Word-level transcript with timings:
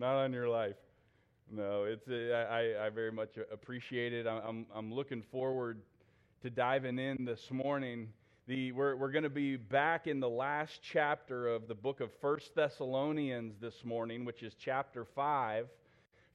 not 0.00 0.16
on 0.16 0.32
your 0.32 0.48
life. 0.48 0.76
No, 1.52 1.84
it's 1.84 2.08
uh, 2.08 2.34
I, 2.50 2.86
I 2.86 2.88
very 2.88 3.12
much 3.12 3.36
appreciate 3.52 4.14
it. 4.14 4.26
I'm, 4.26 4.64
I'm 4.74 4.92
looking 4.92 5.22
forward 5.30 5.82
to 6.42 6.48
diving 6.48 6.98
in 6.98 7.26
this 7.26 7.50
morning. 7.50 8.08
The, 8.46 8.72
we're 8.72 8.96
we're 8.96 9.10
going 9.10 9.24
to 9.24 9.28
be 9.28 9.56
back 9.56 10.06
in 10.06 10.18
the 10.18 10.28
last 10.28 10.80
chapter 10.82 11.48
of 11.48 11.68
the 11.68 11.74
book 11.74 12.00
of 12.00 12.10
First 12.22 12.54
Thessalonians 12.54 13.56
this 13.60 13.84
morning, 13.84 14.24
which 14.24 14.42
is 14.42 14.54
chapter 14.58 15.04
5. 15.04 15.66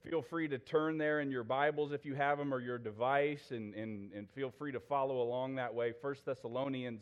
Feel 0.07 0.21
free 0.21 0.47
to 0.47 0.59
turn 0.59 0.99
there 0.99 1.21
in 1.21 1.31
your 1.31 1.43
Bibles 1.43 1.91
if 1.91 2.05
you 2.05 2.13
have 2.13 2.37
them 2.37 2.53
or 2.53 2.59
your 2.59 2.77
device, 2.77 3.49
and, 3.49 3.73
and, 3.73 4.13
and 4.13 4.29
feel 4.29 4.53
free 4.59 4.71
to 4.73 4.79
follow 4.79 5.23
along 5.23 5.55
that 5.55 5.73
way. 5.73 5.91
First 6.03 6.23
Thessalonians 6.27 7.01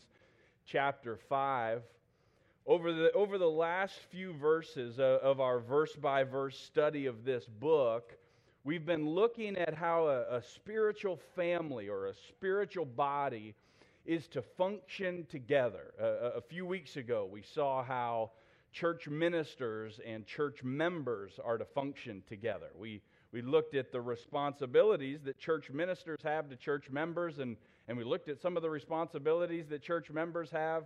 chapter 0.66 1.20
5. 1.28 1.82
Over 2.66 2.94
the, 2.94 3.12
over 3.12 3.38
the 3.38 3.50
last 3.50 4.00
few 4.10 4.32
verses 4.32 4.98
of, 4.98 5.42
our 5.42 5.60
verse 5.60 5.98
by 5.98 6.24
verse 6.24 6.58
study 6.58 7.08
of 7.08 7.26
this 7.26 7.44
book, 7.46 8.18
we've 8.64 8.86
been 8.86 9.06
looking 9.10 9.58
at 9.58 9.74
how 9.74 10.08
a, 10.08 10.38
a 10.38 10.42
spiritual 10.42 11.20
family 11.36 11.90
or 11.90 12.06
a 12.08 12.14
spiritual 12.30 12.86
body 12.86 13.54
is 14.06 14.30
to 14.30 14.42
function 14.42 15.28
together. 15.30 15.94
a 16.00 16.40
few 16.40 16.66
weeks 16.66 16.96
ago, 16.96 17.28
we 17.30 17.42
saw 17.42 17.84
how 17.84 18.32
church 18.72 19.10
ministers 19.10 20.00
and 20.06 20.26
church 20.26 20.64
members 20.64 21.42
are 21.44 21.58
to 21.58 21.66
function 21.66 22.24
together. 22.30 22.70
We, 22.78 23.02
we 23.34 23.42
looked 23.42 23.76
at 23.76 23.92
the 23.92 24.00
responsibilities 24.00 25.20
that 25.26 25.38
church 25.38 25.70
ministers 25.70 26.22
have 26.24 26.50
to 26.50 26.56
church 26.56 26.90
members, 26.90 27.40
and, 27.40 27.58
and 27.90 27.98
we 27.98 28.06
looked 28.06 28.30
at 28.30 28.40
some 28.42 28.56
of 28.56 28.64
the 28.64 28.70
responsibilities 28.70 29.68
that 29.68 29.82
church 29.82 30.10
members 30.10 30.50
have 30.52 30.86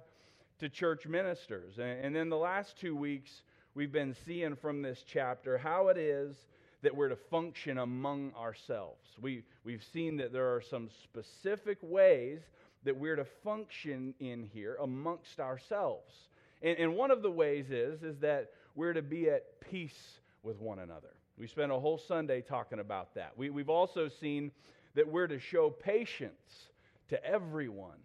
to 0.59 0.69
church 0.69 1.07
ministers. 1.07 1.77
And, 1.79 2.15
then 2.15 2.29
the 2.29 2.37
last 2.37 2.77
two 2.79 2.95
weeks, 2.95 3.29
we've 3.75 3.91
been 3.91 4.15
seeing 4.25 4.55
from 4.55 4.81
this 4.81 5.03
chapter 5.05 5.57
how 5.57 5.89
it 5.89 5.97
is 5.97 6.35
that 6.81 6.95
we're 6.95 7.09
to 7.09 7.15
function 7.15 7.79
among 7.79 8.33
ourselves. 8.35 9.05
We, 9.21 9.43
we've 9.63 9.83
seen 9.93 10.17
that 10.17 10.31
there 10.31 10.55
are 10.55 10.61
some 10.61 10.89
specific 11.03 11.77
ways 11.81 12.41
that 12.83 12.95
we're 12.95 13.15
to 13.15 13.25
function 13.43 14.13
in 14.19 14.43
here 14.43 14.77
amongst 14.81 15.39
ourselves. 15.39 16.13
And, 16.61 16.77
and 16.77 16.95
one 16.95 17.11
of 17.11 17.21
the 17.21 17.31
ways 17.31 17.69
is, 17.69 18.03
is 18.03 18.17
that 18.19 18.51
we're 18.75 18.93
to 18.93 19.01
be 19.01 19.29
at 19.29 19.59
peace 19.59 20.19
with 20.43 20.59
one 20.59 20.79
another. 20.79 21.09
We 21.37 21.47
spent 21.47 21.71
a 21.71 21.79
whole 21.79 21.97
Sunday 21.97 22.41
talking 22.41 22.79
about 22.79 23.13
that. 23.15 23.33
We, 23.35 23.49
we've 23.49 23.69
also 23.69 24.09
seen 24.09 24.51
that 24.95 25.07
we're 25.07 25.27
to 25.27 25.39
show 25.39 25.69
patience 25.69 26.69
to 27.09 27.23
everyone. 27.23 27.97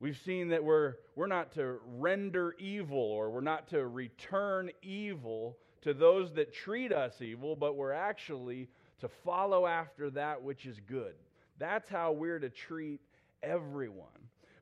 We've 0.00 0.18
seen 0.24 0.48
that 0.48 0.62
we're, 0.62 0.94
we're 1.16 1.26
not 1.26 1.52
to 1.54 1.78
render 1.96 2.54
evil 2.58 2.98
or 2.98 3.30
we're 3.30 3.40
not 3.40 3.68
to 3.68 3.86
return 3.86 4.70
evil 4.82 5.56
to 5.82 5.92
those 5.92 6.32
that 6.34 6.54
treat 6.54 6.92
us 6.92 7.20
evil, 7.20 7.56
but 7.56 7.76
we're 7.76 7.92
actually 7.92 8.68
to 9.00 9.08
follow 9.08 9.66
after 9.66 10.10
that 10.10 10.42
which 10.42 10.66
is 10.66 10.78
good. 10.86 11.14
That's 11.58 11.88
how 11.88 12.12
we're 12.12 12.38
to 12.38 12.48
treat 12.48 13.00
everyone. 13.42 14.06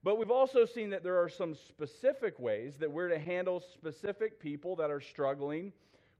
But 0.02 0.18
we've 0.18 0.30
also 0.30 0.64
seen 0.64 0.90
that 0.90 1.02
there 1.02 1.20
are 1.20 1.28
some 1.28 1.54
specific 1.54 2.38
ways 2.38 2.76
that 2.78 2.90
we're 2.90 3.08
to 3.08 3.18
handle 3.18 3.60
specific 3.60 4.40
people 4.40 4.76
that 4.76 4.90
are 4.90 5.00
struggling 5.00 5.72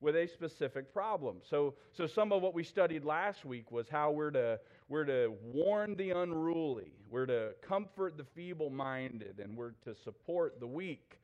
with 0.06 0.14
a 0.14 0.28
specific 0.28 0.94
problem. 0.94 1.38
So, 1.42 1.74
so 1.92 2.06
some 2.06 2.30
of 2.30 2.40
what 2.40 2.54
we 2.54 2.62
studied 2.62 3.04
last 3.04 3.44
week 3.44 3.72
was 3.72 3.88
how 3.88 4.12
we're 4.12 4.30
to, 4.30 4.60
we're 4.88 5.04
to 5.04 5.34
warn 5.42 5.96
the 5.96 6.10
unruly, 6.10 6.92
we're 7.10 7.26
to 7.26 7.54
comfort 7.60 8.16
the 8.16 8.22
feeble 8.22 8.70
minded, 8.70 9.40
and 9.42 9.56
we're 9.56 9.72
to 9.82 9.96
support 9.96 10.60
the 10.60 10.66
weak. 10.66 11.18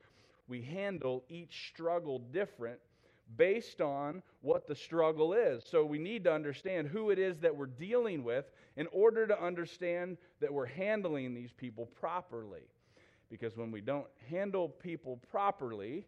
We 0.49 0.61
handle 0.61 1.23
each 1.29 1.69
struggle 1.69 2.19
different 2.33 2.77
based 3.37 3.79
on 3.79 4.21
what 4.41 4.67
the 4.67 4.75
struggle 4.75 5.31
is. 5.31 5.63
So 5.65 5.85
we 5.85 5.97
need 5.97 6.25
to 6.25 6.33
understand 6.33 6.89
who 6.89 7.09
it 7.09 7.19
is 7.19 7.39
that 7.39 7.55
we're 7.55 7.67
dealing 7.67 8.21
with 8.21 8.51
in 8.75 8.87
order 8.91 9.25
to 9.27 9.41
understand 9.41 10.17
that 10.41 10.51
we're 10.51 10.65
handling 10.65 11.33
these 11.33 11.53
people 11.53 11.85
properly. 11.85 12.63
Because 13.31 13.55
when 13.55 13.71
we 13.71 13.79
don't 13.79 14.07
handle 14.29 14.67
people 14.67 15.21
properly 15.31 16.05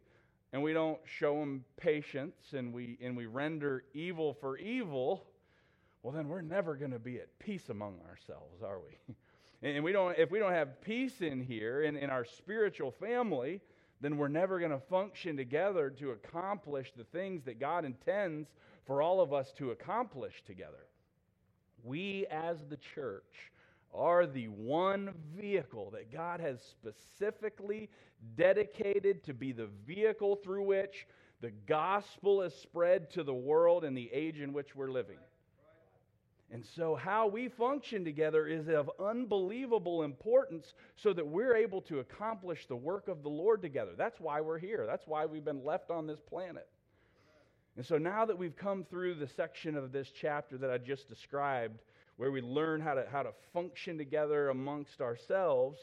and 0.56 0.64
we 0.64 0.72
don't 0.72 1.02
show 1.04 1.38
them 1.38 1.66
patience 1.76 2.54
and 2.54 2.74
we, 2.74 2.98
and 3.02 3.18
we 3.18 3.26
render 3.26 3.84
evil 3.94 4.34
for 4.40 4.58
evil, 4.58 5.26
well, 6.02 6.14
then 6.14 6.30
we're 6.30 6.40
never 6.40 6.78
going 6.78 6.92
to 6.92 7.00
be 7.00 7.18
at 7.18 7.28
peace 7.40 7.68
among 7.68 8.00
ourselves, 8.10 8.64
are 8.64 8.80
we? 8.80 9.16
and 9.70 9.84
we 9.84 9.92
don't, 9.92 10.18
if 10.18 10.32
we 10.32 10.40
don't 10.40 10.54
have 10.54 10.80
peace 10.80 11.20
in 11.20 11.42
here 11.42 11.84
in, 11.84 11.98
in 11.98 12.10
our 12.10 12.24
spiritual 12.24 12.90
family, 12.90 13.60
then 14.00 14.16
we're 14.16 14.30
never 14.30 14.58
going 14.58 14.72
to 14.72 14.80
function 14.80 15.36
together 15.36 15.90
to 15.90 16.12
accomplish 16.12 16.94
the 16.96 17.04
things 17.04 17.44
that 17.44 17.60
God 17.60 17.84
intends 17.84 18.48
for 18.86 19.02
all 19.02 19.20
of 19.20 19.34
us 19.34 19.52
to 19.58 19.72
accomplish 19.72 20.42
together. 20.48 20.88
We, 21.84 22.28
as 22.32 22.60
the 22.70 22.78
church, 22.78 23.52
are 23.96 24.26
the 24.26 24.48
one 24.48 25.14
vehicle 25.36 25.92
that 25.92 26.12
God 26.12 26.40
has 26.40 26.62
specifically 26.62 27.90
dedicated 28.36 29.24
to 29.26 29.34
be 29.34 29.52
the 29.52 29.70
vehicle 29.86 30.36
through 30.36 30.64
which 30.64 31.08
the 31.42 31.52
gospel 31.68 32.42
is 32.42 32.54
spread 32.54 33.12
to 33.12 33.24
the 33.24 33.34
world 33.34 33.84
in 33.84 33.94
the 33.94 34.10
age 34.12 34.40
in 34.40 34.54
which 34.54 34.76
we're 34.76 34.92
living. 34.92 35.18
And 36.52 36.64
so, 36.64 36.96
how 36.96 37.28
we 37.28 37.50
function 37.50 38.06
together 38.06 38.48
is 38.48 38.68
of 38.68 38.90
unbelievable 39.00 40.04
importance 40.04 40.74
so 40.96 41.12
that 41.12 41.26
we're 41.26 41.56
able 41.56 41.82
to 41.82 42.00
accomplish 42.00 42.68
the 42.68 42.76
work 42.76 43.08
of 43.08 43.24
the 43.24 43.30
Lord 43.30 43.62
together. 43.62 43.92
That's 43.98 44.20
why 44.20 44.42
we're 44.42 44.60
here. 44.60 44.86
That's 44.86 45.08
why 45.08 45.26
we've 45.26 45.44
been 45.44 45.66
left 45.66 45.90
on 45.90 46.06
this 46.06 46.20
planet. 46.20 46.68
And 47.78 47.86
so, 47.86 47.98
now 47.98 48.26
that 48.26 48.38
we've 48.38 48.56
come 48.56 48.84
through 48.84 49.16
the 49.16 49.28
section 49.28 49.76
of 49.76 49.92
this 49.92 50.12
chapter 50.12 50.58
that 50.60 50.70
I 50.70 50.78
just 50.78 51.10
described, 51.10 51.82
where 52.18 52.32
we 52.32 52.42
learn 52.42 52.82
how 52.82 52.94
to, 52.94 53.06
how 53.12 53.24
to 53.24 53.32
function 53.54 53.98
together 53.98 54.50
amongst 54.50 55.02
ourselves, 55.02 55.78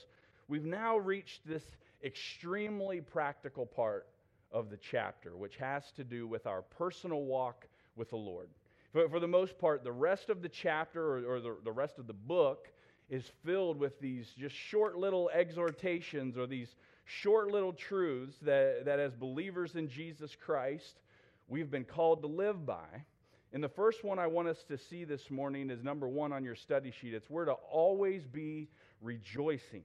we've 0.48 0.64
now 0.64 0.96
reached 0.96 1.46
this 1.46 1.62
extremely 2.04 3.00
practical 3.00 3.66
part 3.66 4.06
of 4.50 4.70
the 4.70 4.78
chapter, 4.90 5.36
which 5.36 5.56
has 5.56 5.82
to 5.96 6.04
do 6.04 6.26
with 6.26 6.46
our 6.46 6.62
personal 6.62 7.22
walk 7.22 7.66
with 7.96 8.10
the 8.10 8.16
Lord. 8.16 8.48
For, 8.92 9.08
for 9.08 9.20
the 9.20 9.28
most 9.28 9.58
part, 9.58 9.84
the 9.84 9.92
rest 9.92 10.28
of 10.28 10.42
the 10.42 10.48
chapter 10.48 11.02
or, 11.02 11.36
or 11.36 11.40
the, 11.40 11.56
the 11.64 11.72
rest 11.72 11.98
of 11.98 12.06
the 12.06 12.12
book 12.12 12.68
is 13.08 13.24
filled 13.44 13.78
with 13.78 13.98
these 14.00 14.26
just 14.38 14.54
short 14.54 14.96
little 14.96 15.30
exhortations 15.30 16.36
or 16.36 16.46
these 16.46 16.74
short 17.04 17.50
little 17.50 17.72
truths 17.72 18.36
that, 18.42 18.84
that 18.84 18.98
as 18.98 19.14
believers 19.14 19.74
in 19.74 19.88
Jesus 19.88 20.34
Christ, 20.44 21.00
we've 21.48 21.70
been 21.70 21.84
called 21.84 22.22
to 22.22 22.28
live 22.28 22.64
by. 22.64 23.04
And 23.52 23.62
the 23.62 23.68
first 23.68 24.02
one 24.02 24.18
I 24.18 24.26
want 24.26 24.48
us 24.48 24.64
to 24.68 24.78
see 24.78 25.04
this 25.04 25.30
morning 25.30 25.68
is 25.68 25.82
number 25.82 26.08
one 26.08 26.32
on 26.32 26.42
your 26.42 26.54
study 26.54 26.90
sheet. 26.90 27.12
It's 27.12 27.28
we're 27.28 27.44
to 27.44 27.52
always 27.52 28.26
be 28.26 28.68
rejoicing. 29.02 29.82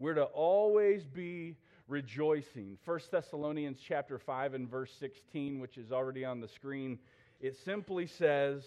We're 0.00 0.14
to 0.14 0.24
always 0.24 1.04
be 1.04 1.56
rejoicing. 1.86 2.78
1 2.84 3.00
Thessalonians 3.12 3.78
chapter 3.86 4.18
5 4.18 4.54
and 4.54 4.68
verse 4.68 4.90
16, 4.98 5.60
which 5.60 5.78
is 5.78 5.92
already 5.92 6.24
on 6.24 6.40
the 6.40 6.48
screen, 6.48 6.98
it 7.40 7.56
simply 7.64 8.08
says, 8.08 8.64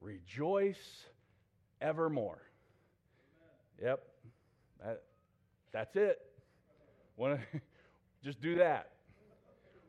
Rejoice 0.00 1.04
evermore. 1.82 2.40
Yep. 3.82 4.02
That, 4.82 5.02
that's 5.70 5.96
it. 5.96 6.18
One, 7.16 7.40
just 8.24 8.40
do 8.40 8.56
that. 8.56 8.90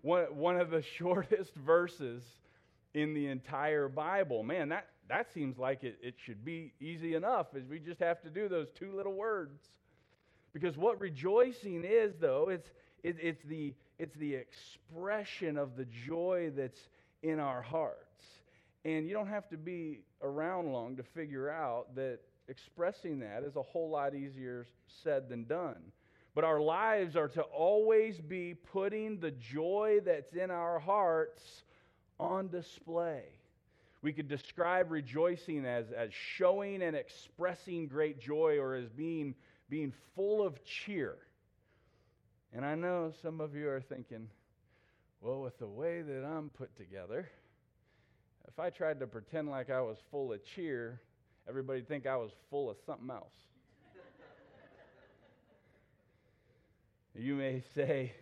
One, 0.01 0.23
one 0.35 0.59
of 0.59 0.71
the 0.71 0.81
shortest 0.97 1.55
verses 1.55 2.21
in 2.95 3.13
the 3.13 3.27
entire 3.27 3.89
Bible. 3.89 4.41
Man, 4.41 4.69
that, 4.69 4.87
that 5.09 5.31
seems 5.33 5.59
like 5.59 5.83
it, 5.83 5.97
it 6.01 6.15
should 6.25 6.43
be 6.43 6.73
easy 6.79 7.13
enough 7.13 7.47
as 7.55 7.67
we 7.69 7.77
just 7.77 7.99
have 7.99 8.21
to 8.21 8.29
do 8.29 8.47
those 8.47 8.67
two 8.73 8.95
little 8.95 9.13
words. 9.13 9.61
Because 10.53 10.77
what 10.77 10.99
rejoicing 11.01 11.83
is, 11.83 12.13
though, 12.19 12.47
it's, 12.49 12.69
it, 13.03 13.17
it's, 13.21 13.43
the, 13.43 13.73
it's 13.99 14.15
the 14.15 14.33
expression 14.33 15.57
of 15.57 15.75
the 15.75 15.85
joy 16.07 16.51
that's 16.55 16.79
in 17.21 17.39
our 17.39 17.61
hearts. 17.61 17.99
And 18.85 19.05
you 19.05 19.13
don't 19.13 19.27
have 19.27 19.49
to 19.49 19.57
be 19.57 19.99
around 20.21 20.71
long 20.71 20.95
to 20.95 21.03
figure 21.03 21.49
out 21.49 21.93
that 21.95 22.19
expressing 22.47 23.19
that 23.19 23.43
is 23.43 23.57
a 23.57 23.61
whole 23.61 23.89
lot 23.89 24.15
easier 24.15 24.67
said 25.03 25.27
than 25.27 25.43
done. 25.43 25.91
But 26.33 26.45
our 26.45 26.61
lives 26.61 27.17
are 27.17 27.29
to 27.29 27.41
always 27.41 28.19
be 28.21 28.53
putting 28.53 29.19
the 29.19 29.31
joy 29.31 29.99
that's 30.05 30.31
in 30.33 30.49
our 30.51 30.79
hearts 30.79 31.63
on 32.19 32.49
display. 32.49 33.23
We 34.01 34.13
could 34.13 34.27
describe 34.27 34.91
rejoicing 34.91 35.65
as, 35.65 35.91
as 35.91 36.11
showing 36.13 36.83
and 36.83 36.95
expressing 36.95 37.87
great 37.87 38.19
joy 38.19 38.59
or 38.59 38.75
as 38.75 38.87
being, 38.89 39.33
being 39.69 39.93
full 40.15 40.45
of 40.45 40.63
cheer. 40.63 41.15
And 42.53 42.63
I 42.63 42.75
know 42.75 43.11
some 43.21 43.41
of 43.41 43.55
you 43.55 43.67
are 43.69 43.81
thinking, 43.81 44.29
well, 45.21 45.41
with 45.41 45.57
the 45.57 45.67
way 45.67 46.03
that 46.03 46.23
I'm 46.23 46.49
put 46.49 46.75
together, 46.77 47.27
if 48.47 48.59
I 48.59 48.69
tried 48.69 48.99
to 48.99 49.07
pretend 49.07 49.49
like 49.49 49.69
I 49.69 49.81
was 49.81 49.97
full 50.11 50.31
of 50.31 50.45
cheer, 50.45 51.01
everybody'd 51.49 51.87
think 51.87 52.05
I 52.05 52.15
was 52.15 52.31
full 52.49 52.69
of 52.69 52.77
something 52.85 53.09
else. 53.09 53.33
you 57.15 57.35
may 57.35 57.63
say, 57.73 58.13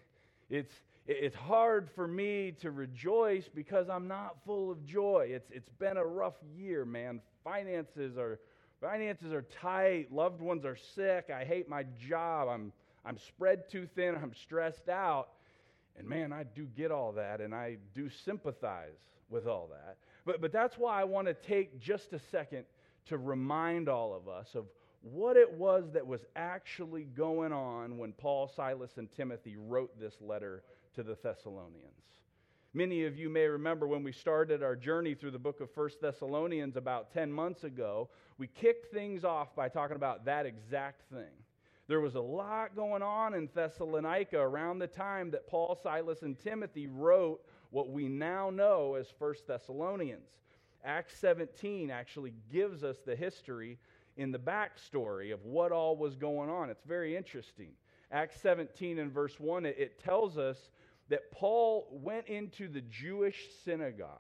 it's, 0.50 0.74
it's 1.06 1.36
hard 1.36 1.90
for 1.96 2.08
me 2.08 2.54
to 2.62 2.72
rejoice 2.72 3.50
because 3.54 3.90
I'm 3.90 4.08
not 4.08 4.38
full 4.46 4.72
of 4.72 4.86
joy. 4.86 5.28
It's, 5.32 5.50
it's 5.52 5.70
been 5.78 5.98
a 5.98 6.06
rough 6.06 6.36
year, 6.56 6.86
man. 6.86 7.20
Finances 7.44 8.18
are, 8.18 8.40
finances 8.80 9.34
are 9.34 9.42
tight. 9.62 10.14
Loved 10.14 10.42
ones 10.42 10.64
are 10.64 10.78
sick. 10.96 11.30
I 11.30 11.44
hate 11.44 11.68
my 11.68 11.84
job. 12.08 12.48
I'm, 12.48 12.72
I'm 13.06 13.18
spread 13.18 13.70
too 13.70 13.88
thin. 13.96 14.16
I'm 14.22 14.34
stressed 14.34 14.88
out. 14.88 15.30
And 15.98 16.08
man, 16.08 16.32
I 16.32 16.44
do 16.44 16.66
get 16.66 16.90
all 16.90 17.12
that 17.14 17.42
and 17.42 17.54
I 17.54 17.78
do 17.94 18.10
sympathize 18.10 18.98
with 19.30 19.46
all 19.46 19.70
that. 19.72 19.98
But, 20.26 20.40
but 20.40 20.54
that's 20.54 20.78
why 20.78 21.02
I 21.02 21.04
want 21.04 21.28
to 21.28 21.34
take 21.34 21.80
just 21.80 22.14
a 22.14 22.20
second 22.32 22.64
to 23.08 23.18
remind 23.18 23.90
all 23.90 24.16
of 24.16 24.30
us 24.30 24.56
of 24.56 24.66
what 25.02 25.36
it 25.36 25.52
was 25.52 25.84
that 25.94 26.08
was 26.08 26.22
actually 26.38 27.04
going 27.04 27.52
on 27.52 27.98
when 27.98 28.14
Paul, 28.14 28.50
Silas, 28.56 28.92
and 28.96 29.12
Timothy 29.12 29.58
wrote 29.58 30.00
this 30.00 30.14
letter 30.22 30.64
to 30.95 31.04
the 31.04 31.18
Thessalonians. 31.22 31.94
Many 32.74 33.06
of 33.06 33.18
you 33.18 33.30
may 33.30 33.45
remember 33.45 33.88
when 33.88 34.04
we 34.04 34.12
started 34.12 34.63
our 34.63 34.75
journey 34.75 35.13
through 35.13 35.31
the 35.31 35.40
book 35.40 35.62
of 35.62 35.69
First 35.72 36.01
Thessalonians 36.01 36.75
about 36.75 37.13
10 37.13 37.31
months 37.31 37.63
ago, 37.63 38.10
we 38.38 38.48
kicked 38.48 38.92
things 38.92 39.24
off 39.24 39.56
by 39.56 39.69
talking 39.69 39.95
about 39.95 40.25
that 40.25 40.45
exact 40.45 41.04
thing. 41.12 41.31
There 41.88 42.00
was 42.00 42.16
a 42.16 42.22
lot 42.22 42.75
going 42.75 43.04
on 43.04 43.34
in 43.34 43.50
Thessalonica 43.54 44.40
around 44.40 44.80
the 44.80 44.88
time 44.88 45.30
that 45.31 45.48
Paul, 45.48 45.78
Silas, 45.81 46.24
and 46.24 46.40
Timothy 46.40 46.88
wrote 46.88 47.42
what 47.69 47.90
we 47.90 48.07
now 48.07 48.50
know 48.50 48.95
as 48.95 49.07
First 49.19 49.48
Thessalonians. 49.48 50.30
Acts 50.84 51.18
17 51.19 51.92
actually 51.92 52.34
gives 52.51 52.84
us 52.84 52.98
the 53.06 53.16
history 53.16 53.78
in 54.18 54.31
the 54.31 54.40
backstory 54.40 55.34
of 55.34 55.44
what 55.45 55.72
all 55.72 55.95
was 55.98 56.16
going 56.16 56.50
on. 56.50 56.69
It's 56.69 56.84
very 56.84 57.16
interesting. 57.16 57.69
Acts 58.12 58.40
17 58.42 59.00
and 59.00 59.12
verse 59.12 59.40
1, 59.40 59.66
it, 59.66 59.75
it 59.78 60.00
tells 60.04 60.38
us 60.38 60.69
that 61.10 61.32
Paul 61.32 61.88
went 61.92 62.28
into 62.28 62.68
the 62.68 62.82
Jewish 62.82 63.48
synagogue. 63.66 64.20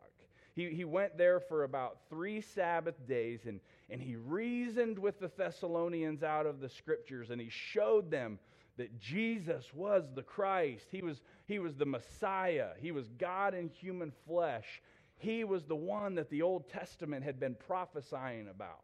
He, 0.55 0.69
he 0.69 0.85
went 0.85 1.17
there 1.17 1.39
for 1.39 1.63
about 1.63 1.97
three 2.09 2.41
Sabbath 2.41 3.07
days 3.07 3.41
and, 3.47 3.59
and 3.89 4.01
he 4.01 4.15
reasoned 4.15 4.99
with 4.99 5.19
the 5.19 5.31
Thessalonians 5.35 6.21
out 6.21 6.45
of 6.45 6.59
the 6.59 6.69
scriptures 6.69 7.31
and 7.31 7.41
he 7.41 7.49
showed 7.49 8.11
them 8.11 8.37
that 8.77 8.99
Jesus 8.99 9.65
was 9.73 10.03
the 10.15 10.23
Christ. 10.23 10.85
He 10.91 11.01
was, 11.01 11.21
he 11.45 11.59
was 11.59 11.75
the 11.75 11.85
Messiah. 11.85 12.69
He 12.79 12.91
was 12.91 13.07
God 13.19 13.53
in 13.53 13.69
human 13.69 14.11
flesh. 14.27 14.81
He 15.17 15.43
was 15.43 15.63
the 15.65 15.75
one 15.75 16.15
that 16.15 16.29
the 16.29 16.41
Old 16.41 16.69
Testament 16.69 17.23
had 17.23 17.39
been 17.39 17.55
prophesying 17.55 18.47
about. 18.47 18.83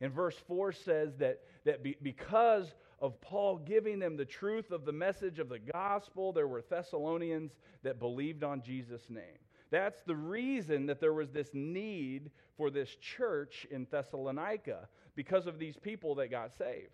And 0.00 0.12
verse 0.12 0.36
4 0.48 0.72
says 0.72 1.16
that, 1.18 1.40
that 1.64 1.82
be, 1.82 1.96
because 2.02 2.74
of 3.04 3.20
Paul 3.20 3.58
giving 3.58 3.98
them 3.98 4.16
the 4.16 4.24
truth 4.24 4.70
of 4.70 4.86
the 4.86 4.92
message 4.92 5.38
of 5.38 5.50
the 5.50 5.58
gospel, 5.58 6.32
there 6.32 6.48
were 6.48 6.64
Thessalonians 6.66 7.52
that 7.82 7.98
believed 7.98 8.42
on 8.42 8.62
Jesus' 8.62 9.10
name. 9.10 9.38
That's 9.70 10.00
the 10.00 10.16
reason 10.16 10.86
that 10.86 11.02
there 11.02 11.12
was 11.12 11.30
this 11.30 11.50
need 11.52 12.30
for 12.56 12.70
this 12.70 12.96
church 12.96 13.66
in 13.70 13.86
Thessalonica 13.90 14.88
because 15.16 15.46
of 15.46 15.58
these 15.58 15.76
people 15.76 16.14
that 16.14 16.30
got 16.30 16.56
saved. 16.56 16.92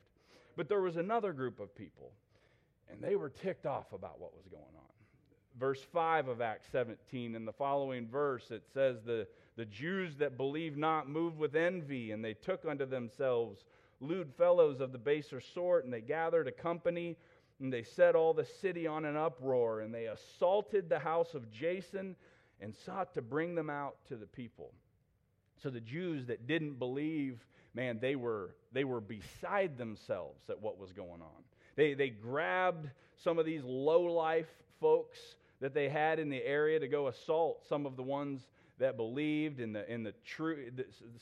But 0.57 0.69
there 0.69 0.81
was 0.81 0.97
another 0.97 1.33
group 1.33 1.61
of 1.61 1.77
people, 1.77 2.11
and 2.91 3.01
they 3.01 3.15
were 3.15 3.31
ticked 3.31 3.65
off 3.65 3.93
about 3.93 4.19
what 4.21 4.35
was 4.35 4.49
going 4.51 4.65
on. 4.65 4.91
Verse 5.61 5.87
5 5.93 6.27
of 6.27 6.41
Acts 6.41 6.67
17, 6.73 7.37
in 7.37 7.45
the 7.45 7.53
following 7.53 8.09
verse, 8.09 8.51
it 8.51 8.65
says, 8.75 8.97
The, 9.07 9.29
the 9.55 9.65
Jews 9.65 10.17
that 10.17 10.37
believed 10.37 10.77
not 10.77 11.09
moved 11.09 11.39
with 11.39 11.55
envy, 11.55 12.11
and 12.11 12.25
they 12.25 12.35
took 12.35 12.65
unto 12.65 12.85
themselves 12.85 13.63
lewd 14.01 14.33
fellows 14.37 14.81
of 14.81 14.93
the 14.93 14.99
baser 14.99 15.41
sort, 15.41 15.85
and 15.85 15.93
they 15.93 16.01
gathered 16.01 16.49
a 16.49 16.53
company, 16.53 17.17
and 17.61 17.73
they 17.73 17.83
set 17.83 18.15
all 18.15 18.33
the 18.33 18.45
city 18.45 18.87
on 18.87 19.05
an 19.05 19.17
uproar, 19.17 19.81
and 19.81 19.95
they 19.95 20.07
assaulted 20.07 20.89
the 20.89 20.99
house 20.99 21.35
of 21.35 21.51
Jason 21.51 22.17
and 22.61 22.75
sought 22.75 23.15
to 23.15 23.23
bring 23.23 23.55
them 23.55 23.71
out 23.71 23.97
to 24.09 24.17
the 24.17 24.27
people. 24.27 24.73
So 25.63 25.71
the 25.71 25.81
Jews 25.81 26.27
that 26.27 26.47
didn't 26.47 26.79
believe, 26.79 27.45
man, 27.75 27.99
they 28.01 28.17
were, 28.17 28.55
they 28.73 28.85
were 28.85 29.01
beside 29.01 29.77
themselves 29.77 30.49
at 30.49 30.61
what 30.61 30.79
was 30.79 30.93
going 30.93 31.21
on. 31.21 31.45
They, 31.77 31.95
they 31.95 32.09
grabbed 32.09 32.91
some 33.17 33.39
of 33.39 33.45
these 33.47 33.63
low 33.63 34.03
life 34.03 34.49
folks 34.81 35.19
that 35.61 35.75
they 35.75 35.89
had 35.89 36.19
in 36.19 36.31
the 36.31 36.43
area 36.45 36.81
to 36.81 36.89
go 36.89 37.09
assault 37.09 37.67
some 37.69 37.85
of 37.85 37.97
the 37.97 38.03
ones 38.03 38.49
that 38.81 38.97
believed 38.97 39.61
in 39.61 39.73
the, 39.73 39.91
in 39.93 40.03
the 40.03 40.15
truth, 40.25 40.73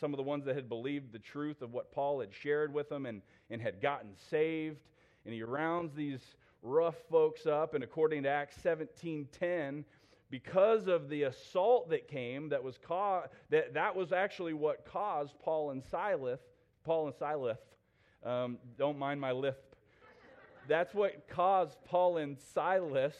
some 0.00 0.12
of 0.12 0.16
the 0.16 0.22
ones 0.22 0.44
that 0.44 0.54
had 0.54 0.68
believed 0.68 1.12
the 1.12 1.18
truth 1.18 1.60
of 1.60 1.72
what 1.72 1.92
Paul 1.92 2.20
had 2.20 2.32
shared 2.32 2.72
with 2.72 2.88
them 2.88 3.04
and, 3.04 3.20
and 3.50 3.60
had 3.60 3.82
gotten 3.82 4.10
saved. 4.30 4.78
And 5.24 5.34
he 5.34 5.42
rounds 5.42 5.92
these 5.94 6.20
rough 6.62 6.94
folks 7.10 7.46
up. 7.46 7.74
And 7.74 7.82
according 7.82 8.22
to 8.22 8.28
Acts 8.28 8.56
17.10, 8.64 9.84
because 10.30 10.86
of 10.86 11.08
the 11.08 11.24
assault 11.24 11.90
that 11.90 12.06
came, 12.06 12.48
that 12.50 12.62
was, 12.62 12.78
ca- 12.78 13.24
that, 13.50 13.74
that 13.74 13.94
was 13.94 14.12
actually 14.12 14.52
what 14.52 14.84
caused 14.84 15.38
Paul 15.40 15.70
and 15.70 15.82
Silas, 15.90 16.40
Paul 16.84 17.08
and 17.08 17.16
Silas, 17.16 17.58
um, 18.24 18.58
don't 18.76 18.98
mind 18.98 19.20
my 19.20 19.32
lisp. 19.32 19.74
That's 20.68 20.94
what 20.94 21.28
caused 21.28 21.76
Paul 21.86 22.18
and 22.18 22.36
Silas 22.54 23.16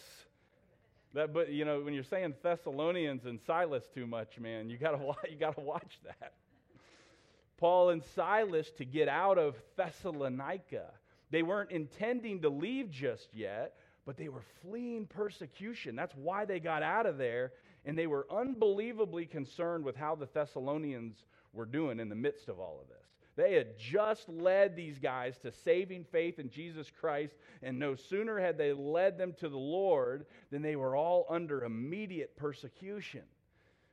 that, 1.15 1.33
but 1.33 1.51
you 1.51 1.65
know, 1.65 1.81
when 1.81 1.95
you're 1.95 2.03
saying 2.03 2.35
Thessalonians 2.43 3.25
and 3.25 3.41
Silas 3.47 3.85
too 3.95 4.07
much, 4.07 4.39
man, 4.39 4.69
you 4.69 4.77
gotta 4.77 4.99
you 5.31 5.37
gotta 5.39 5.61
watch 5.61 5.99
that. 6.05 6.35
Paul 7.57 7.91
and 7.91 8.03
Silas 8.15 8.71
to 8.79 8.85
get 8.85 9.09
out 9.09 9.39
of 9.39 9.57
Thessalonica. 9.77 10.93
They 11.31 11.43
weren't 11.43 11.73
intending 11.73 12.41
to 12.43 12.49
leave 12.49 12.91
just 12.91 13.29
yet, 13.35 13.75
but 14.07 14.17
they 14.17 14.29
were 14.29 14.45
fleeing 14.63 15.07
persecution. 15.07 15.97
That's 15.97 16.15
why 16.15 16.45
they 16.45 16.61
got 16.61 16.83
out 16.83 17.05
of 17.05 17.19
there, 17.19 17.53
and 17.85 17.99
they 17.99 18.07
were 18.07 18.27
unbelievably 18.31 19.27
concerned 19.27 19.85
with 19.85 19.97
how 19.97 20.15
the 20.15 20.29
Thessalonians 20.33 21.25
were 21.53 21.67
doing 21.67 22.01
in 22.01 22.09
the 22.09 22.15
midst 22.15 22.49
of 22.49 22.61
all 22.61 22.79
of 22.81 22.89
this. 22.89 22.98
They 23.39 23.55
had 23.55 23.79
just 23.79 24.29
led 24.29 24.75
these 24.75 24.99
guys 24.99 25.39
to 25.39 25.53
saving 25.53 26.07
faith 26.11 26.41
in 26.41 26.51
Jesus 26.51 26.91
Christ, 26.91 27.37
and 27.63 27.79
no 27.79 27.95
sooner 27.95 28.41
had 28.41 28.59
they 28.59 28.73
led 28.73 29.17
them 29.17 29.33
to 29.39 29.49
the 29.49 29.57
Lord 29.57 30.27
than 30.51 30.61
they 30.61 30.75
were 30.75 30.97
all 30.97 31.25
under 31.31 31.63
immediate 31.63 32.37
persecution. 32.37 33.23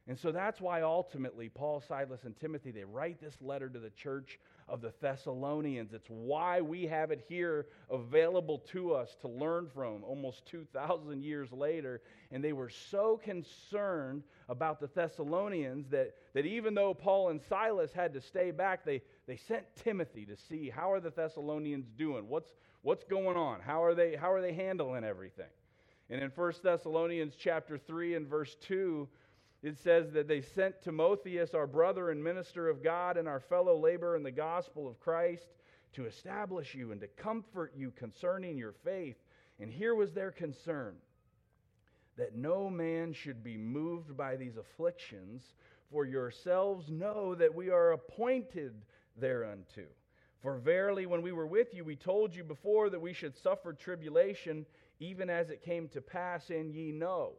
And 0.07 0.19
so 0.19 0.31
that's 0.31 0.61
why 0.61 0.81
ultimately 0.81 1.49
Paul, 1.49 1.81
Silas, 1.87 2.25
and 2.25 2.35
Timothy, 2.35 2.71
they 2.71 2.83
write 2.83 3.19
this 3.19 3.35
letter 3.41 3.69
to 3.69 3.79
the 3.79 3.89
church 3.91 4.39
of 4.67 4.81
the 4.81 4.93
Thessalonians. 5.01 5.93
It's 5.93 6.09
why 6.09 6.61
we 6.61 6.85
have 6.85 7.09
it 7.11 7.23
here 7.27 7.67
available 7.89 8.59
to 8.71 8.93
us 8.93 9.15
to 9.21 9.27
learn 9.27 9.67
from 9.73 10.03
almost 10.03 10.45
2,000 10.47 11.23
years 11.23 11.51
later. 11.51 12.01
And 12.31 12.43
they 12.43 12.53
were 12.53 12.69
so 12.69 13.19
concerned 13.23 14.23
about 14.47 14.79
the 14.79 14.89
Thessalonians 14.93 15.87
that, 15.89 16.13
that 16.33 16.45
even 16.45 16.75
though 16.75 16.93
Paul 16.93 17.29
and 17.29 17.41
Silas 17.41 17.91
had 17.91 18.13
to 18.13 18.21
stay 18.21 18.51
back, 18.51 18.85
they, 18.85 19.01
they 19.27 19.37
sent 19.37 19.65
Timothy 19.83 20.25
to 20.25 20.35
see 20.49 20.69
how 20.69 20.91
are 20.91 20.99
the 20.99 21.09
Thessalonians 21.09 21.87
doing? 21.97 22.29
What's, 22.29 22.51
what's 22.81 23.03
going 23.03 23.37
on? 23.37 23.59
How 23.59 23.83
are, 23.83 23.95
they, 23.95 24.15
how 24.15 24.31
are 24.31 24.41
they 24.41 24.53
handling 24.53 25.03
everything? 25.03 25.49
And 26.09 26.21
in 26.21 26.29
1 26.29 26.53
Thessalonians 26.63 27.33
chapter 27.37 27.77
3 27.77 28.15
and 28.15 28.27
verse 28.27 28.55
2, 28.61 29.07
it 29.63 29.77
says 29.79 30.11
that 30.11 30.27
they 30.27 30.41
sent 30.41 30.83
Timotheus, 30.83 31.55
our 31.55 31.65
brother 31.65 32.11
and 32.11 32.23
minister 32.23 32.69
of 32.69 32.83
God, 32.83 33.17
and 33.17 33.27
our 33.27 33.39
fellow 33.39 33.75
laborer 33.75 34.15
in 34.15 34.21
the 34.21 34.29
gospel 34.29 34.87
of 34.87 34.99
Christ, 34.99 35.47
to 35.93 36.05
establish 36.05 36.75
you 36.75 36.91
and 36.91 37.01
to 37.01 37.07
comfort 37.07 37.73
you 37.75 37.91
concerning 37.91 38.57
your 38.57 38.73
faith. 38.83 39.15
And 39.59 39.71
here 39.71 39.95
was 39.95 40.11
their 40.11 40.31
concern 40.31 40.95
that 42.17 42.35
no 42.35 42.69
man 42.69 43.13
should 43.13 43.43
be 43.43 43.57
moved 43.57 44.15
by 44.15 44.35
these 44.35 44.57
afflictions, 44.57 45.41
for 45.91 46.05
yourselves 46.05 46.89
know 46.89 47.33
that 47.35 47.53
we 47.53 47.69
are 47.69 47.93
appointed 47.93 48.73
thereunto. 49.19 49.85
For 50.41 50.57
verily, 50.57 51.05
when 51.05 51.21
we 51.21 51.31
were 51.31 51.47
with 51.47 51.73
you, 51.73 51.83
we 51.83 51.95
told 51.95 52.35
you 52.35 52.43
before 52.43 52.89
that 52.89 53.01
we 53.01 53.13
should 53.13 53.35
suffer 53.35 53.73
tribulation, 53.73 54.65
even 54.99 55.29
as 55.29 55.49
it 55.49 55.63
came 55.63 55.87
to 55.89 56.01
pass, 56.01 56.49
and 56.49 56.73
ye 56.73 56.91
know. 56.91 57.33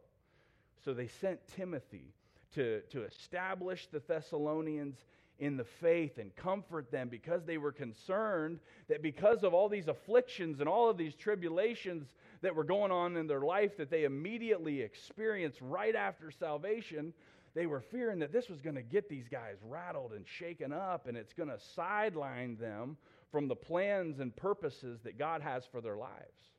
So 0.83 0.93
they 0.93 1.07
sent 1.07 1.39
Timothy 1.55 2.13
to, 2.55 2.81
to 2.89 3.03
establish 3.03 3.87
the 3.87 4.01
Thessalonians 4.05 4.97
in 5.39 5.55
the 5.55 5.63
faith 5.63 6.17
and 6.17 6.35
comfort 6.35 6.91
them 6.91 7.09
because 7.09 7.45
they 7.45 7.57
were 7.57 7.71
concerned 7.71 8.59
that 8.89 9.03
because 9.03 9.43
of 9.43 9.53
all 9.53 9.69
these 9.69 9.87
afflictions 9.87 10.59
and 10.59 10.67
all 10.67 10.89
of 10.89 10.97
these 10.97 11.15
tribulations 11.15 12.07
that 12.41 12.55
were 12.55 12.63
going 12.63 12.91
on 12.91 13.17
in 13.17 13.27
their 13.27 13.41
life 13.41 13.77
that 13.77 13.91
they 13.91 14.03
immediately 14.03 14.81
experienced 14.81 15.59
right 15.61 15.95
after 15.95 16.31
salvation, 16.31 17.13
they 17.57 17.65
were 17.65 17.81
fearing 17.81 18.19
that 18.19 18.31
this 18.31 18.49
was 18.49 18.61
going 18.61 18.75
to 18.75 18.83
get 18.83 19.09
these 19.09 19.27
guys 19.27 19.55
rattled 19.63 20.13
and 20.13 20.27
shaken 20.27 20.71
up 20.71 21.07
and 21.07 21.17
it's 21.17 21.33
going 21.33 21.49
to 21.49 21.57
sideline 21.75 22.55
them 22.57 22.95
from 23.31 23.47
the 23.47 23.55
plans 23.55 24.19
and 24.19 24.35
purposes 24.35 24.99
that 25.03 25.17
God 25.17 25.41
has 25.41 25.63
for 25.65 25.81
their 25.81 25.97
lives. 25.97 26.53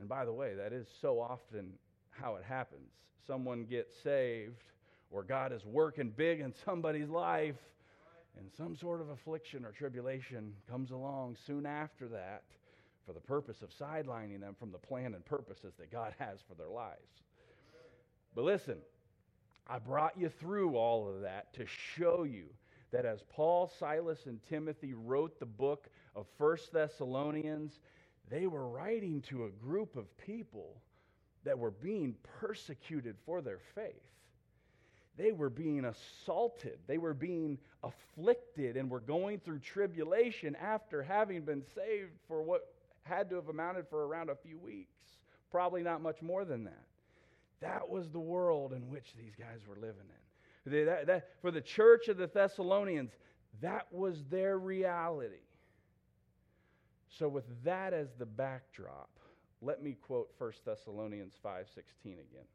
And 0.00 0.08
by 0.08 0.24
the 0.24 0.32
way, 0.32 0.54
that 0.54 0.72
is 0.72 0.86
so 1.02 1.20
often 1.20 1.74
how 2.10 2.36
it 2.36 2.44
happens 2.44 2.88
someone 3.26 3.64
gets 3.64 3.92
saved 4.02 4.62
or 5.10 5.22
God 5.22 5.52
is 5.52 5.66
working 5.66 6.14
big 6.16 6.40
in 6.40 6.54
somebody's 6.64 7.10
life 7.10 7.58
and 8.38 8.50
some 8.56 8.74
sort 8.74 9.02
of 9.02 9.10
affliction 9.10 9.66
or 9.66 9.72
tribulation 9.72 10.54
comes 10.70 10.92
along 10.92 11.36
soon 11.46 11.66
after 11.66 12.08
that 12.08 12.44
for 13.04 13.12
the 13.12 13.20
purpose 13.20 13.60
of 13.60 13.68
sidelining 13.68 14.40
them 14.40 14.56
from 14.58 14.72
the 14.72 14.78
plan 14.78 15.12
and 15.12 15.22
purposes 15.26 15.74
that 15.78 15.92
God 15.92 16.14
has 16.18 16.38
for 16.48 16.54
their 16.54 16.70
lives. 16.70 17.22
But 18.34 18.44
listen, 18.44 18.78
I 19.68 19.78
brought 19.78 20.16
you 20.16 20.28
through 20.28 20.76
all 20.76 21.08
of 21.08 21.22
that 21.22 21.52
to 21.54 21.66
show 21.66 22.22
you 22.24 22.46
that 22.90 23.04
as 23.04 23.22
Paul, 23.28 23.70
Silas, 23.78 24.26
and 24.26 24.40
Timothy 24.48 24.94
wrote 24.94 25.38
the 25.38 25.46
book 25.46 25.88
of 26.16 26.26
First 26.38 26.72
Thessalonians, 26.72 27.80
they 28.30 28.46
were 28.46 28.68
writing 28.68 29.20
to 29.22 29.44
a 29.44 29.50
group 29.50 29.96
of 29.96 30.16
people 30.16 30.80
that 31.44 31.58
were 31.58 31.70
being 31.70 32.14
persecuted 32.40 33.16
for 33.26 33.42
their 33.42 33.60
faith. 33.74 33.92
They 35.18 35.32
were 35.32 35.50
being 35.50 35.84
assaulted. 35.84 36.78
They 36.86 36.98
were 36.98 37.14
being 37.14 37.58
afflicted 37.82 38.76
and 38.76 38.88
were 38.88 39.00
going 39.00 39.40
through 39.40 39.58
tribulation 39.58 40.56
after 40.56 41.02
having 41.02 41.42
been 41.42 41.62
saved 41.74 42.12
for 42.26 42.42
what 42.42 42.72
had 43.02 43.28
to 43.30 43.36
have 43.36 43.48
amounted 43.48 43.88
for 43.88 44.06
around 44.06 44.30
a 44.30 44.36
few 44.36 44.58
weeks. 44.58 44.96
Probably 45.50 45.82
not 45.82 46.00
much 46.00 46.22
more 46.22 46.44
than 46.44 46.64
that. 46.64 46.87
That 47.60 47.88
was 47.88 48.08
the 48.10 48.20
world 48.20 48.72
in 48.72 48.88
which 48.88 49.14
these 49.16 49.34
guys 49.36 49.60
were 49.66 49.76
living 49.76 50.06
in. 50.08 50.86
That, 50.86 51.06
that, 51.06 51.28
for 51.40 51.50
the 51.50 51.60
church 51.60 52.08
of 52.08 52.18
the 52.18 52.26
Thessalonians, 52.26 53.12
that 53.60 53.86
was 53.90 54.22
their 54.30 54.58
reality. 54.58 55.46
So, 57.18 57.28
with 57.28 57.44
that 57.64 57.94
as 57.94 58.08
the 58.18 58.26
backdrop, 58.26 59.08
let 59.60 59.82
me 59.82 59.96
quote 60.00 60.30
1 60.38 60.52
Thessalonians 60.64 61.34
5:16 61.44 61.64
again. 62.04 62.46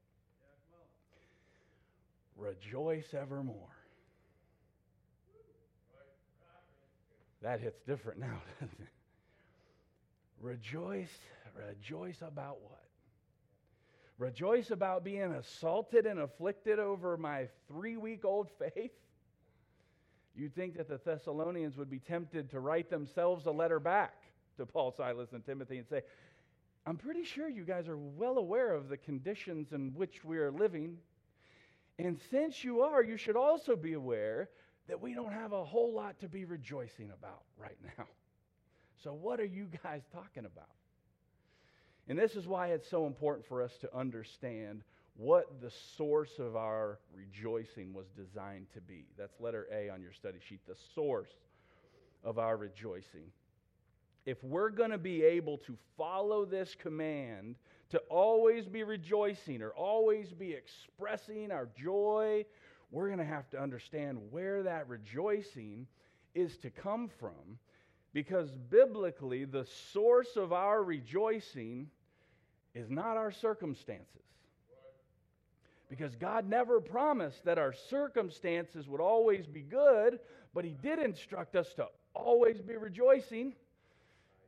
Rejoice 2.35 3.13
evermore. 3.13 3.75
That 7.41 7.59
hits 7.59 7.81
different 7.81 8.19
now, 8.19 8.41
doesn't 8.59 8.79
it? 8.79 8.87
Rejoice, 10.39 11.11
rejoice 11.55 12.21
about 12.21 12.61
what? 12.61 12.82
Rejoice 14.17 14.71
about 14.71 15.03
being 15.03 15.31
assaulted 15.33 16.05
and 16.05 16.19
afflicted 16.19 16.79
over 16.79 17.17
my 17.17 17.47
three 17.67 17.97
week 17.97 18.25
old 18.25 18.49
faith? 18.59 18.91
You'd 20.35 20.55
think 20.55 20.77
that 20.77 20.87
the 20.87 20.99
Thessalonians 21.03 21.77
would 21.77 21.89
be 21.89 21.99
tempted 21.99 22.49
to 22.51 22.59
write 22.59 22.89
themselves 22.89 23.45
a 23.45 23.51
letter 23.51 23.79
back 23.79 24.23
to 24.57 24.65
Paul, 24.65 24.93
Silas, 24.95 25.31
and 25.33 25.45
Timothy 25.45 25.77
and 25.77 25.87
say, 25.87 26.01
I'm 26.85 26.97
pretty 26.97 27.23
sure 27.23 27.47
you 27.47 27.63
guys 27.63 27.87
are 27.87 27.97
well 27.97 28.37
aware 28.37 28.73
of 28.73 28.89
the 28.89 28.97
conditions 28.97 29.71
in 29.71 29.93
which 29.93 30.23
we 30.23 30.37
are 30.37 30.51
living. 30.51 30.97
And 31.97 32.19
since 32.29 32.63
you 32.63 32.81
are, 32.81 33.03
you 33.03 33.17
should 33.17 33.35
also 33.35 33.75
be 33.75 33.93
aware 33.93 34.49
that 34.87 34.99
we 34.99 35.13
don't 35.13 35.31
have 35.31 35.53
a 35.53 35.63
whole 35.63 35.93
lot 35.93 36.19
to 36.19 36.27
be 36.27 36.45
rejoicing 36.45 37.11
about 37.17 37.43
right 37.57 37.77
now. 37.97 38.05
So, 39.03 39.13
what 39.13 39.39
are 39.39 39.45
you 39.45 39.69
guys 39.83 40.01
talking 40.13 40.45
about? 40.45 40.69
And 42.07 42.19
this 42.19 42.35
is 42.35 42.47
why 42.47 42.67
it's 42.69 42.89
so 42.89 43.07
important 43.07 43.45
for 43.45 43.61
us 43.61 43.77
to 43.81 43.95
understand 43.95 44.83
what 45.15 45.61
the 45.61 45.71
source 45.95 46.39
of 46.39 46.55
our 46.55 46.99
rejoicing 47.15 47.93
was 47.93 48.07
designed 48.17 48.65
to 48.73 48.81
be. 48.81 49.05
That's 49.17 49.39
letter 49.39 49.67
A 49.71 49.89
on 49.89 50.01
your 50.01 50.11
study 50.11 50.39
sheet, 50.47 50.61
the 50.67 50.75
source 50.95 51.29
of 52.23 52.39
our 52.39 52.57
rejoicing 52.57 53.31
if 54.25 54.43
we're 54.43 54.69
going 54.69 54.91
to 54.91 54.97
be 54.97 55.23
able 55.23 55.57
to 55.59 55.77
follow 55.97 56.45
this 56.45 56.75
command 56.75 57.55
to 57.89 57.97
always 58.09 58.67
be 58.67 58.83
rejoicing 58.83 59.61
or 59.61 59.71
always 59.71 60.29
be 60.31 60.53
expressing 60.53 61.51
our 61.51 61.67
joy, 61.77 62.45
we're 62.91 63.07
going 63.07 63.19
to 63.19 63.25
have 63.25 63.49
to 63.51 63.61
understand 63.61 64.17
where 64.31 64.63
that 64.63 64.87
rejoicing 64.87 65.87
is 66.33 66.57
to 66.57 66.69
come 66.69 67.09
from. 67.19 67.59
Because 68.13 68.51
biblically, 68.69 69.45
the 69.45 69.65
source 69.91 70.35
of 70.35 70.53
our 70.53 70.83
rejoicing 70.83 71.89
is 72.75 72.89
not 72.89 73.17
our 73.17 73.31
circumstances. 73.31 74.07
Because 75.89 76.15
God 76.15 76.49
never 76.49 76.81
promised 76.81 77.45
that 77.45 77.59
our 77.59 77.73
circumstances 77.73 78.87
would 78.87 79.01
always 79.01 79.45
be 79.45 79.61
good, 79.61 80.19
but 80.53 80.65
He 80.65 80.75
did 80.81 80.99
instruct 80.99 81.55
us 81.55 81.73
to 81.75 81.87
always 82.15 82.61
be 82.61 82.75
rejoicing. 82.75 83.53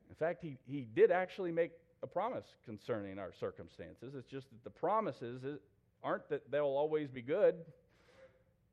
In 0.09 0.15
fact, 0.15 0.41
he, 0.41 0.57
he 0.65 0.87
did 0.95 1.11
actually 1.11 1.51
make 1.51 1.71
a 2.03 2.07
promise 2.07 2.45
concerning 2.65 3.19
our 3.19 3.31
circumstances. 3.39 4.13
It's 4.15 4.29
just 4.29 4.49
that 4.49 4.63
the 4.63 4.69
promises 4.69 5.41
aren't 6.03 6.29
that 6.29 6.49
they'll 6.51 6.63
always 6.65 7.09
be 7.09 7.21
good, 7.21 7.55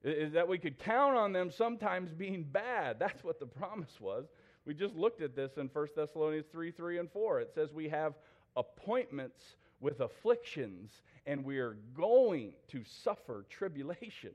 is 0.05 0.33
that 0.33 0.47
we 0.47 0.59
could 0.59 0.79
count 0.79 1.17
on 1.17 1.33
them 1.33 1.51
sometimes 1.51 2.13
being 2.13 2.43
bad. 2.43 2.99
That's 2.99 3.25
what 3.25 3.41
the 3.41 3.47
promise 3.47 4.01
was. 4.01 4.27
We 4.67 4.75
just 4.75 4.95
looked 4.95 5.23
at 5.23 5.35
this 5.35 5.53
in 5.57 5.69
1 5.73 5.87
Thessalonians 5.97 6.47
3 6.53 6.71
3 6.71 6.99
and 6.99 7.11
4. 7.11 7.41
It 7.41 7.51
says 7.55 7.73
we 7.73 7.89
have 7.89 8.15
appointments 8.57 9.57
with 9.81 10.01
afflictions, 10.01 10.91
and 11.27 11.45
we 11.45 11.59
are 11.59 11.77
going 11.95 12.53
to 12.69 12.83
suffer 12.85 13.45
tribulation. 13.51 14.33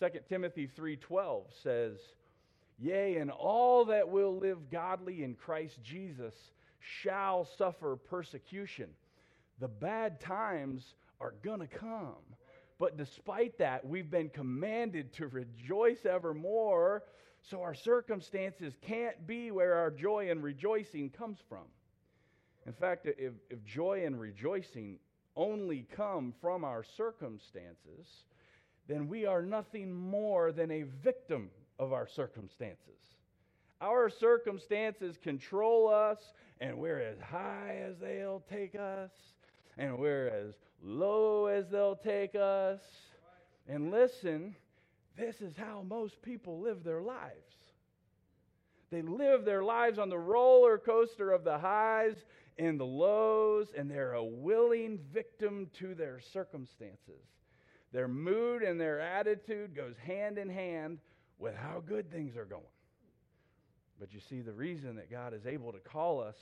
2 0.00 0.08
Timothy 0.28 0.68
3:12 0.68 1.44
says, 1.62 1.98
Yea, 2.78 3.16
and 3.16 3.30
all 3.30 3.84
that 3.84 4.08
will 4.08 4.36
live 4.36 4.70
godly 4.70 5.22
in 5.22 5.34
Christ 5.34 5.78
Jesus 5.82 6.34
shall 6.80 7.44
suffer 7.44 7.96
persecution. 7.96 8.90
The 9.60 9.68
bad 9.68 10.20
times 10.20 10.94
are 11.20 11.34
going 11.42 11.60
to 11.60 11.66
come. 11.66 12.16
But 12.78 12.96
despite 12.96 13.56
that, 13.58 13.86
we've 13.86 14.10
been 14.10 14.28
commanded 14.28 15.12
to 15.14 15.28
rejoice 15.28 16.04
evermore, 16.04 17.04
so 17.42 17.62
our 17.62 17.74
circumstances 17.74 18.74
can't 18.82 19.26
be 19.26 19.52
where 19.52 19.74
our 19.74 19.90
joy 19.90 20.30
and 20.30 20.42
rejoicing 20.42 21.10
comes 21.10 21.38
from. 21.48 21.64
In 22.66 22.72
fact, 22.72 23.06
if, 23.06 23.32
if 23.50 23.64
joy 23.64 24.04
and 24.04 24.18
rejoicing 24.18 24.98
only 25.36 25.86
come 25.94 26.32
from 26.40 26.64
our 26.64 26.82
circumstances, 26.82 28.24
then 28.88 29.08
we 29.08 29.26
are 29.26 29.42
nothing 29.42 29.92
more 29.92 30.52
than 30.52 30.70
a 30.70 30.82
victim 31.02 31.50
of 31.78 31.92
our 31.92 32.06
circumstances. 32.06 33.00
Our 33.80 34.08
circumstances 34.08 35.18
control 35.22 35.88
us, 35.88 36.32
and 36.60 36.78
we're 36.78 37.00
as 37.00 37.18
high 37.20 37.82
as 37.86 37.98
they'll 37.98 38.44
take 38.48 38.74
us, 38.74 39.10
and 39.76 39.98
we're 39.98 40.28
as 40.28 40.54
low 40.82 41.46
as 41.46 41.68
they'll 41.68 41.96
take 41.96 42.34
us. 42.34 42.80
And 43.68 43.90
listen, 43.90 44.54
this 45.16 45.40
is 45.40 45.54
how 45.56 45.84
most 45.86 46.22
people 46.22 46.60
live 46.60 46.84
their 46.84 47.02
lives. 47.02 47.32
They 48.90 49.02
live 49.02 49.44
their 49.44 49.64
lives 49.64 49.98
on 49.98 50.08
the 50.08 50.18
roller 50.18 50.78
coaster 50.78 51.32
of 51.32 51.42
the 51.42 51.58
highs 51.58 52.14
and 52.58 52.78
the 52.78 52.84
lows, 52.84 53.68
and 53.76 53.90
they're 53.90 54.14
a 54.14 54.24
willing 54.24 54.98
victim 55.12 55.68
to 55.78 55.94
their 55.94 56.20
circumstances. 56.20 57.22
Their 57.92 58.08
mood 58.08 58.62
and 58.62 58.80
their 58.80 59.00
attitude 59.00 59.74
goes 59.74 59.96
hand 59.96 60.38
in 60.38 60.48
hand 60.48 60.98
with 61.38 61.54
how 61.54 61.82
good 61.84 62.10
things 62.10 62.36
are 62.36 62.44
going. 62.44 62.62
But 64.00 64.12
you 64.12 64.20
see, 64.20 64.40
the 64.40 64.52
reason 64.52 64.96
that 64.96 65.10
God 65.10 65.34
is 65.34 65.46
able 65.46 65.72
to 65.72 65.78
call 65.78 66.20
us 66.20 66.36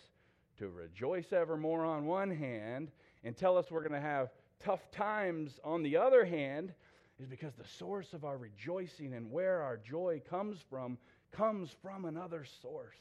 to 0.59 0.69
rejoice 0.69 1.33
evermore 1.33 1.85
on 1.85 2.07
one 2.07 2.31
hand 2.31 2.90
and 3.25 3.37
tell 3.37 3.57
us 3.57 3.71
we're 3.71 3.81
going 3.87 3.92
to 3.92 4.00
have 4.00 4.31
tough 4.64 4.90
times 4.90 5.59
on 5.64 5.83
the 5.83 5.97
other 5.97 6.25
hand 6.25 6.73
is 7.19 7.26
because 7.26 7.54
the 7.54 7.69
source 7.78 8.12
of 8.12 8.25
our 8.25 8.37
rejoicing 8.37 9.14
and 9.14 9.31
where 9.31 9.62
our 9.62 9.76
joy 9.76 10.21
comes 10.28 10.59
from 10.69 10.99
comes 11.31 11.71
from 11.83 12.04
another 12.04 12.45
source. 12.45 12.97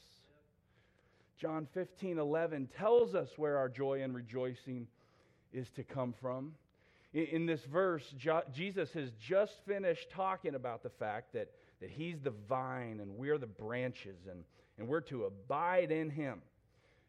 John 1.42 1.66
15, 1.74 2.20
11 2.20 2.68
tells 2.78 3.16
us 3.16 3.30
where 3.36 3.58
our 3.58 3.68
joy 3.68 4.02
and 4.02 4.14
rejoicing 4.14 4.86
is 5.52 5.68
to 5.70 5.82
come 5.82 6.14
from. 6.20 6.52
In, 7.12 7.24
in 7.24 7.46
this 7.46 7.64
verse, 7.64 8.14
jo- 8.16 8.44
Jesus 8.54 8.92
has 8.92 9.10
just 9.20 9.54
finished 9.66 10.08
talking 10.10 10.54
about 10.54 10.84
the 10.84 10.90
fact 10.90 11.32
that 11.32 11.48
that 11.80 11.90
He's 11.90 12.20
the 12.20 12.32
vine 12.48 13.00
and 13.00 13.16
we're 13.16 13.38
the 13.38 13.46
branches, 13.48 14.28
and, 14.30 14.44
and 14.78 14.86
we're 14.86 15.00
to 15.00 15.24
abide 15.24 15.90
in 15.90 16.10
Him. 16.10 16.42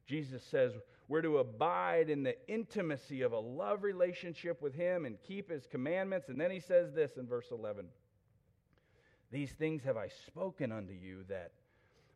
Jesus 0.08 0.44
says 0.50 0.74
we're 1.08 1.22
to 1.22 1.38
abide 1.38 2.10
in 2.10 2.24
the 2.24 2.36
intimacy 2.48 3.22
of 3.22 3.34
a 3.34 3.40
love 3.40 3.84
relationship 3.84 4.64
with 4.64 4.74
Him 4.74 5.06
and 5.06 5.22
keep 5.28 5.52
His 5.52 5.68
commandments. 5.68 6.28
And 6.28 6.42
then 6.42 6.50
He 6.50 6.60
says 6.60 6.92
this 6.92 7.18
in 7.18 7.28
verse 7.28 7.52
11 7.52 7.86
These 9.32 9.52
things 9.52 9.84
have 9.84 9.96
I 9.96 10.08
spoken 10.26 10.72
unto 10.72 10.94
you 10.94 11.24
that 11.30 11.52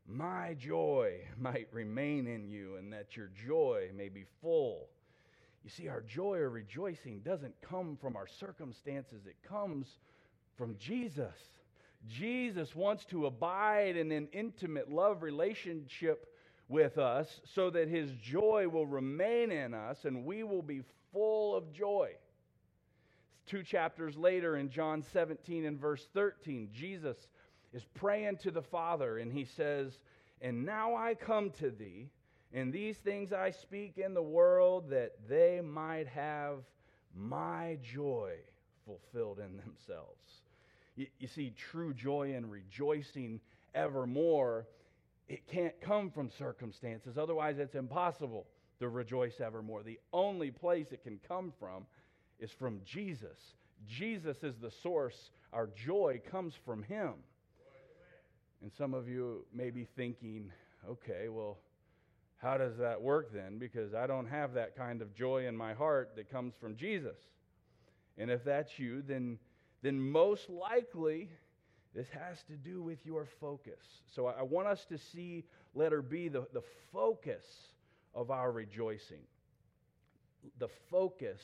my 0.07 0.55
joy 0.57 1.19
might 1.37 1.67
remain 1.71 2.27
in 2.27 2.49
you 2.49 2.77
and 2.77 2.91
that 2.93 3.15
your 3.15 3.29
joy 3.47 3.89
may 3.95 4.09
be 4.09 4.25
full. 4.41 4.89
You 5.63 5.69
see, 5.69 5.89
our 5.89 6.01
joy 6.01 6.37
or 6.37 6.49
rejoicing 6.49 7.19
doesn't 7.19 7.53
come 7.61 7.97
from 7.99 8.15
our 8.15 8.27
circumstances, 8.27 9.25
it 9.25 9.35
comes 9.47 9.87
from 10.57 10.77
Jesus. 10.79 11.35
Jesus 12.07 12.75
wants 12.75 13.03
to 13.05 13.25
abide 13.25 13.97
in 13.97 14.11
an 14.11 14.29
intimate 14.31 14.89
love 14.89 15.23
relationship 15.23 16.27
with 16.69 16.97
us 16.97 17.41
so 17.53 17.69
that 17.69 17.87
his 17.87 18.11
joy 18.21 18.67
will 18.69 18.87
remain 18.87 19.51
in 19.51 19.73
us 19.73 20.05
and 20.05 20.25
we 20.25 20.43
will 20.43 20.61
be 20.61 20.83
full 21.11 21.55
of 21.55 21.73
joy. 21.73 22.11
Two 23.45 23.63
chapters 23.63 24.17
later 24.17 24.57
in 24.57 24.69
John 24.69 25.03
17 25.13 25.65
and 25.65 25.79
verse 25.79 26.05
13, 26.13 26.69
Jesus 26.73 27.27
is 27.77 27.85
praying 27.93 28.37
to 28.37 28.49
the 28.49 28.61
Father 28.61 29.19
and 29.19 29.31
he 29.31 29.45
says, 29.45 29.99
And 30.41 30.65
now 30.65 30.95
I 30.95 31.13
come 31.13 31.51
to 31.59 31.69
thee, 31.69 32.09
And 32.51 32.73
these 32.73 32.97
things 32.97 33.31
I 33.31 33.51
speak 33.51 33.97
in 33.97 34.13
the 34.13 34.21
world 34.21 34.89
that 34.89 35.13
they 35.29 35.61
might 35.61 36.07
have 36.07 36.59
my 37.15 37.77
joy 37.83 38.33
fulfilled 38.85 39.39
in 39.39 39.57
themselves. 39.57 40.41
You, 40.95 41.05
you 41.19 41.27
see, 41.27 41.53
true 41.55 41.93
joy 41.93 42.33
and 42.33 42.49
rejoicing 42.51 43.39
evermore, 43.75 44.67
it 45.27 45.45
can't 45.47 45.79
come 45.79 46.09
from 46.09 46.31
circumstances. 46.31 47.17
Otherwise, 47.17 47.59
it's 47.59 47.75
impossible 47.75 48.47
to 48.79 48.89
rejoice 48.89 49.39
evermore. 49.39 49.83
The 49.83 49.99
only 50.13 50.49
place 50.49 50.87
it 50.91 51.03
can 51.03 51.19
come 51.27 51.53
from 51.59 51.85
is 52.39 52.51
from 52.51 52.81
Jesus. 52.85 53.37
Jesus 53.87 54.37
is 54.41 54.55
the 54.57 54.71
source. 54.71 55.29
Our 55.53 55.67
joy 55.67 56.21
comes 56.31 56.53
from 56.65 56.81
Him. 56.83 57.13
And 58.61 58.71
some 58.77 58.93
of 58.93 59.07
you 59.07 59.45
may 59.53 59.69
be 59.69 59.87
thinking, 59.95 60.51
okay, 60.89 61.29
well, 61.29 61.57
how 62.37 62.57
does 62.57 62.77
that 62.77 63.01
work 63.01 63.33
then? 63.33 63.57
Because 63.57 63.93
I 63.93 64.07
don't 64.07 64.27
have 64.27 64.53
that 64.53 64.75
kind 64.75 65.01
of 65.01 65.13
joy 65.15 65.47
in 65.47 65.55
my 65.55 65.73
heart 65.73 66.13
that 66.15 66.29
comes 66.29 66.53
from 66.59 66.75
Jesus. 66.75 67.17
And 68.17 68.29
if 68.29 68.43
that's 68.43 68.77
you, 68.77 69.01
then, 69.01 69.37
then 69.81 69.99
most 69.99 70.49
likely 70.49 71.29
this 71.93 72.07
has 72.09 72.43
to 72.43 72.53
do 72.53 72.81
with 72.81 73.05
your 73.05 73.25
focus. 73.39 73.79
So 74.13 74.27
I, 74.27 74.43
want 74.43 74.67
us 74.67 74.85
to 74.85 74.97
see 74.97 75.45
letter 75.73 76.01
B, 76.01 76.27
the, 76.27 76.45
the 76.53 76.61
focus 76.91 77.43
of 78.13 78.29
our 78.29 78.51
rejoicing. 78.51 79.21
The 80.59 80.67
focus 80.91 81.41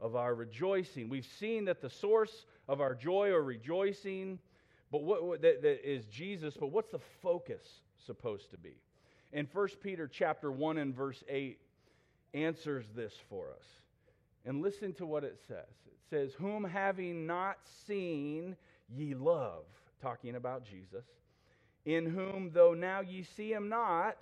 of 0.00 0.16
our 0.16 0.34
rejoicing. 0.34 1.08
We've 1.08 1.24
seen 1.38 1.64
that 1.66 1.80
the 1.80 1.90
source 1.90 2.46
of 2.68 2.80
our 2.80 2.94
joy 2.94 3.30
or 3.30 3.42
rejoicing, 3.42 4.40
but 4.94 5.02
what, 5.02 5.42
that, 5.42 5.60
that 5.62 5.90
is 5.90 6.04
Jesus, 6.06 6.54
but 6.56 6.68
what's 6.68 6.92
the 6.92 7.00
focus 7.20 7.66
supposed 8.06 8.52
to 8.52 8.56
be? 8.56 8.76
In 9.32 9.48
1 9.52 9.68
Peter 9.82 10.06
chapter 10.06 10.52
1 10.52 10.78
and 10.78 10.94
verse 10.94 11.24
8 11.28 11.58
answers 12.32 12.84
this 12.94 13.12
for 13.28 13.46
us. 13.50 13.66
And 14.44 14.62
listen 14.62 14.92
to 14.92 15.04
what 15.04 15.24
it 15.24 15.36
says. 15.48 15.66
It 15.86 15.98
says, 16.08 16.32
Whom 16.34 16.62
having 16.62 17.26
not 17.26 17.58
seen 17.88 18.54
ye 18.88 19.14
love, 19.14 19.64
talking 20.00 20.36
about 20.36 20.64
Jesus, 20.64 21.06
in 21.84 22.06
whom 22.06 22.52
though 22.54 22.74
now 22.74 23.00
ye 23.00 23.24
see 23.24 23.52
him 23.52 23.68
not, 23.68 24.18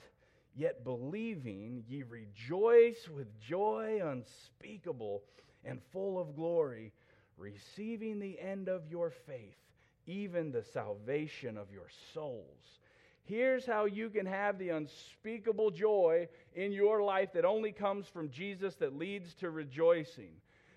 yet 0.56 0.84
believing 0.84 1.84
ye 1.86 2.02
rejoice 2.02 3.10
with 3.14 3.26
joy 3.38 4.00
unspeakable 4.02 5.22
and 5.66 5.82
full 5.92 6.18
of 6.18 6.34
glory, 6.34 6.94
receiving 7.36 8.20
the 8.20 8.40
end 8.40 8.70
of 8.70 8.88
your 8.88 9.10
faith, 9.10 9.61
even 10.06 10.50
the 10.50 10.62
salvation 10.62 11.56
of 11.56 11.72
your 11.72 11.88
souls. 12.12 12.80
Here's 13.24 13.64
how 13.64 13.84
you 13.84 14.10
can 14.10 14.26
have 14.26 14.58
the 14.58 14.70
unspeakable 14.70 15.70
joy 15.70 16.28
in 16.54 16.72
your 16.72 17.02
life 17.02 17.32
that 17.34 17.44
only 17.44 17.72
comes 17.72 18.06
from 18.08 18.30
Jesus 18.30 18.74
that 18.76 18.98
leads 18.98 19.34
to 19.34 19.50
rejoicing. 19.50 20.32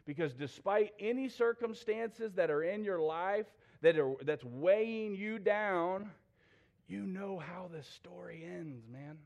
Because 0.06 0.34
despite 0.34 0.94
any 1.00 1.28
circumstances 1.28 2.34
that 2.34 2.52
are 2.52 2.64
in 2.64 2.84
your 2.84 3.00
life 3.00 3.48
that 3.82 3.98
are, 3.98 4.14
that's 4.24 4.44
weighing 4.44 5.16
you 5.16 5.40
down, 5.40 6.12
you 6.88 7.02
know 7.02 7.40
how 7.40 7.68
the 7.74 7.82
story 7.82 8.46
ends, 8.46 8.86
man. 8.92 9.18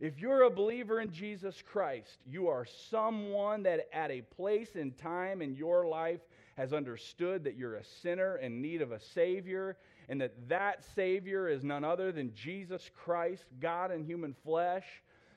If 0.00 0.18
you're 0.18 0.42
a 0.42 0.50
believer 0.50 1.00
in 1.00 1.12
Jesus 1.12 1.62
Christ, 1.62 2.18
you 2.26 2.48
are 2.48 2.66
someone 2.90 3.62
that 3.62 3.88
at 3.92 4.10
a 4.10 4.22
place 4.22 4.74
and 4.74 4.98
time 4.98 5.40
in 5.40 5.54
your 5.54 5.86
life 5.86 6.18
has 6.56 6.72
understood 6.72 7.44
that 7.44 7.56
you're 7.56 7.76
a 7.76 7.84
sinner 7.84 8.36
in 8.36 8.60
need 8.60 8.82
of 8.82 8.92
a 8.92 9.00
Savior 9.00 9.76
and 10.08 10.20
that 10.20 10.48
that 10.48 10.84
Savior 10.94 11.48
is 11.48 11.64
none 11.64 11.84
other 11.84 12.12
than 12.12 12.34
Jesus 12.34 12.90
Christ, 13.04 13.44
God 13.60 13.90
in 13.90 14.04
human 14.04 14.34
flesh. 14.44 14.84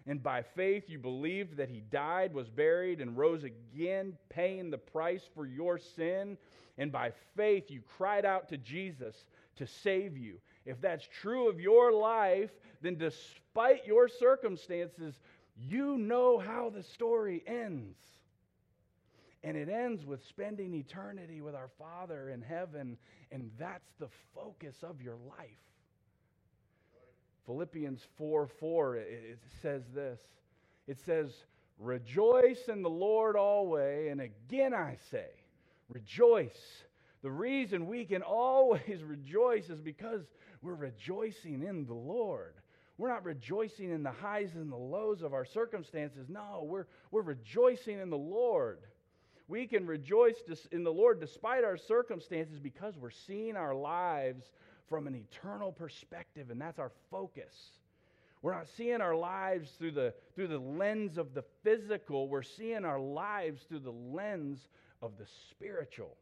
And 0.08 0.22
by 0.22 0.44
faith, 0.44 0.84
you 0.88 1.00
believed 1.00 1.58
that 1.58 1.70
He 1.70 1.82
died, 1.90 2.34
was 2.34 2.50
buried, 2.50 3.02
and 3.02 3.18
rose 3.18 3.44
again, 3.44 4.14
paying 4.30 4.70
the 4.70 4.78
price 4.78 5.24
for 5.34 5.46
your 5.46 5.78
sin. 5.78 6.38
And 6.78 6.92
by 6.92 7.12
faith, 7.36 7.72
you 7.72 7.82
cried 7.98 8.26
out 8.26 8.50
to 8.50 8.58
Jesus 8.58 9.26
to 9.56 9.66
save 9.66 10.18
you. 10.18 10.38
If 10.66 10.82
that's 10.82 11.08
true 11.22 11.48
of 11.50 11.60
your 11.60 11.92
life, 11.92 12.52
then 12.82 12.98
despite 12.98 13.88
your 13.88 14.08
circumstances, 14.08 15.16
you 15.58 15.98
know 15.98 16.38
how 16.38 16.70
the 16.70 16.84
story 16.84 17.44
ends. 17.48 17.98
And 19.46 19.56
it 19.56 19.70
ends 19.70 20.04
with 20.04 20.26
spending 20.26 20.74
eternity 20.74 21.40
with 21.40 21.54
our 21.54 21.70
Father 21.78 22.30
in 22.30 22.42
heaven, 22.42 22.98
and 23.32 23.52
that's 23.60 23.92
the 24.00 24.10
focus 24.34 24.74
of 24.82 25.04
your 25.04 25.18
life. 25.38 25.62
Philippians 27.46 28.02
4 28.18 28.48
4, 28.60 28.96
it, 28.96 29.40
says 29.62 29.84
this 29.94 30.20
it 30.88 30.98
says, 31.06 31.32
Rejoice 31.78 32.68
in 32.70 32.82
the 32.82 32.90
Lord 32.90 33.36
always, 33.36 34.10
and 34.12 34.20
again 34.20 34.74
I 34.74 34.98
say, 35.12 35.28
rejoice. 35.90 36.84
The 37.22 37.30
reason 37.30 37.86
we 37.86 38.06
can 38.06 38.24
always 38.24 39.04
rejoice 39.06 39.70
is 39.70 39.80
because 39.80 40.22
we're 40.64 40.74
rejoicing 40.74 41.62
in 41.62 41.86
the 41.86 41.94
Lord. 41.94 42.56
We're 42.98 43.10
not 43.10 43.26
rejoicing 43.26 43.92
in 43.92 44.02
the 44.02 44.12
highs 44.12 44.56
and 44.56 44.72
the 44.72 44.76
lows 44.76 45.22
of 45.22 45.36
our 45.36 45.46
circumstances. 45.46 46.30
No, 46.30 46.66
we're, 46.66 46.86
we're 47.12 47.22
rejoicing 47.22 48.00
in 48.00 48.10
the 48.10 48.18
Lord 48.18 48.80
we 49.48 49.68
can 49.68 49.86
rejoice 49.86 50.42
in 50.72 50.84
the 50.84 50.92
Lord 50.92 51.20
despite 51.20 51.64
our 51.64 51.78
circumstances 51.78 52.60
because 52.60 52.98
we're 52.98 53.12
seeing 53.12 53.56
our 53.56 53.76
lives 53.76 54.52
from 54.88 55.08
an 55.08 55.16
eternal 55.16 55.72
perspective, 55.72 56.50
and 56.50 56.60
that's 56.60 56.80
our 56.80 56.92
focus. 57.12 57.54
We're 58.42 58.54
not 58.54 58.68
seeing 58.78 59.02
our 59.02 59.16
lives 59.16 59.72
through 59.72 59.92
the, 59.92 60.14
through 60.36 60.48
the 60.48 60.60
lens 60.60 61.18
of 61.18 61.34
the 61.34 61.44
physical, 61.64 62.28
we're 62.28 62.44
seeing 62.44 62.86
our 62.86 63.00
lives 63.00 63.64
through 63.64 63.80
the 63.80 63.92
lens 63.92 64.68
of 65.02 65.18
the 65.18 65.26
spiritual. 65.50 66.16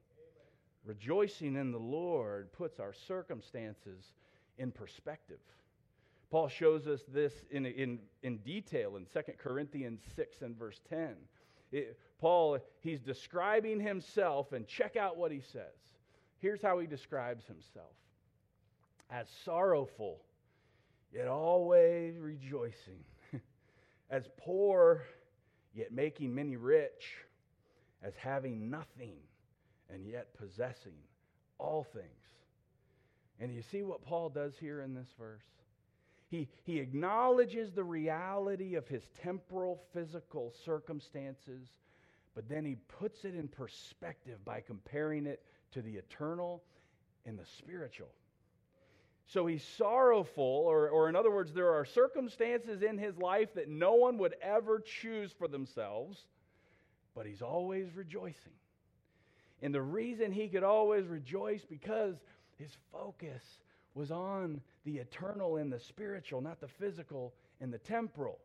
Rejoicing 0.86 1.56
in 1.56 1.72
the 1.72 1.80
Lord 1.80 2.52
puts 2.52 2.80
our 2.80 2.94
circumstances 2.94 4.14
in 4.58 4.72
perspective. 4.72 5.40
Paul 6.30 6.48
shows 6.50 6.88
us 6.88 7.02
this 7.08 7.34
in, 7.52 7.66
in, 7.66 8.00
in 8.24 8.38
detail 8.38 8.98
in 8.98 9.06
2 9.06 9.34
Corinthians 9.38 10.02
6 10.16 10.42
and 10.42 10.58
verse 10.58 10.82
10. 10.90 11.16
It, 11.74 11.98
Paul, 12.20 12.60
he's 12.80 13.02
describing 13.02 13.80
himself, 13.80 14.54
and 14.54 14.68
check 14.68 14.96
out 14.96 15.18
what 15.18 15.32
he 15.32 15.42
says. 15.42 15.74
Here's 16.38 16.62
how 16.62 16.80
he 16.80 16.88
describes 16.88 17.46
himself 17.46 17.96
as 19.10 19.28
sorrowful, 19.44 20.22
yet 21.14 21.28
always 21.28 22.18
rejoicing, 22.18 23.04
as 24.10 24.28
poor, 24.38 25.04
yet 25.74 25.92
making 25.92 26.34
many 26.34 26.56
rich, 26.56 27.18
as 28.02 28.14
having 28.16 28.70
nothing, 28.70 29.16
and 29.94 30.08
yet 30.08 30.34
possessing 30.36 30.96
all 31.60 31.84
things. 31.84 32.08
And 33.40 33.54
you 33.54 33.62
see 33.62 33.84
what 33.84 34.04
Paul 34.04 34.30
does 34.30 34.54
here 34.58 34.82
in 34.82 34.94
this 34.94 35.10
verse? 35.18 35.44
He, 36.34 36.48
he 36.64 36.80
acknowledges 36.80 37.72
the 37.72 37.84
reality 37.84 38.74
of 38.74 38.88
his 38.88 39.04
temporal, 39.22 39.84
physical 39.94 40.52
circumstances, 40.66 41.68
but 42.34 42.50
then 42.50 42.66
he 42.66 42.78
puts 42.98 43.24
it 43.24 43.36
in 43.36 43.48
perspective 43.48 44.44
by 44.44 44.62
comparing 44.62 45.28
it 45.28 45.44
to 45.74 45.84
the 45.84 45.94
eternal 45.94 46.64
and 47.28 47.38
the 47.38 47.46
spiritual. 47.60 48.10
So 49.28 49.46
he's 49.46 49.64
sorrowful, 49.78 50.44
or, 50.44 50.90
or 50.90 51.08
in 51.08 51.16
other 51.16 51.30
words, 51.30 51.54
there 51.54 51.76
are 51.76 51.86
circumstances 51.86 52.82
in 52.82 52.98
his 52.98 53.16
life 53.16 53.54
that 53.54 53.70
no 53.70 53.94
one 53.94 54.18
would 54.18 54.34
ever 54.42 54.80
choose 54.80 55.32
for 55.38 55.48
themselves, 55.48 56.26
but 57.14 57.28
he's 57.28 57.44
always 57.44 57.94
rejoicing. 57.94 58.54
And 59.62 59.72
the 59.72 59.84
reason 59.84 60.32
he 60.32 60.48
could 60.48 60.64
always 60.64 61.06
rejoice 61.06 61.64
because 61.64 62.16
his 62.58 62.76
focus 62.92 63.44
was 63.94 64.10
on 64.10 64.62
the 64.86 64.98
eternal 64.98 65.58
and 65.58 65.72
the 65.72 65.80
spiritual, 65.80 66.42
not 66.42 66.60
the 66.60 66.68
physical 66.68 67.34
and 67.62 67.74
the 67.74 67.78
temporal. 67.78 68.40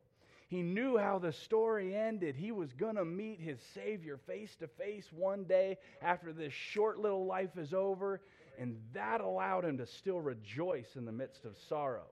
He 0.48 0.62
knew 0.62 0.96
how 0.96 1.18
the 1.18 1.33
story 1.33 1.94
ended. 1.94 2.35
He 2.35 2.53
was 2.53 2.72
going 2.72 2.96
to 2.96 3.05
meet 3.05 3.40
his 3.40 3.59
Savior 3.74 4.18
face 4.27 4.57
to 4.57 4.66
face 4.66 5.07
one 5.12 5.44
day 5.44 5.77
after 6.01 6.33
this 6.33 6.53
short 6.53 6.98
little 6.98 7.27
life 7.27 7.59
is 7.59 7.74
over, 7.74 8.22
and 8.59 8.81
that 8.94 9.20
allowed 9.20 9.64
him 9.64 9.77
to 9.79 9.87
still 9.87 10.20
rejoice 10.20 10.96
in 10.96 11.05
the 11.05 11.12
midst 11.12 11.44
of 11.44 11.57
sorrow. 11.68 12.07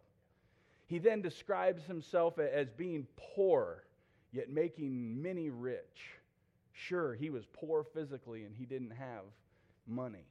He 0.87 0.99
then 0.99 1.23
describes 1.23 1.85
himself 1.85 2.39
as 2.39 2.69
being 2.71 3.07
poor, 3.17 3.85
yet 4.33 4.51
making 4.51 5.21
many 5.21 5.49
rich. 5.49 6.11
Sure, 6.73 7.15
he 7.15 7.31
was 7.31 7.47
poor 7.55 7.85
physically 7.95 8.45
and 8.45 8.55
he 8.55 8.67
didn't 8.67 8.91
have 8.91 9.23
money 9.87 10.27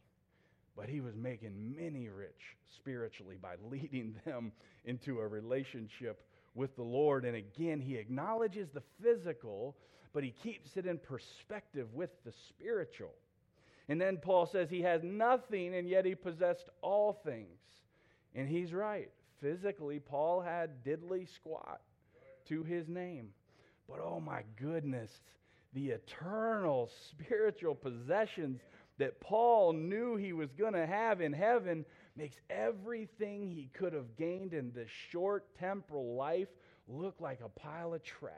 but 0.76 0.90
he 0.90 1.02
was 1.02 1.16
making 1.16 1.76
many 1.76 2.10
rich 2.10 2.58
spiritually 2.76 3.38
by 3.42 3.56
leading 3.72 4.16
them 4.26 4.52
into 4.86 5.20
a 5.20 5.28
relationship 5.28 6.22
with 6.54 6.76
the 6.76 6.84
Lord. 6.84 7.26
And 7.26 7.36
again, 7.36 7.80
he 7.80 7.96
acknowledges 7.96 8.70
the 8.74 8.84
physical, 9.02 9.76
but 10.14 10.24
he 10.24 10.32
keeps 10.32 10.78
it 10.78 10.86
in 10.86 10.98
perspective 10.98 11.94
with 11.94 12.10
the 12.26 12.34
spiritual. 12.50 13.14
And 13.88 14.02
then 14.02 14.18
Paul 14.18 14.48
says 14.48 14.70
he 14.70 14.82
has 14.82 15.04
nothing, 15.04 15.76
and 15.76 15.88
yet 15.88 16.06
he 16.06 16.16
possessed 16.16 16.70
all 16.82 17.14
things. 17.14 17.60
And 18.34 18.50
he's 18.50 18.74
right. 18.74 19.12
Physically, 19.42 20.00
Paul 20.00 20.42
had 20.42 20.84
diddly 20.84 21.28
squat. 21.34 21.82
to 22.48 22.64
his 22.64 22.88
name. 22.88 23.30
But 23.88 24.00
oh 24.02 24.20
my 24.20 24.44
goodness, 24.60 25.12
the 25.74 25.90
eternal 25.90 26.90
spiritual 27.12 27.76
possessions 27.76 28.62
that 28.98 29.20
Paul 29.20 29.74
knew 29.74 30.16
he 30.16 30.34
was 30.34 30.52
going 30.54 30.74
to 30.74 30.86
have 30.86 31.22
in 31.22 31.34
heaven 31.34 31.86
makes 32.16 32.38
everything 32.50 33.48
he 33.48 33.70
could 33.74 33.94
have 33.94 34.16
gained 34.16 34.54
in 34.54 34.72
this 34.72 34.90
short 34.90 35.46
temporal 35.60 36.16
life 36.16 36.48
look 36.88 37.20
like 37.20 37.42
a 37.42 37.50
pile 37.50 37.94
of 37.94 38.04
trash. 38.04 38.32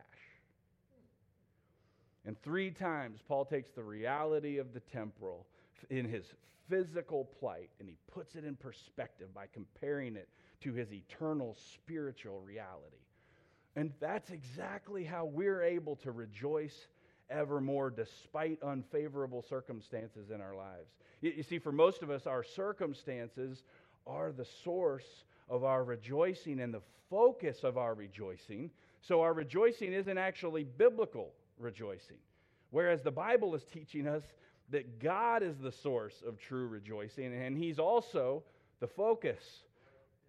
And 2.26 2.41
three 2.41 2.72
times, 2.72 3.22
Paul 3.28 3.46
takes 3.46 3.72
the 3.72 3.84
reality 3.84 4.58
of 4.58 4.74
the 4.74 4.82
temporal 4.82 5.46
in 5.89 6.10
his 6.10 6.26
physical 6.70 7.26
plight 7.39 7.70
and 7.80 7.88
he 7.88 7.98
puts 8.12 8.36
it 8.36 8.43
in 8.43 8.56
perspective 8.56 9.34
by 9.34 9.46
comparing 9.54 10.15
it 10.15 10.28
to 10.62 10.74
his 10.74 10.91
eternal 10.91 11.56
spiritual 11.74 12.41
reality. 12.41 12.98
And 13.76 13.93
that's 14.00 14.32
exactly 14.32 15.04
how 15.04 15.26
we're 15.26 15.62
able 15.62 15.96
to 15.98 16.12
rejoice 16.12 16.88
evermore 17.30 17.90
despite 17.90 18.62
unfavorable 18.63 19.42
circumstances 19.42 20.30
in 20.30 20.42
our 20.42 20.56
lives. 20.56 20.90
You, 21.22 21.34
you, 21.38 21.44
see, 21.44 21.60
for 21.60 21.72
most 21.72 22.04
of 22.04 22.10
us, 22.10 22.28
our 22.28 22.44
circumstances 22.44 23.63
are 24.06 24.32
the 24.32 24.46
source 24.63 25.26
of 25.50 25.63
our 25.63 25.84
rejoicing 25.84 26.60
and 26.60 26.74
the 26.74 26.82
focus 27.10 27.63
of 27.63 27.78
our 27.78 27.94
rejoicing. 27.94 28.70
So 29.02 29.22
our 29.22 29.34
rejoicing 29.34 29.94
isn't 29.94 30.18
actually 30.18 30.63
biblical 30.63 31.34
rejoicing. 31.58 32.18
Whereas 32.72 33.02
the 33.02 33.12
Bible 33.12 33.56
is 33.56 33.63
teaching 33.63 34.08
us 34.08 34.24
that 34.70 35.00
God 35.00 35.44
is 35.44 35.58
the 35.58 35.72
source 35.72 36.22
of 36.28 36.38
true 36.38 36.68
rejoicing, 36.68 37.34
and 37.34 37.58
He's 37.58 37.80
also 37.80 38.44
the 38.80 38.88
focus. 38.88 39.44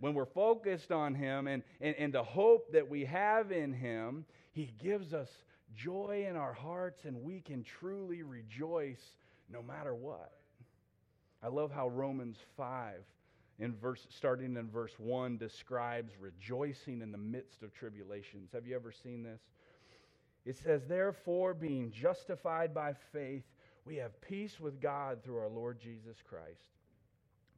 When 0.00 0.14
we're 0.14 0.26
focused 0.26 0.92
on 0.92 1.14
Him 1.14 1.48
and, 1.48 1.62
and, 1.80 1.96
and 1.98 2.12
the 2.12 2.22
hope 2.22 2.70
that 2.72 2.88
we 2.88 3.04
have 3.06 3.50
in 3.50 3.72
Him, 3.72 4.24
He 4.52 4.72
gives 4.80 5.12
us 5.12 5.28
joy 5.74 6.26
in 6.28 6.36
our 6.36 6.52
hearts, 6.52 7.04
and 7.04 7.22
we 7.22 7.40
can 7.40 7.62
truly 7.62 8.22
rejoice 8.22 9.02
no 9.50 9.62
matter 9.62 9.94
what. 9.94 10.32
I 11.42 11.48
love 11.48 11.70
how 11.70 11.88
Romans 11.88 12.36
5 12.56 12.94
in 13.58 13.74
verse 13.74 14.06
starting 14.10 14.56
in 14.56 14.70
verse 14.70 14.94
1 14.98 15.36
describes 15.36 16.12
rejoicing 16.18 17.02
in 17.02 17.12
the 17.12 17.18
midst 17.18 17.62
of 17.62 17.72
tribulations. 17.72 18.50
Have 18.52 18.66
you 18.66 18.76
ever 18.76 18.92
seen 18.92 19.22
this? 19.22 19.40
It 20.44 20.56
says, 20.56 20.82
Therefore, 20.86 21.54
being 21.54 21.90
justified 21.90 22.72
by 22.72 22.94
faith, 23.12 23.44
we 23.84 23.96
have 23.96 24.20
peace 24.20 24.60
with 24.60 24.80
God 24.80 25.22
through 25.22 25.38
our 25.38 25.48
Lord 25.48 25.80
Jesus 25.80 26.16
Christ, 26.28 26.70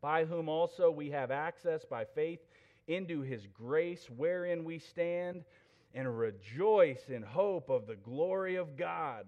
by 0.00 0.24
whom 0.24 0.48
also 0.48 0.90
we 0.90 1.10
have 1.10 1.30
access 1.30 1.84
by 1.84 2.04
faith 2.04 2.40
into 2.88 3.20
his 3.20 3.46
grace, 3.46 4.08
wherein 4.16 4.64
we 4.64 4.78
stand 4.78 5.44
and 5.94 6.18
rejoice 6.18 7.08
in 7.08 7.22
hope 7.22 7.68
of 7.68 7.86
the 7.86 7.96
glory 7.96 8.56
of 8.56 8.76
God. 8.76 9.26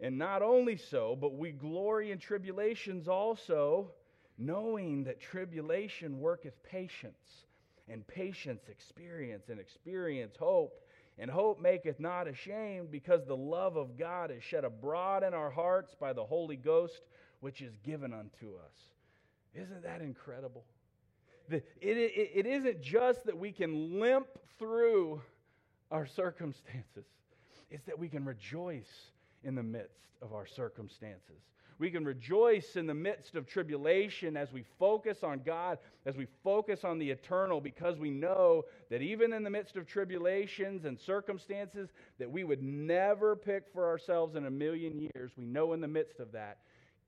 And 0.00 0.18
not 0.18 0.42
only 0.42 0.76
so, 0.76 1.16
but 1.18 1.34
we 1.34 1.52
glory 1.52 2.10
in 2.10 2.18
tribulations 2.18 3.08
also, 3.08 3.92
knowing 4.38 5.04
that 5.04 5.20
tribulation 5.20 6.20
worketh 6.20 6.62
patience, 6.62 7.46
and 7.88 8.06
patience 8.06 8.68
experience, 8.68 9.48
and 9.48 9.58
experience 9.58 10.36
hope. 10.38 10.80
And 11.18 11.30
hope 11.30 11.58
maketh 11.58 11.98
not 11.98 12.28
ashamed, 12.28 12.90
because 12.90 13.24
the 13.24 13.36
love 13.36 13.76
of 13.76 13.96
God 13.96 14.30
is 14.30 14.44
shed 14.44 14.64
abroad 14.64 15.22
in 15.22 15.32
our 15.32 15.50
hearts 15.50 15.96
by 15.98 16.12
the 16.12 16.24
Holy 16.24 16.56
Ghost, 16.56 17.00
which 17.40 17.62
is 17.62 17.72
given 17.84 18.12
unto 18.12 18.54
us. 18.56 18.74
Isn't 19.54 19.82
that 19.82 20.02
incredible? 20.02 20.64
It, 21.48 21.64
it, 21.80 22.30
it 22.34 22.46
isn't 22.46 22.82
just 22.82 23.24
that 23.24 23.38
we 23.38 23.50
can 23.50 23.98
limp 23.98 24.26
through 24.58 25.22
our 25.90 26.06
circumstances, 26.06 27.06
it's 27.70 27.84
that 27.86 27.98
we 27.98 28.08
can 28.08 28.24
rejoice 28.24 29.10
in 29.44 29.54
the 29.54 29.62
midst 29.62 30.08
of 30.22 30.32
our 30.32 30.46
circumstances. 30.46 31.42
We 31.78 31.90
can 31.90 32.06
rejoice 32.06 32.76
in 32.76 32.86
the 32.86 32.94
midst 32.94 33.34
of 33.34 33.46
tribulation 33.46 34.34
as 34.36 34.50
we 34.50 34.64
focus 34.78 35.22
on 35.22 35.42
God, 35.44 35.78
as 36.06 36.16
we 36.16 36.26
focus 36.42 36.84
on 36.84 36.98
the 36.98 37.10
eternal, 37.10 37.60
because 37.60 37.98
we 37.98 38.10
know 38.10 38.64
that 38.88 39.02
even 39.02 39.34
in 39.34 39.44
the 39.44 39.50
midst 39.50 39.76
of 39.76 39.86
tribulations 39.86 40.86
and 40.86 40.98
circumstances 40.98 41.90
that 42.18 42.30
we 42.30 42.44
would 42.44 42.62
never 42.62 43.36
pick 43.36 43.64
for 43.74 43.86
ourselves 43.86 44.36
in 44.36 44.46
a 44.46 44.50
million 44.50 44.98
years, 44.98 45.32
we 45.36 45.44
know 45.44 45.74
in 45.74 45.82
the 45.82 45.88
midst 45.88 46.18
of 46.18 46.32
that, 46.32 46.58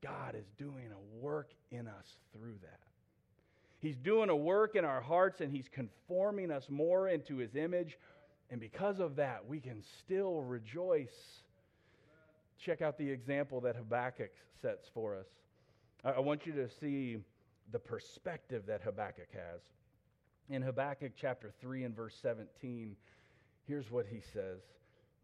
God 0.03 0.35
is 0.35 0.47
doing 0.59 0.91
a 0.93 1.25
work 1.25 1.51
in 1.71 1.89
us 1.89 2.07
through 2.33 2.57
that. 2.63 2.81
He's 3.81 3.97
doing 3.97 4.29
a 4.29 4.37
work 4.37 4.75
in 4.75 4.85
our 4.85 5.01
hearts 5.01 5.41
and 5.41 5.53
He's 5.53 5.69
conforming 5.69 6.51
us 6.51 6.69
more 6.69 7.09
into 7.09 7.37
His 7.37 7.55
image. 7.55 7.97
And 8.51 8.61
because 8.61 9.01
of 9.01 9.17
that, 9.17 9.47
we 9.47 9.61
can 9.61 9.83
still 10.01 10.43
rejoice 10.43 11.43
check 12.59 12.83
out 12.83 12.99
the 12.99 13.09
example 13.09 13.61
that 13.61 13.77
Habakkuk 13.77 14.33
sets 14.61 14.89
for 14.93 15.17
us. 15.17 15.27
I, 16.05 16.21
want 16.21 16.47
you 16.47 16.53
to 16.55 16.69
see 16.69 17.19
the 17.73 17.79
perspective 17.79 18.65
that 18.67 18.83
Habakkuk 18.83 19.29
has. 19.33 19.61
In 20.51 20.63
Habakkuk 20.63 21.13
chapter 21.17 21.53
3 21.61 21.85
and 21.85 21.95
verse 21.95 22.17
17, 22.21 22.97
here's 23.67 23.91
what 23.91 24.07
he 24.07 24.21
says 24.33 24.61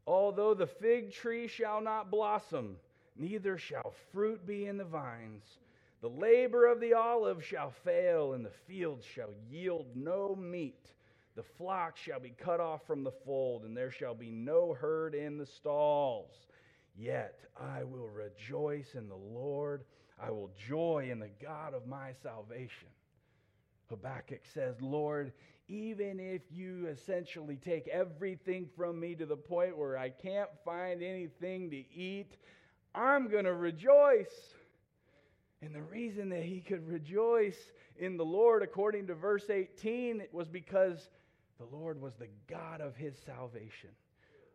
Although 0.06 0.54
the 0.54 0.66
fig 0.66 1.12
tree 1.12 1.48
shall 1.48 1.80
not 1.80 2.10
blossom, 2.10 2.76
neither 3.16 3.56
shall 3.56 3.94
fruit 4.12 4.46
be 4.46 4.66
in 4.66 4.76
the 4.76 4.84
vines, 4.84 5.44
the 6.02 6.10
labor 6.10 6.66
of 6.66 6.80
the 6.80 6.92
olive 6.92 7.42
shall 7.42 7.72
fail, 7.84 8.34
and 8.34 8.44
the 8.44 8.50
field 8.66 9.02
shall 9.02 9.30
yield 9.50 9.86
no 9.94 10.36
meat. 10.36 10.92
The 11.36 11.42
flock 11.58 11.96
shall 11.96 12.20
be 12.20 12.30
cut 12.30 12.60
off 12.60 12.86
from 12.86 13.02
the 13.02 13.12
fold, 13.24 13.64
and 13.64 13.76
there 13.76 13.90
shall 13.90 14.14
be 14.14 14.30
no 14.30 14.72
herd 14.72 15.14
in 15.14 15.36
the 15.36 15.46
stalls. 15.46 16.32
Yet 16.96 17.40
I 17.60 17.82
will 17.82 18.08
rejoice 18.08 18.94
in 18.94 19.08
the 19.08 19.16
Lord. 19.16 19.84
I 20.20 20.30
will 20.30 20.52
joy 20.68 21.08
in 21.10 21.18
the 21.18 21.30
God 21.42 21.74
of 21.74 21.88
my 21.88 22.12
salvation. 22.22 22.88
Habakkuk 23.88 24.42
says, 24.54 24.76
Lord, 24.80 25.32
even 25.66 26.20
if 26.20 26.42
you 26.50 26.86
essentially 26.86 27.56
take 27.56 27.88
everything 27.88 28.68
from 28.76 29.00
me 29.00 29.14
to 29.16 29.26
the 29.26 29.36
point 29.36 29.76
where 29.76 29.98
I 29.98 30.10
can't 30.10 30.50
find 30.64 31.02
anything 31.02 31.70
to 31.70 31.76
eat, 31.76 32.36
I'm 32.94 33.28
going 33.28 33.44
to 33.44 33.54
rejoice. 33.54 34.54
And 35.62 35.74
the 35.74 35.82
reason 35.82 36.28
that 36.28 36.42
he 36.42 36.60
could 36.60 36.86
rejoice 36.86 37.58
in 37.98 38.16
the 38.16 38.24
Lord, 38.24 38.62
according 38.62 39.06
to 39.08 39.14
verse 39.14 39.48
18, 39.50 40.24
was 40.32 40.48
because 40.48 41.08
the 41.58 41.76
Lord 41.76 42.00
was 42.00 42.14
the 42.18 42.28
God 42.48 42.80
of 42.80 42.96
his 42.96 43.14
salvation. 43.24 43.90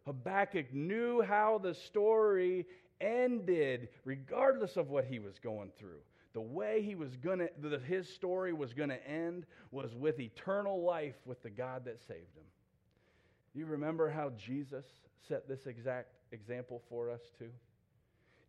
Habakkuk 0.05 0.73
knew 0.73 1.21
how 1.21 1.59
the 1.62 1.73
story 1.73 2.65
ended, 2.99 3.89
regardless 4.05 4.77
of 4.77 4.89
what 4.89 5.05
he 5.05 5.19
was 5.19 5.39
going 5.39 5.71
through. 5.77 6.01
The 6.33 6.41
way 6.41 6.81
he 6.81 6.95
was 6.95 7.15
gonna, 7.15 7.47
his 7.88 8.07
story 8.07 8.53
was 8.53 8.73
gonna 8.73 8.99
end 9.07 9.45
was 9.71 9.95
with 9.95 10.19
eternal 10.19 10.83
life 10.83 11.15
with 11.25 11.41
the 11.41 11.49
God 11.49 11.85
that 11.85 11.99
saved 11.99 12.35
him. 12.35 12.45
You 13.55 13.65
remember 13.65 14.09
how 14.09 14.31
Jesus 14.38 14.85
set 15.27 15.47
this 15.47 15.65
exact 15.65 16.13
example 16.31 16.81
for 16.89 17.09
us 17.09 17.21
too? 17.38 17.49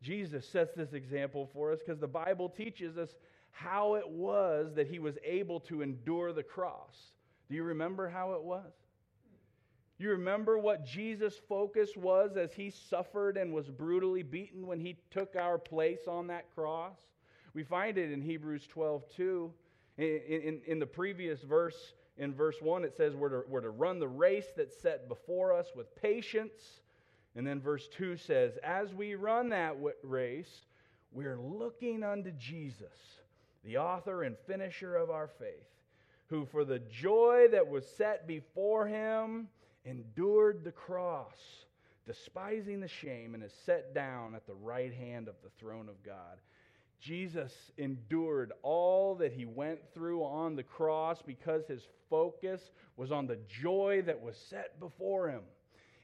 Jesus 0.02 0.46
sets 0.46 0.74
this 0.74 0.92
example 0.92 1.48
for 1.52 1.72
us 1.72 1.80
because 1.84 2.00
the 2.00 2.06
Bible 2.08 2.48
teaches 2.48 2.96
us 2.96 3.10
how 3.50 3.94
it 3.94 4.08
was 4.08 4.72
that 4.74 4.86
he 4.86 4.98
was 4.98 5.16
able 5.24 5.60
to 5.60 5.82
endure 5.82 6.32
the 6.32 6.42
cross. 6.42 6.96
Do 7.50 7.56
you 7.56 7.64
remember 7.64 8.08
how 8.08 8.32
it 8.32 8.42
was? 8.42 8.72
You 9.98 10.10
remember 10.10 10.58
what 10.58 10.86
Jesus' 10.86 11.38
focus 11.46 11.90
was 11.94 12.38
as 12.38 12.54
he 12.54 12.70
suffered 12.70 13.36
and 13.36 13.52
was 13.52 13.68
brutally 13.68 14.22
beaten 14.22 14.66
when 14.66 14.80
he 14.80 14.96
took 15.10 15.36
our 15.36 15.58
place 15.58 16.06
on 16.08 16.28
that 16.28 16.54
cross? 16.54 16.96
We 17.52 17.64
find 17.64 17.98
it 17.98 18.10
in 18.10 18.22
Hebrews 18.22 18.66
12, 18.68 19.02
2. 19.14 19.52
In, 19.98 20.04
in, 20.06 20.60
in 20.66 20.78
the 20.78 20.86
previous 20.86 21.42
verse, 21.42 21.92
in 22.16 22.32
verse 22.32 22.62
1, 22.62 22.84
it 22.84 22.96
says 22.96 23.14
we're 23.14 23.42
to, 23.42 23.42
we're 23.46 23.60
to 23.60 23.70
run 23.70 23.98
the 23.98 24.08
race 24.08 24.46
that's 24.56 24.80
set 24.80 25.08
before 25.08 25.52
us 25.52 25.72
with 25.74 25.94
patience. 26.00 26.80
And 27.36 27.46
then 27.46 27.60
verse 27.60 27.88
2 27.88 28.16
says, 28.16 28.58
as 28.62 28.94
we 28.94 29.16
run 29.16 29.50
that 29.50 29.76
race, 30.02 30.62
we're 31.12 31.38
looking 31.38 32.04
unto 32.04 32.30
Jesus, 32.32 33.18
the 33.64 33.76
author 33.76 34.22
and 34.22 34.38
finisher 34.46 34.96
of 34.96 35.10
our 35.10 35.28
faith, 35.28 35.66
who 36.30 36.46
for 36.46 36.64
the 36.64 36.78
joy 36.78 37.48
that 37.50 37.68
was 37.68 37.84
set 37.86 38.26
before 38.26 38.86
him, 38.86 39.48
endured 39.84 40.62
the 40.64 40.70
cross, 40.70 41.36
despising 42.06 42.80
the 42.80 42.88
shame, 42.88 43.34
and 43.34 43.42
is 43.42 43.52
set 43.66 43.92
down 43.94 44.34
at 44.36 44.46
the 44.46 44.54
right 44.54 44.94
hand 44.94 45.26
of 45.26 45.34
the 45.42 45.50
throne 45.58 45.88
of 45.88 46.02
God. 46.04 46.38
Jesus 47.00 47.52
endured 47.78 48.52
all 48.62 49.16
that 49.16 49.32
he 49.32 49.44
went 49.44 49.80
through 49.92 50.22
on 50.22 50.54
the 50.54 50.62
cross 50.62 51.20
because 51.20 51.66
his 51.66 51.82
focus 52.08 52.60
was 52.96 53.10
on 53.10 53.26
the 53.26 53.38
joy 53.48 54.02
that 54.06 54.20
was 54.20 54.36
set 54.36 54.78
before 54.78 55.28
him. 55.28 55.42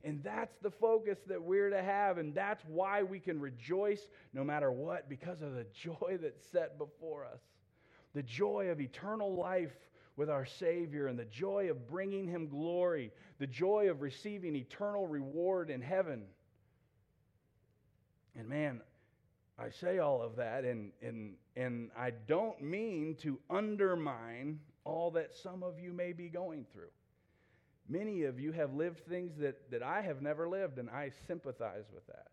And 0.03 0.23
that's 0.25 0.57
the 0.63 0.71
focus 0.71 1.19
that 1.27 1.43
we're 1.43 1.71
to 1.71 1.83
have. 1.83 2.19
And 2.19 2.35
that's 2.35 2.65
why 2.67 3.03
we 3.03 3.19
can 3.21 3.41
rejoice 3.41 4.09
no 4.33 4.43
matter 4.43 4.73
what, 4.73 5.09
because 5.09 5.43
of 5.43 5.55
the 5.55 5.67
joy 5.75 6.19
that's 6.21 6.47
set 6.51 6.79
before 6.79 7.27
us. 7.27 7.41
The 8.15 8.23
joy 8.23 8.69
of 8.71 8.81
eternal 8.81 9.35
life 9.35 9.77
with 10.17 10.31
our 10.31 10.47
Savior 10.47 11.07
and 11.09 11.19
the 11.19 11.27
joy 11.27 11.71
of 11.71 11.89
bringing 11.89 12.27
Him 12.27 12.49
glory, 12.49 13.13
the 13.39 13.47
joy 13.47 13.91
of 13.91 14.01
receiving 14.01 14.57
eternal 14.57 15.07
reward 15.07 15.71
in 15.71 15.81
heaven. 15.81 16.25
And 18.35 18.49
man, 18.49 18.81
I 19.59 19.71
say 19.71 19.99
all 19.99 20.23
of 20.23 20.37
that, 20.37 20.65
and, 20.65 20.93
and, 21.03 21.35
and 21.57 21.91
I 21.97 22.13
don't 22.27 22.61
mean 22.63 23.17
to 23.23 23.39
undermine 23.49 24.61
all 24.85 25.11
that 25.13 25.35
some 25.35 25.63
of 25.63 25.81
you 25.81 25.93
may 25.93 26.13
be 26.13 26.29
going 26.29 26.67
through. 26.73 26.91
Many 27.89 28.25
of 28.25 28.41
you 28.41 28.53
have 28.53 28.75
lived 28.75 29.01
things 29.07 29.33
that, 29.39 29.71
that 29.71 29.83
I 29.83 30.03
have 30.03 30.21
never 30.21 30.49
lived, 30.49 30.79
and 30.79 30.91
I 30.91 31.11
sympathize 31.27 31.85
with 31.95 32.07
that. 32.09 32.27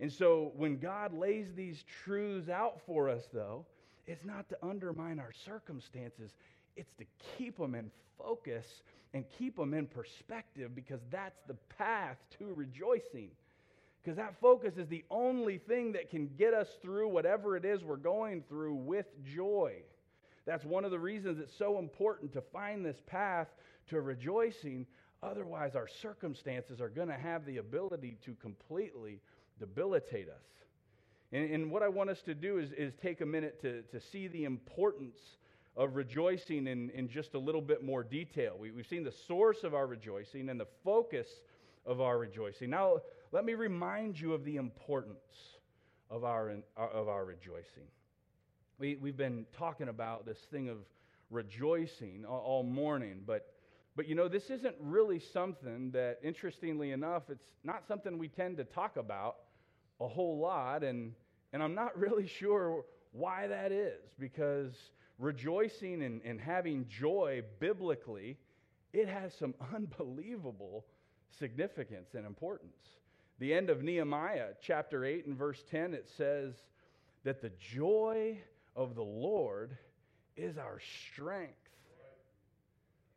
And 0.00 0.12
so 0.12 0.52
when 0.56 0.78
God 0.78 1.14
lays 1.14 1.54
these 1.54 1.84
truths 2.04 2.48
out 2.48 2.80
for 2.84 3.08
us, 3.08 3.28
though, 3.32 3.64
it's 4.06 4.24
not 4.24 4.48
to 4.48 4.56
undermine 4.62 5.20
our 5.20 5.32
circumstances, 5.44 6.32
it's 6.76 6.92
to 6.98 7.04
keep 7.36 7.58
them 7.58 7.74
in 7.74 7.90
focus 8.18 8.66
and 9.14 9.24
keep 9.38 9.56
them 9.56 9.74
in 9.74 9.86
perspective 9.86 10.74
because 10.74 11.00
that's 11.10 11.40
the 11.46 11.56
path 11.76 12.16
to 12.38 12.52
rejoicing. 12.54 13.30
Because 14.02 14.16
that 14.16 14.34
focus 14.40 14.76
is 14.76 14.88
the 14.88 15.04
only 15.10 15.58
thing 15.58 15.92
that 15.92 16.10
can 16.10 16.28
get 16.38 16.54
us 16.54 16.68
through 16.82 17.08
whatever 17.08 17.56
it 17.56 17.64
is 17.64 17.84
we're 17.84 17.96
going 17.96 18.42
through 18.48 18.74
with 18.74 19.06
joy. 19.24 19.74
That's 20.44 20.64
one 20.64 20.84
of 20.84 20.90
the 20.90 20.98
reasons 20.98 21.38
it's 21.38 21.56
so 21.56 21.78
important 21.78 22.32
to 22.32 22.40
find 22.40 22.84
this 22.84 23.00
path 23.06 23.48
to 23.90 24.00
rejoicing. 24.00 24.86
Otherwise, 25.22 25.76
our 25.76 25.86
circumstances 25.86 26.80
are 26.80 26.88
going 26.88 27.08
to 27.08 27.14
have 27.14 27.46
the 27.46 27.58
ability 27.58 28.16
to 28.24 28.34
completely 28.34 29.20
debilitate 29.60 30.28
us. 30.28 30.42
And, 31.30 31.50
and, 31.50 31.70
what 31.70 31.82
I 31.82 31.88
want 31.88 32.10
us 32.10 32.20
to 32.22 32.34
do 32.34 32.58
is, 32.58 32.72
is 32.72 32.92
take 33.00 33.20
a 33.20 33.26
minute 33.26 33.62
to, 33.62 33.82
to 33.82 34.00
see 34.00 34.26
the 34.26 34.44
importance 34.44 35.18
of 35.76 35.96
rejoicing 35.96 36.66
in, 36.66 36.90
in 36.90 37.08
just 37.08 37.34
a 37.34 37.38
little 37.38 37.62
bit 37.62 37.82
more 37.82 38.04
detail. 38.04 38.56
We, 38.58 38.70
we've 38.70 38.86
seen 38.86 39.04
the 39.04 39.14
source 39.26 39.64
of 39.64 39.74
our 39.74 39.86
rejoicing 39.86 40.48
and 40.48 40.60
the 40.60 40.66
focus 40.84 41.28
of 41.86 42.00
our 42.00 42.18
rejoicing. 42.18 42.70
Now, 42.70 42.98
let 43.32 43.44
me 43.44 43.54
remind 43.54 44.20
you 44.20 44.34
of 44.34 44.44
the 44.44 44.56
importance 44.56 45.16
of 46.10 46.24
our, 46.24 46.54
of 46.76 47.08
our 47.08 47.24
rejoicing. 47.24 47.88
We, 48.78 48.96
we've 48.96 49.16
been 49.16 49.46
talking 49.56 49.88
about 49.88 50.26
this 50.26 50.38
thing 50.50 50.68
of 50.68 50.78
rejoicing 51.30 52.24
all, 52.28 52.40
all 52.40 52.62
morning, 52.62 53.22
but, 53.26 53.54
but 53.96 54.06
you 54.06 54.14
know, 54.14 54.28
this 54.28 54.50
isn't 54.50 54.74
really 54.78 55.18
something 55.18 55.90
that, 55.92 56.18
interestingly 56.22 56.90
enough, 56.90 57.30
it's 57.30 57.46
not 57.64 57.86
something 57.88 58.18
we 58.18 58.28
tend 58.28 58.58
to 58.58 58.64
talk 58.64 58.98
about 58.98 59.36
a 60.00 60.08
whole 60.08 60.38
lot, 60.38 60.84
and, 60.84 61.14
and 61.54 61.62
I'm 61.62 61.74
not 61.74 61.98
really 61.98 62.26
sure 62.26 62.84
why 63.12 63.46
that 63.46 63.72
is, 63.72 64.02
because 64.18 64.74
rejoicing 65.22 66.02
and, 66.02 66.20
and 66.24 66.40
having 66.40 66.86
joy 66.88 67.42
biblically, 67.60 68.36
it 68.92 69.08
has 69.08 69.32
some 69.34 69.54
unbelievable 69.74 70.84
significance 71.38 72.10
and 72.14 72.26
importance. 72.26 72.76
The 73.38 73.54
end 73.54 73.70
of 73.70 73.82
Nehemiah, 73.82 74.50
chapter 74.60 75.04
8 75.04 75.26
and 75.26 75.36
verse 75.36 75.62
10, 75.70 75.94
it 75.94 76.08
says 76.16 76.54
that 77.24 77.40
the 77.40 77.50
joy 77.58 78.38
of 78.76 78.94
the 78.94 79.02
Lord 79.02 79.76
is 80.36 80.58
our 80.58 80.78
strength. 81.10 81.54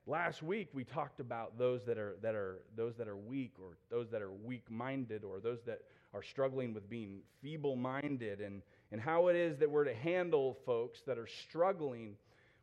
Last 0.08 0.44
week 0.44 0.70
we 0.74 0.84
talked 0.84 1.20
about 1.20 1.58
those 1.58 1.84
that 1.86 1.98
are 1.98 2.16
that 2.22 2.36
are 2.36 2.60
those 2.76 2.96
that 2.98 3.08
are 3.08 3.18
weak 3.18 3.54
or 3.60 3.78
those 3.90 4.12
that 4.12 4.22
are 4.22 4.32
weak-minded 4.32 5.24
or 5.24 5.40
those 5.40 5.64
that 5.66 5.82
are 6.14 6.22
struggling 6.22 6.76
with 6.76 6.88
being 6.88 7.22
feeble-minded 7.42 8.40
and 8.40 8.62
and 8.92 9.02
how 9.02 9.28
it 9.28 9.36
is 9.36 9.58
that 9.60 9.70
we're 9.70 9.84
to 9.86 9.94
handle 9.94 10.58
folks 10.66 11.00
that 11.08 11.18
are 11.18 11.28
struggling 11.48 12.16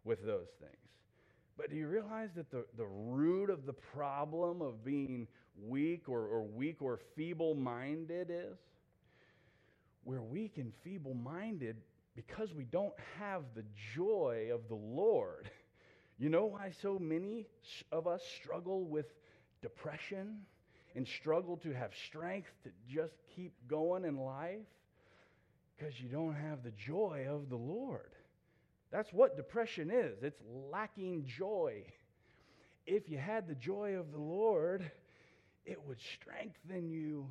with 0.04 0.24
those 0.24 0.48
things. 0.61 0.76
But 1.56 1.70
do 1.70 1.76
you 1.76 1.87
realize 1.87 2.30
that 2.37 2.50
the, 2.50 2.64
the 2.76 2.87
root 2.87 3.50
of 3.50 3.66
the 3.66 3.72
problem 3.72 4.62
of 4.62 4.85
being 4.85 5.28
weak 5.68 6.08
or, 6.08 6.26
or 6.26 6.42
weak 6.42 6.80
or 6.80 6.98
feeble 7.14 7.54
minded 7.54 8.30
is? 8.30 8.56
We're 10.04 10.22
weak 10.22 10.56
and 10.56 10.72
feeble 10.82 11.14
minded 11.14 11.76
because 12.16 12.52
we 12.54 12.64
don't 12.64 12.94
have 13.18 13.42
the 13.54 13.64
joy 13.94 14.48
of 14.52 14.68
the 14.68 14.74
Lord. 14.74 15.50
You 16.18 16.28
know 16.28 16.44
why 16.44 16.70
so 16.82 17.00
many 17.00 17.46
of 17.90 18.06
us 18.06 18.22
struggle 18.40 18.85
with 18.85 19.06
depression 19.61 20.42
and 20.94 21.08
struggle 21.08 21.56
to 21.56 21.72
have 21.72 21.90
strength 22.06 22.50
to 22.62 22.70
just 22.88 23.14
keep 23.35 23.52
going 23.66 24.04
in 24.04 24.16
life? 24.16 24.61
Because 25.76 26.00
you 26.00 26.08
don't 26.08 26.35
have 26.35 26.62
the 26.62 26.72
joy 26.72 27.26
of 27.28 27.48
the 27.48 27.56
Lord. 27.56 28.12
That's 28.90 29.12
what 29.12 29.37
depression 29.37 29.90
is 29.90 30.22
it's 30.22 30.42
lacking 30.70 31.24
joy. 31.24 31.85
If 32.87 33.08
you 33.08 33.18
had 33.18 33.48
the 33.48 33.54
joy 33.54 33.94
of 33.94 34.12
the 34.12 34.18
Lord, 34.18 34.90
it 35.64 35.80
would 35.87 36.00
strengthen 36.00 36.90
you. 36.90 37.26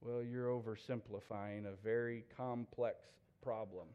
Well, 0.00 0.22
you're 0.22 0.48
oversimplifying 0.48 1.66
a 1.66 1.76
very 1.82 2.24
complex 2.36 2.98
problem. 3.42 3.86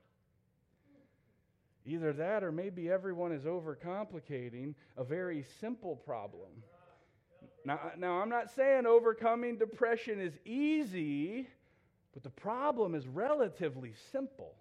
Either 1.85 2.13
that, 2.13 2.43
or 2.43 2.51
maybe 2.51 2.89
everyone 2.89 3.31
is 3.31 3.43
overcomplicating 3.43 4.73
a 4.97 5.03
very 5.03 5.45
simple 5.61 5.95
problem. 5.95 6.49
Now, 7.65 7.91
now, 7.97 8.13
I'm 8.21 8.29
not 8.29 8.49
saying 8.55 8.85
overcoming 8.85 9.57
depression 9.57 10.19
is 10.19 10.33
easy, 10.45 11.47
but 12.13 12.23
the 12.23 12.29
problem 12.29 12.95
is 12.95 13.07
relatively 13.07 13.93
simple. 14.11 14.55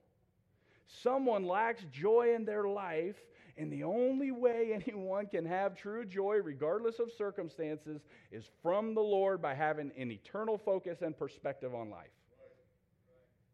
Someone 0.87 1.47
lacks 1.47 1.85
joy 1.93 2.35
in 2.35 2.45
their 2.45 2.65
life, 2.69 3.17
and 3.57 3.73
the 3.73 3.85
only 3.85 4.31
way 4.31 4.73
anyone 4.87 5.27
can 5.27 5.45
have 5.45 5.77
true 5.77 6.05
joy, 6.05 6.41
regardless 6.43 6.99
of 6.99 7.13
circumstances, 7.13 8.01
is 8.31 8.45
from 8.63 8.95
the 8.95 9.01
Lord 9.01 9.43
by 9.43 9.55
having 9.55 9.91
an 9.97 10.11
eternal 10.11 10.59
focus 10.59 11.03
and 11.03 11.17
perspective 11.17 11.75
on 11.75 11.91
life. 11.91 12.09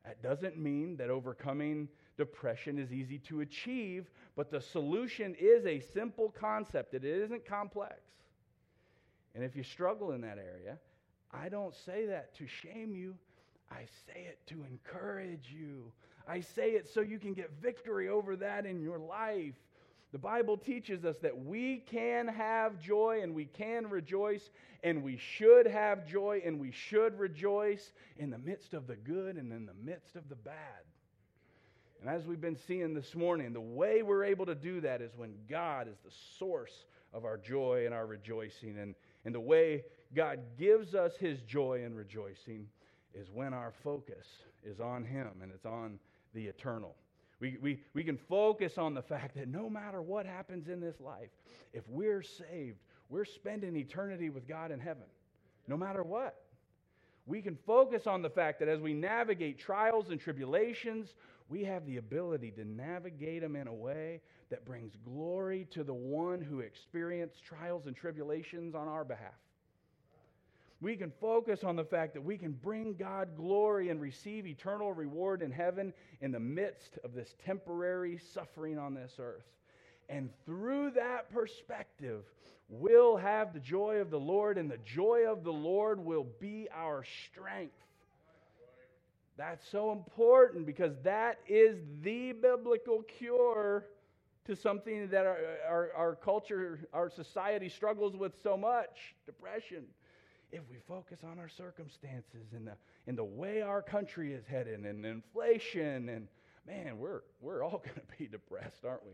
That 0.04 0.22
doesn't 0.22 0.58
mean 0.58 0.96
that 0.98 1.08
overcoming 1.08 1.88
depression 2.16 2.78
is 2.78 2.92
easy 2.92 3.18
to 3.20 3.40
achieve, 3.40 4.10
but 4.36 4.50
the 4.50 4.60
solution 4.60 5.34
is 5.38 5.66
a 5.66 5.80
simple 5.80 6.32
concept. 6.38 6.94
It 6.94 7.04
isn't 7.04 7.46
complex. 7.46 8.00
And 9.34 9.42
if 9.42 9.56
you 9.56 9.62
struggle 9.62 10.12
in 10.12 10.20
that 10.20 10.38
area, 10.38 10.78
I 11.32 11.48
don't 11.48 11.74
say 11.74 12.06
that 12.06 12.34
to 12.36 12.46
shame 12.46 12.94
you. 12.94 13.16
I 13.70 13.86
say 14.06 14.26
it 14.28 14.38
to 14.48 14.64
encourage 14.64 15.48
you. 15.50 15.92
I 16.26 16.40
say 16.40 16.70
it 16.70 16.88
so 16.92 17.00
you 17.00 17.18
can 17.18 17.34
get 17.34 17.50
victory 17.60 18.08
over 18.08 18.36
that 18.36 18.66
in 18.66 18.80
your 18.80 18.98
life. 18.98 19.54
The 20.12 20.18
Bible 20.18 20.56
teaches 20.56 21.04
us 21.04 21.16
that 21.22 21.44
we 21.44 21.78
can 21.78 22.28
have 22.28 22.78
joy 22.78 23.20
and 23.22 23.34
we 23.34 23.46
can 23.46 23.90
rejoice, 23.90 24.50
and 24.84 25.02
we 25.02 25.16
should 25.16 25.66
have 25.66 26.06
joy 26.06 26.40
and 26.44 26.60
we 26.60 26.70
should 26.70 27.18
rejoice 27.18 27.92
in 28.16 28.30
the 28.30 28.38
midst 28.38 28.74
of 28.74 28.86
the 28.86 28.94
good 28.94 29.36
and 29.36 29.52
in 29.52 29.66
the 29.66 29.74
midst 29.82 30.14
of 30.14 30.28
the 30.28 30.36
bad. 30.36 30.84
And 32.00 32.08
as 32.08 32.26
we've 32.26 32.40
been 32.40 32.58
seeing 32.68 32.94
this 32.94 33.14
morning, 33.14 33.52
the 33.52 33.60
way 33.60 34.02
we're 34.02 34.24
able 34.24 34.46
to 34.46 34.54
do 34.54 34.80
that 34.82 35.00
is 35.00 35.16
when 35.16 35.34
God 35.48 35.88
is 35.88 35.96
the 36.04 36.14
source 36.38 36.84
of 37.12 37.24
our 37.24 37.38
joy 37.38 37.84
and 37.86 37.94
our 37.94 38.06
rejoicing. 38.06 38.78
And, 38.78 38.94
and 39.24 39.34
the 39.34 39.40
way 39.40 39.84
God 40.14 40.40
gives 40.58 40.94
us 40.94 41.16
his 41.16 41.40
joy 41.42 41.82
and 41.84 41.96
rejoicing 41.96 42.68
is 43.14 43.28
when 43.32 43.54
our 43.54 43.72
focus 43.82 44.26
is 44.64 44.80
on 44.80 45.04
him 45.04 45.30
and 45.42 45.52
it's 45.52 45.66
on 45.66 45.98
the 46.34 46.46
eternal. 46.46 46.94
We, 47.40 47.58
we, 47.60 47.80
we 47.94 48.04
can 48.04 48.16
focus 48.16 48.78
on 48.78 48.94
the 48.94 49.02
fact 49.02 49.36
that 49.36 49.48
no 49.48 49.68
matter 49.68 50.00
what 50.00 50.26
happens 50.26 50.68
in 50.68 50.80
this 50.80 51.00
life, 51.00 51.30
if 51.72 51.84
we're 51.88 52.22
saved, 52.22 52.78
we're 53.08 53.24
spending 53.24 53.76
eternity 53.76 54.30
with 54.30 54.48
God 54.48 54.70
in 54.70 54.80
heaven, 54.80 55.04
no 55.68 55.76
matter 55.76 56.02
what. 56.02 56.36
We 57.26 57.40
can 57.40 57.56
focus 57.66 58.06
on 58.06 58.22
the 58.22 58.30
fact 58.30 58.60
that 58.60 58.68
as 58.68 58.80
we 58.80 58.92
navigate 58.92 59.58
trials 59.58 60.10
and 60.10 60.20
tribulations, 60.20 61.14
we 61.48 61.64
have 61.64 61.86
the 61.86 61.96
ability 61.96 62.52
to 62.52 62.64
navigate 62.64 63.42
them 63.42 63.56
in 63.56 63.66
a 63.66 63.74
way 63.74 64.20
that 64.50 64.64
brings 64.64 64.92
glory 65.04 65.66
to 65.70 65.84
the 65.84 65.94
one 65.94 66.40
who 66.40 66.60
experienced 66.60 67.42
trials 67.42 67.86
and 67.86 67.96
tribulations 67.96 68.74
on 68.74 68.88
our 68.88 69.04
behalf 69.04 69.32
we 70.84 70.96
can 70.96 71.10
focus 71.18 71.64
on 71.64 71.76
the 71.76 71.84
fact 71.84 72.12
that 72.12 72.22
we 72.22 72.36
can 72.36 72.52
bring 72.52 72.94
God 72.94 73.30
glory 73.38 73.88
and 73.88 73.98
receive 73.98 74.46
eternal 74.46 74.92
reward 74.92 75.40
in 75.40 75.50
heaven 75.50 75.94
in 76.20 76.30
the 76.30 76.38
midst 76.38 76.98
of 77.02 77.14
this 77.14 77.34
temporary 77.42 78.20
suffering 78.34 78.78
on 78.78 78.92
this 78.92 79.14
earth. 79.18 79.46
And 80.10 80.28
through 80.44 80.90
that 80.90 81.32
perspective, 81.32 82.24
we'll 82.68 83.16
have 83.16 83.54
the 83.54 83.60
joy 83.60 83.96
of 83.96 84.10
the 84.10 84.20
Lord, 84.20 84.58
and 84.58 84.70
the 84.70 84.78
joy 84.84 85.24
of 85.26 85.42
the 85.42 85.52
Lord 85.52 86.04
will 86.04 86.26
be 86.38 86.68
our 86.76 87.02
strength. 87.30 87.72
That's 89.38 89.66
so 89.70 89.90
important 89.90 90.66
because 90.66 90.92
that 91.02 91.38
is 91.48 91.78
the 92.02 92.32
biblical 92.32 93.02
cure 93.18 93.86
to 94.44 94.54
something 94.54 95.08
that 95.08 95.24
our, 95.24 95.38
our, 95.66 95.90
our 95.96 96.14
culture, 96.16 96.80
our 96.92 97.08
society 97.08 97.70
struggles 97.70 98.14
with 98.14 98.34
so 98.42 98.58
much 98.58 99.14
depression 99.24 99.84
if 100.54 100.62
we 100.70 100.76
focus 100.88 101.18
on 101.24 101.38
our 101.38 101.48
circumstances 101.48 102.52
and 102.54 102.66
the, 102.66 102.72
and 103.06 103.18
the 103.18 103.24
way 103.24 103.62
our 103.62 103.82
country 103.82 104.32
is 104.32 104.46
headed 104.46 104.80
and 104.80 105.04
inflation 105.04 106.08
and 106.08 106.28
man, 106.66 106.98
we're, 106.98 107.22
we're 107.40 107.62
all 107.62 107.78
going 107.84 107.96
to 107.96 108.18
be 108.18 108.26
depressed, 108.26 108.84
aren't 108.84 109.04
we? 109.04 109.12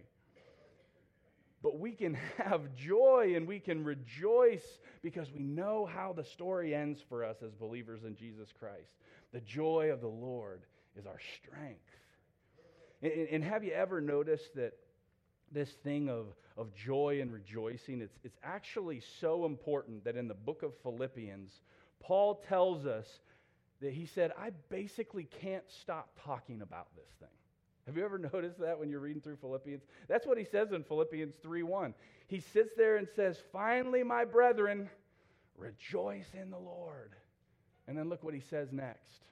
but 1.63 1.79
we 1.79 1.93
can 1.93 2.15
have 2.39 2.75
joy 2.75 3.35
and 3.37 3.47
we 3.47 3.61
can 3.61 3.85
rejoice 3.85 4.79
because 5.03 5.31
we 5.33 5.43
know 5.43 5.87
how 5.87 6.13
the 6.13 6.25
story 6.25 6.75
ends 6.75 7.01
for 7.09 7.25
us 7.25 7.37
as 7.45 7.53
believers 7.53 8.05
in 8.05 8.17
Jesus 8.17 8.49
Christ. 8.59 8.97
The 9.33 9.41
joy 9.41 9.91
of 9.93 10.01
the 10.01 10.09
Lord 10.09 10.63
is 10.97 11.07
our 11.07 11.21
strength. 11.37 11.81
And, 13.03 13.29
and 13.31 13.45
have 13.45 13.63
you 13.63 13.73
ever 13.73 14.01
noticed 14.01 14.55
that 14.57 14.73
this 15.53 15.71
thing 15.85 16.09
of, 16.09 16.27
of 16.57 16.75
joy 16.75 17.21
and 17.21 17.33
rejoicing, 17.33 18.01
it's, 18.01 18.19
it's 18.25 18.39
actually 18.43 19.03
so 19.21 19.47
important 19.47 20.05
that 20.05 20.17
in 20.17 20.29
the 20.29 20.35
book 20.35 20.63
of 20.63 20.73
Philippians, 20.83 21.51
Paul 22.01 22.43
tells 22.49 22.87
us 22.87 23.07
that 23.81 23.93
he 23.93 24.07
said, 24.07 24.33
I 24.39 24.51
basically 24.69 25.25
can't 25.25 25.65
stop 25.69 26.11
talking 26.25 26.63
about 26.63 26.89
this 26.97 27.09
thing. 27.19 27.29
Have 27.87 27.97
you 27.97 28.05
ever 28.05 28.19
noticed 28.33 28.59
that 28.61 28.79
when 28.79 28.91
you're 28.91 29.01
reading 29.01 29.23
through 29.23 29.37
Philippians? 29.37 29.83
That's 30.09 30.27
what 30.27 30.39
he 30.39 30.45
says 30.45 30.73
in 30.73 30.85
Philippians 30.85 31.35
3:1. 31.45 31.95
He 32.29 32.41
sits 32.41 32.75
there 32.77 32.97
and 32.97 33.09
says, 33.17 33.43
"Finally, 33.53 34.05
my 34.05 34.25
brethren, 34.25 34.89
rejoice 35.57 36.33
in 36.35 36.51
the 36.51 36.59
Lord." 36.59 37.17
And 37.89 37.99
then 37.99 38.09
look 38.09 38.23
what 38.23 38.35
he 38.35 38.41
says 38.41 38.71
next. 38.71 39.25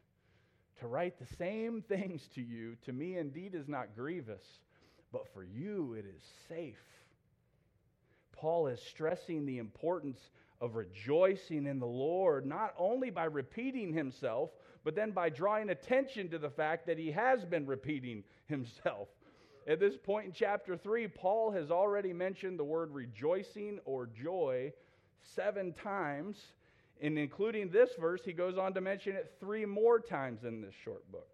To 0.80 0.88
write 0.88 1.18
the 1.18 1.36
same 1.36 1.82
things 1.82 2.28
to 2.34 2.40
you, 2.40 2.76
to 2.86 2.92
me 2.92 3.16
indeed 3.16 3.54
is 3.54 3.68
not 3.68 3.94
grievous, 3.94 4.44
but 5.12 5.32
for 5.32 5.44
you 5.44 5.94
it 5.94 6.04
is 6.04 6.22
safe. 6.48 6.82
Paul 8.40 8.68
is 8.68 8.80
stressing 8.80 9.44
the 9.44 9.58
importance 9.58 10.30
of 10.60 10.76
rejoicing 10.76 11.66
in 11.66 11.78
the 11.78 11.86
Lord, 11.86 12.46
not 12.46 12.74
only 12.78 13.10
by 13.10 13.24
repeating 13.24 13.92
himself, 13.92 14.50
but 14.84 14.94
then 14.94 15.10
by 15.10 15.28
drawing 15.28 15.70
attention 15.70 16.28
to 16.30 16.38
the 16.38 16.50
fact 16.50 16.86
that 16.86 16.98
he 16.98 17.10
has 17.10 17.44
been 17.44 17.66
repeating 17.66 18.22
himself. 18.46 19.08
At 19.66 19.80
this 19.80 19.96
point 19.96 20.26
in 20.26 20.32
chapter 20.32 20.76
3, 20.76 21.08
Paul 21.08 21.50
has 21.50 21.70
already 21.70 22.12
mentioned 22.12 22.58
the 22.58 22.64
word 22.64 22.92
rejoicing 22.92 23.80
or 23.84 24.06
joy 24.06 24.72
seven 25.34 25.72
times. 25.72 26.38
And 27.00 27.18
including 27.18 27.70
this 27.70 27.90
verse, 28.00 28.22
he 28.24 28.32
goes 28.32 28.56
on 28.56 28.72
to 28.74 28.80
mention 28.80 29.14
it 29.14 29.34
three 29.38 29.66
more 29.66 30.00
times 30.00 30.44
in 30.44 30.62
this 30.62 30.74
short 30.84 31.10
book. 31.12 31.28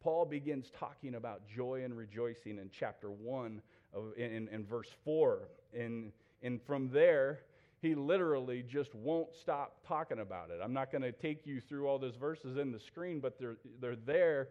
Paul 0.00 0.26
begins 0.26 0.70
talking 0.78 1.14
about 1.14 1.48
joy 1.48 1.82
and 1.84 1.96
rejoicing 1.96 2.58
in 2.58 2.70
chapter 2.70 3.10
1 3.10 3.62
of, 3.94 4.12
in, 4.16 4.48
in 4.48 4.64
verse 4.64 4.90
4. 5.04 5.48
And, 5.72 6.12
and 6.42 6.60
from 6.62 6.90
there, 6.90 7.40
he 7.80 7.94
literally 7.94 8.64
just 8.68 8.94
won't 8.94 9.28
stop 9.40 9.76
talking 9.86 10.18
about 10.18 10.50
it. 10.50 10.60
I'm 10.62 10.72
not 10.72 10.90
going 10.90 11.02
to 11.02 11.12
take 11.12 11.46
you 11.46 11.60
through 11.60 11.86
all 11.86 11.98
those 11.98 12.16
verses 12.16 12.56
in 12.56 12.72
the 12.72 12.80
screen, 12.80 13.20
but 13.20 13.38
they're, 13.38 13.56
they're 13.80 13.96
there 13.96 14.48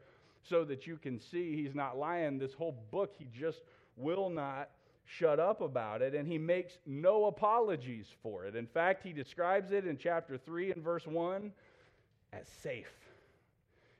so 0.47 0.63
that 0.65 0.87
you 0.87 0.97
can 0.97 1.19
see 1.19 1.55
he's 1.55 1.75
not 1.75 1.97
lying. 1.97 2.37
This 2.37 2.53
whole 2.53 2.77
book, 2.91 3.13
he 3.17 3.27
just 3.37 3.61
will 3.97 4.29
not 4.29 4.69
shut 5.05 5.39
up 5.39 5.61
about 5.61 6.01
it, 6.01 6.13
and 6.13 6.27
he 6.27 6.37
makes 6.37 6.73
no 6.85 7.25
apologies 7.25 8.07
for 8.21 8.45
it. 8.45 8.55
In 8.55 8.67
fact, 8.67 9.03
he 9.03 9.13
describes 9.13 9.71
it 9.71 9.85
in 9.85 9.97
chapter 9.97 10.37
3 10.37 10.71
and 10.71 10.83
verse 10.83 11.05
1 11.05 11.51
as 12.33 12.45
safe. 12.61 13.06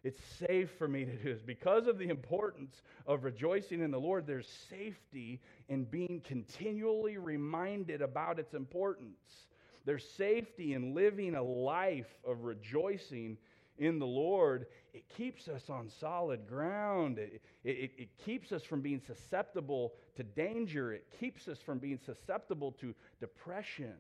It's 0.04 0.22
safe 0.48 0.70
for 0.78 0.88
me 0.88 1.06
to 1.06 1.12
do 1.12 1.34
this. 1.34 1.42
Because 1.42 1.88
of 1.88 1.98
the 1.98 2.10
importance 2.10 2.82
of 3.06 3.24
rejoicing 3.24 3.82
in 3.82 3.92
the 3.92 4.00
Lord, 4.00 4.28
there's 4.28 4.48
safety 4.70 5.42
in 5.70 5.84
being 5.86 6.22
continually 6.26 7.18
reminded 7.18 8.02
about 8.02 8.40
its 8.40 8.54
importance. 8.54 9.48
There's 9.86 10.08
safety 10.18 10.74
in 10.74 10.94
living 10.94 11.36
a 11.36 11.42
life 11.42 12.14
of 12.26 12.44
rejoicing 12.44 13.38
in 13.78 14.00
the 14.00 14.08
Lord. 14.08 14.68
It 14.94 15.08
keeps 15.16 15.48
us 15.48 15.70
on 15.70 15.90
solid 15.90 16.48
ground. 16.48 17.20
It, 17.20 17.42
it, 17.64 17.92
it, 17.98 18.10
keeps 18.26 18.52
us 18.52 18.64
from 18.64 18.82
being 18.82 19.02
susceptible 19.06 19.94
to 20.16 20.24
danger. 20.24 20.94
It 20.94 21.06
keeps 21.20 21.48
us 21.48 21.60
from 21.60 21.80
being 21.80 22.00
susceptible 22.06 22.74
to 22.82 22.94
depression. 23.20 23.94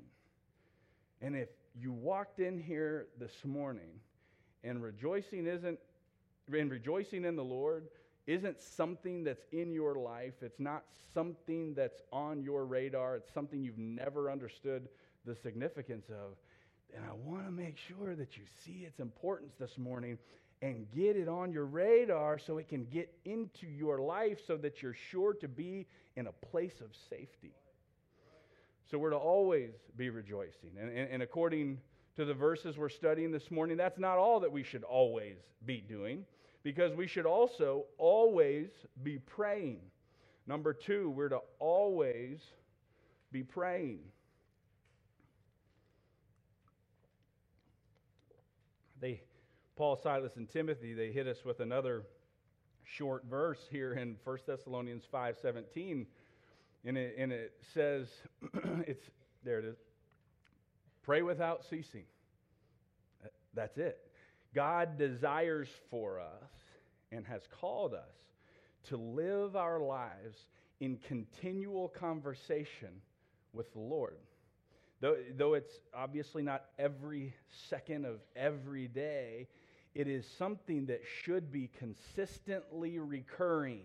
And 1.21 1.35
if 1.35 1.49
you 1.73 1.91
walked 1.91 2.39
in 2.39 2.59
here 2.59 3.07
this 3.19 3.33
morning 3.43 3.99
and 4.63 4.81
rejoicing 4.81 5.47
isn't 5.47 5.79
and 6.53 6.71
rejoicing 6.71 7.25
in 7.25 7.35
the 7.35 7.43
Lord 7.43 7.87
isn't 8.25 8.59
something 8.59 9.23
that's 9.23 9.43
in 9.51 9.71
your 9.73 9.95
life. 9.95 10.33
It's 10.41 10.59
not 10.59 10.83
something 11.13 11.73
that's 11.73 12.01
on 12.11 12.43
your 12.43 12.65
radar. 12.65 13.15
It's 13.15 13.33
something 13.33 13.63
you've 13.63 13.77
never 13.77 14.29
understood 14.29 14.89
the 15.25 15.35
significance 15.35 16.09
of. 16.09 16.35
And 16.95 17.03
I 17.05 17.13
want 17.13 17.45
to 17.45 17.51
make 17.51 17.77
sure 17.77 18.15
that 18.15 18.37
you 18.37 18.43
see 18.65 18.85
its 18.85 18.99
importance 18.99 19.53
this 19.59 19.77
morning 19.77 20.17
and 20.61 20.87
get 20.91 21.15
it 21.15 21.27
on 21.27 21.51
your 21.51 21.65
radar 21.65 22.39
so 22.39 22.57
it 22.57 22.67
can 22.67 22.85
get 22.85 23.13
into 23.25 23.67
your 23.67 23.99
life 23.99 24.39
so 24.45 24.57
that 24.57 24.81
you're 24.81 24.95
sure 25.11 25.33
to 25.35 25.47
be 25.47 25.85
in 26.15 26.27
a 26.27 26.31
place 26.31 26.81
of 26.81 26.89
safety. 27.09 27.53
So 28.89 28.97
we're 28.97 29.11
to 29.11 29.17
always 29.17 29.71
be 29.95 30.09
rejoicing. 30.09 30.71
And, 30.79 30.89
and, 30.89 31.09
and 31.11 31.23
according 31.23 31.79
to 32.15 32.25
the 32.25 32.33
verses 32.33 32.77
we're 32.77 32.89
studying 32.89 33.31
this 33.31 33.51
morning, 33.51 33.77
that's 33.77 33.99
not 33.99 34.17
all 34.17 34.39
that 34.39 34.51
we 34.51 34.63
should 34.63 34.83
always 34.83 35.37
be 35.65 35.81
doing 35.81 36.25
because 36.67 36.93
we 36.93 37.07
should 37.07 37.25
also 37.25 37.85
always 37.97 38.67
be 39.01 39.17
praying. 39.19 39.79
Number 40.47 40.73
two, 40.73 41.09
we're 41.11 41.29
to 41.29 41.39
always 41.59 42.41
be 43.31 43.41
praying. 43.41 43.99
They, 48.99 49.21
Paul, 49.77 49.97
Silas, 50.03 50.33
and 50.35 50.49
Timothy, 50.49 50.93
they 50.93 51.13
hit 51.13 51.25
us 51.25 51.37
with 51.45 51.61
another 51.61 52.03
short 52.83 53.23
verse 53.29 53.59
here 53.71 53.93
in 53.93 54.17
1 54.25 54.37
Thessalonians 54.45 55.03
5:17. 55.09 56.05
And 56.83 56.97
it, 56.97 57.15
and 57.17 57.31
it 57.31 57.53
says, 57.73 58.07
it's 58.85 59.05
there 59.45 59.59
it 59.59 59.63
is. 59.63 59.77
Pray 61.03 61.21
without 61.21 61.63
ceasing. 61.69 62.03
That's 63.53 63.77
it. 63.77 64.06
God 64.57 64.97
desires 64.97 65.67
for 65.91 66.19
us 66.19 66.49
and 67.11 67.23
has 67.27 67.43
called 67.61 67.93
us 67.93 68.15
to 68.85 68.97
live 68.97 69.55
our 69.55 69.79
lives 69.79 70.47
in 70.79 70.97
continual 71.07 71.89
conversation 71.89 72.89
with 73.53 73.71
the 73.73 73.79
Lord. 73.79 74.17
Though, 74.99 75.17
though 75.37 75.53
it's 75.53 75.73
obviously 75.95 76.41
not 76.41 76.65
every 76.79 77.35
second 77.69 78.05
of 78.05 78.19
every 78.35 78.87
day, 78.87 79.47
it 79.93 80.07
is 80.07 80.25
something 80.39 80.87
that 80.87 81.03
should 81.21 81.51
be 81.51 81.69
consistently 81.77 82.97
recurring. 82.97 83.83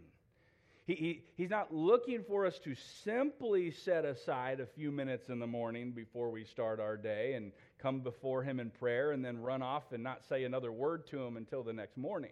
He, 0.87 0.95
he, 0.95 1.23
he's 1.37 1.51
not 1.51 1.75
looking 1.75 2.25
for 2.27 2.47
us 2.47 2.59
to 2.61 2.75
simply 3.05 3.73
set 3.73 4.07
aside 4.07 4.59
a 4.59 4.67
few 4.67 4.91
minutes 4.91 5.29
in 5.29 5.39
the 5.39 5.47
morning 5.47 5.91
before 5.93 6.31
we 6.31 6.45
start 6.45 6.81
our 6.81 6.97
day 6.97 7.35
and 7.35 7.53
come 7.83 8.01
before 8.01 8.43
Him 8.43 8.61
in 8.61 8.71
prayer 8.71 9.11
and 9.11 9.25
then 9.25 9.43
run 9.43 9.61
off 9.61 9.93
and 9.93 10.03
not 10.03 10.25
say 10.29 10.45
another 10.45 10.71
word 10.73 11.07
to 11.09 11.21
Him 11.23 11.37
until 11.37 11.63
the 11.63 11.73
next 11.73 11.97
morning. 11.97 12.31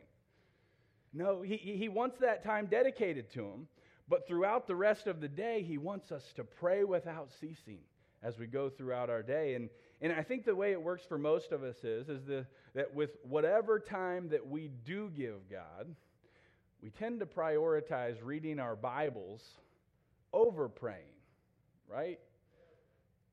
No, 1.12 1.42
he, 1.42 1.56
he 1.56 1.88
wants 1.88 2.18
that 2.20 2.44
time 2.44 2.66
dedicated 2.66 3.32
to 3.32 3.44
Him, 3.44 3.66
but 4.08 4.28
throughout 4.28 4.66
the 4.66 4.76
rest 4.76 5.06
of 5.06 5.20
the 5.20 5.28
day, 5.28 5.62
He 5.62 5.76
wants 5.76 6.12
us 6.12 6.32
to 6.36 6.44
pray 6.44 6.84
without 6.84 7.30
ceasing 7.40 7.80
as 8.22 8.38
we 8.38 8.46
go 8.46 8.68
throughout 8.68 9.10
our 9.10 9.22
day. 9.22 9.54
And, 9.54 9.68
and 10.00 10.12
I 10.12 10.22
think 10.22 10.44
the 10.44 10.54
way 10.54 10.72
it 10.72 10.80
works 10.80 11.04
for 11.04 11.18
most 11.18 11.52
of 11.52 11.64
us 11.64 11.82
is, 11.82 12.08
is 12.08 12.24
the, 12.24 12.46
that 12.74 12.94
with 12.94 13.16
whatever 13.22 13.80
time 13.80 14.28
that 14.28 14.46
we 14.46 14.70
do 14.84 15.10
give 15.16 15.48
God, 15.50 15.94
we 16.82 16.90
tend 16.90 17.20
to 17.20 17.26
prioritize 17.26 18.16
reading 18.22 18.58
our 18.58 18.76
Bibles 18.76 19.42
over 20.32 20.68
praying, 20.68 21.16
right? 21.88 22.18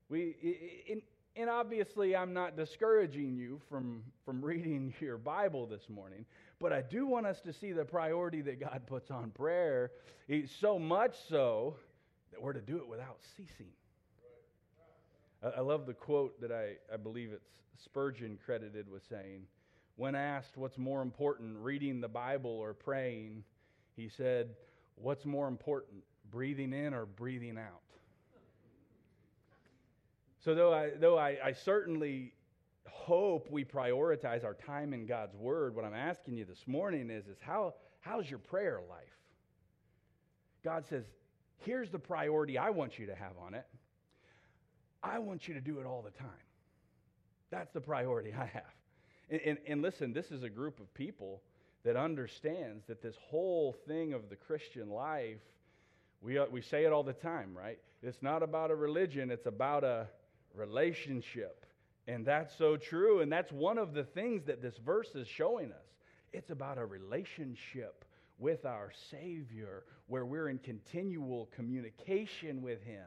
We, 0.08 0.84
in, 0.88 1.02
and 1.38 1.48
obviously, 1.48 2.16
I'm 2.16 2.34
not 2.34 2.56
discouraging 2.56 3.36
you 3.36 3.60
from, 3.70 4.02
from 4.24 4.44
reading 4.44 4.92
your 5.00 5.18
Bible 5.18 5.66
this 5.66 5.88
morning, 5.88 6.24
but 6.58 6.72
I 6.72 6.82
do 6.82 7.06
want 7.06 7.26
us 7.26 7.40
to 7.42 7.52
see 7.52 7.70
the 7.70 7.84
priority 7.84 8.40
that 8.42 8.58
God 8.58 8.82
puts 8.86 9.10
on 9.12 9.30
prayer, 9.30 9.92
so 10.60 10.78
much 10.78 11.16
so 11.28 11.76
that 12.32 12.42
we're 12.42 12.54
to 12.54 12.60
do 12.60 12.78
it 12.78 12.88
without 12.88 13.18
ceasing. 13.36 13.70
I, 15.42 15.58
I 15.58 15.60
love 15.60 15.86
the 15.86 15.94
quote 15.94 16.40
that 16.40 16.50
I, 16.50 16.72
I 16.92 16.96
believe 16.96 17.30
it's 17.32 17.48
Spurgeon 17.84 18.36
credited 18.44 18.90
with 18.90 19.02
saying 19.08 19.42
when 19.94 20.16
asked 20.16 20.56
what's 20.56 20.78
more 20.78 21.02
important, 21.02 21.56
reading 21.58 22.00
the 22.00 22.08
Bible 22.08 22.50
or 22.50 22.74
praying, 22.74 23.44
he 23.96 24.08
said, 24.08 24.54
What's 24.96 25.24
more 25.24 25.46
important, 25.46 26.02
breathing 26.30 26.72
in 26.72 26.92
or 26.92 27.06
breathing 27.06 27.56
out? 27.56 27.82
So, 30.44 30.54
though 30.54 30.72
I, 30.72 30.90
though 30.98 31.18
I, 31.18 31.36
I 31.44 31.52
certainly 31.52 32.32
hope 32.86 33.50
we 33.50 33.64
prioritize 33.64 34.44
our 34.44 34.54
time 34.54 34.92
in 34.92 35.06
God's 35.06 35.34
Word, 35.34 35.74
what 35.74 35.84
I'm 35.84 35.94
asking 35.94 36.36
you 36.36 36.44
this 36.44 36.66
morning 36.66 37.10
is, 37.10 37.26
is 37.26 37.38
how, 37.40 37.74
how's 38.00 38.28
your 38.28 38.38
prayer 38.38 38.80
life? 38.88 39.02
God 40.64 40.84
says, 40.88 41.04
Here's 41.58 41.90
the 41.90 41.98
priority 41.98 42.56
I 42.56 42.70
want 42.70 42.98
you 42.98 43.06
to 43.06 43.14
have 43.14 43.32
on 43.44 43.54
it. 43.54 43.66
I 45.02 45.18
want 45.18 45.48
you 45.48 45.54
to 45.54 45.60
do 45.60 45.80
it 45.80 45.86
all 45.86 46.02
the 46.02 46.10
time. 46.10 46.30
That's 47.50 47.72
the 47.72 47.80
priority 47.80 48.32
I 48.32 48.46
have. 48.46 48.62
And, 49.30 49.40
and, 49.44 49.58
and, 49.66 49.82
listen, 49.82 50.12
this 50.12 50.30
is 50.30 50.42
a 50.42 50.48
group 50.48 50.78
of 50.80 50.92
people 50.94 51.42
that 51.84 51.96
understands 51.96 52.84
that 52.86 53.02
this 53.02 53.16
whole 53.20 53.74
thing 53.86 54.12
of 54.12 54.28
the 54.30 54.36
Christian 54.36 54.88
life, 54.88 55.40
We, 56.20 56.38
we 56.50 56.62
say 56.62 56.84
it 56.84 56.92
all 56.92 57.02
the 57.02 57.12
time, 57.12 57.56
right? 57.56 57.78
It's 58.02 58.22
not 58.22 58.42
about 58.42 58.70
a 58.70 58.74
religion, 58.74 59.30
it's 59.30 59.46
about 59.46 59.84
a 59.84 60.08
relationship. 60.54 61.64
And 62.06 62.24
that's 62.24 62.56
so 62.56 62.76
true. 62.76 63.20
And 63.20 63.30
that's 63.30 63.52
one 63.52 63.78
of 63.78 63.92
the 63.92 64.04
things 64.04 64.44
that 64.46 64.62
this 64.62 64.76
verse 64.84 65.14
is 65.14 65.28
showing 65.28 65.72
us. 65.72 65.86
It's 66.32 66.50
about 66.50 66.78
a 66.78 66.84
relationship 66.84 68.04
with 68.38 68.64
our 68.64 68.92
Savior 69.10 69.84
where 70.06 70.24
we're 70.24 70.48
in 70.48 70.58
continual 70.58 71.48
communication 71.54 72.62
with 72.62 72.82
Him. 72.82 73.04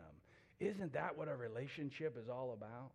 Isn't 0.60 0.94
that 0.94 1.18
what 1.18 1.28
a 1.28 1.36
relationship 1.36 2.18
is 2.22 2.30
all 2.30 2.54
about? 2.54 2.92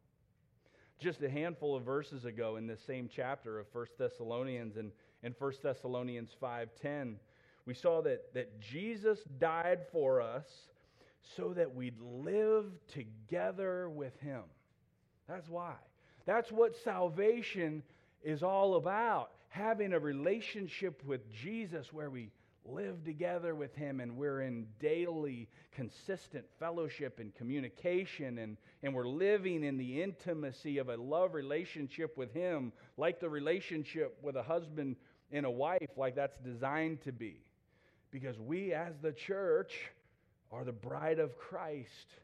Just 0.98 1.22
a 1.22 1.28
handful 1.28 1.76
of 1.76 1.82
verses 1.82 2.24
ago 2.24 2.56
in 2.56 2.66
this 2.66 2.80
same 2.86 3.08
chapter 3.14 3.58
of 3.58 3.66
1 3.72 3.86
Thessalonians 3.98 4.76
and, 4.76 4.92
and 5.22 5.34
1 5.38 5.52
Thessalonians 5.62 6.30
5.10, 6.40 7.16
we 7.66 7.74
saw 7.74 8.00
that, 8.02 8.32
that 8.34 8.60
Jesus 8.60 9.18
died 9.38 9.80
for 9.90 10.20
us 10.20 10.46
so 11.36 11.52
that 11.54 11.74
we'd 11.74 12.00
live 12.00 12.66
together 12.88 13.88
with 13.88 14.18
Him. 14.20 14.42
That's 15.28 15.48
why. 15.48 15.74
That's 16.24 16.52
what 16.52 16.76
salvation 16.82 17.82
is 18.22 18.42
all 18.42 18.76
about. 18.76 19.30
Having 19.48 19.92
a 19.92 19.98
relationship 19.98 21.02
with 21.04 21.32
Jesus 21.32 21.92
where 21.92 22.10
we 22.10 22.30
live 22.64 23.04
together 23.04 23.54
with 23.54 23.74
Him 23.74 24.00
and 24.00 24.16
we're 24.16 24.42
in 24.42 24.66
daily, 24.80 25.48
consistent 25.72 26.44
fellowship 26.58 27.18
and 27.20 27.34
communication, 27.34 28.38
and, 28.38 28.56
and 28.82 28.94
we're 28.94 29.08
living 29.08 29.64
in 29.64 29.76
the 29.76 30.02
intimacy 30.02 30.78
of 30.78 30.88
a 30.88 30.96
love 30.96 31.34
relationship 31.34 32.16
with 32.16 32.32
Him, 32.32 32.72
like 32.96 33.20
the 33.20 33.28
relationship 33.28 34.16
with 34.22 34.36
a 34.36 34.42
husband 34.42 34.96
and 35.32 35.46
a 35.46 35.50
wife, 35.50 35.90
like 35.96 36.14
that's 36.14 36.38
designed 36.38 37.02
to 37.02 37.12
be. 37.12 37.40
Because 38.10 38.38
we, 38.38 38.72
as 38.72 38.94
the 39.02 39.12
church, 39.12 39.90
are 40.52 40.64
the 40.64 40.72
bride 40.72 41.18
of 41.18 41.38
Christ. 41.38 42.14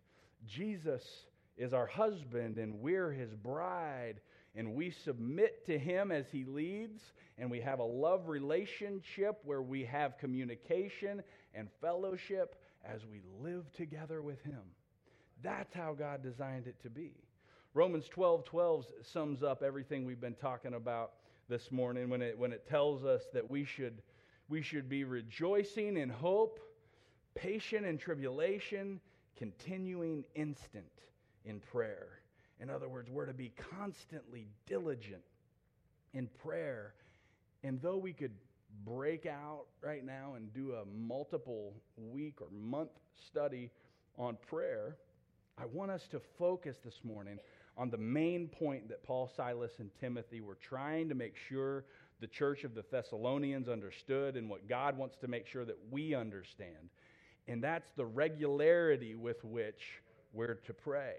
Jesus 0.46 1.02
is 1.56 1.72
our 1.72 1.86
husband, 1.86 2.58
and 2.58 2.80
we're 2.80 3.12
his 3.12 3.34
bride 3.34 4.20
and 4.54 4.74
we 4.74 4.90
submit 4.90 5.64
to 5.66 5.78
Him 5.78 6.10
as 6.10 6.26
He 6.30 6.44
leads, 6.44 7.00
and 7.38 7.50
we 7.50 7.60
have 7.60 7.78
a 7.78 7.84
love 7.84 8.28
relationship 8.28 9.38
where 9.44 9.62
we 9.62 9.84
have 9.84 10.18
communication 10.18 11.22
and 11.54 11.68
fellowship 11.80 12.56
as 12.84 13.00
we 13.06 13.22
live 13.40 13.72
together 13.72 14.20
with 14.20 14.42
Him. 14.42 14.60
That's 15.42 15.72
how 15.72 15.94
God 15.94 16.22
designed 16.22 16.66
it 16.66 16.80
to 16.82 16.90
be. 16.90 17.12
Romans 17.74 18.06
12 18.08 18.44
12 18.44 18.86
sums 19.02 19.42
up 19.42 19.62
everything 19.62 20.04
we've 20.04 20.20
been 20.20 20.34
talking 20.34 20.74
about 20.74 21.12
this 21.48 21.72
morning 21.72 22.10
when 22.10 22.20
it, 22.20 22.38
when 22.38 22.52
it 22.52 22.68
tells 22.68 23.04
us 23.04 23.22
that 23.32 23.50
we 23.50 23.64
should, 23.64 24.02
we 24.50 24.60
should 24.60 24.88
be 24.88 25.04
rejoicing 25.04 25.96
in 25.96 26.10
hope, 26.10 26.60
patient 27.34 27.86
in 27.86 27.98
tribulation, 27.98 29.00
continuing 29.36 30.24
instant 30.34 30.84
in 31.44 31.60
prayer. 31.60 32.08
In 32.60 32.70
other 32.70 32.88
words, 32.88 33.10
we're 33.10 33.26
to 33.26 33.34
be 33.34 33.52
constantly 33.78 34.46
diligent 34.66 35.22
in 36.14 36.28
prayer. 36.42 36.94
And 37.64 37.80
though 37.82 37.96
we 37.96 38.12
could 38.12 38.32
break 38.84 39.26
out 39.26 39.64
right 39.82 40.04
now 40.04 40.34
and 40.36 40.52
do 40.54 40.74
a 40.74 40.84
multiple 40.84 41.74
week 41.96 42.40
or 42.40 42.48
month 42.52 42.90
study 43.26 43.70
on 44.18 44.36
prayer, 44.48 44.96
I 45.58 45.66
want 45.66 45.90
us 45.90 46.06
to 46.12 46.20
focus 46.38 46.76
this 46.84 47.00
morning 47.04 47.38
on 47.76 47.90
the 47.90 47.98
main 47.98 48.48
point 48.48 48.88
that 48.88 49.02
Paul, 49.02 49.30
Silas, 49.34 49.72
and 49.78 49.90
Timothy 50.00 50.40
were 50.40 50.56
trying 50.56 51.08
to 51.08 51.14
make 51.14 51.36
sure 51.48 51.84
the 52.20 52.26
church 52.26 52.64
of 52.64 52.74
the 52.74 52.84
Thessalonians 52.90 53.68
understood 53.68 54.36
and 54.36 54.48
what 54.48 54.68
God 54.68 54.96
wants 54.96 55.16
to 55.16 55.28
make 55.28 55.46
sure 55.46 55.64
that 55.64 55.78
we 55.90 56.14
understand. 56.14 56.90
And 57.48 57.62
that's 57.62 57.90
the 57.96 58.04
regularity 58.04 59.14
with 59.14 59.42
which 59.44 59.80
we're 60.32 60.54
to 60.54 60.72
pray. 60.72 61.16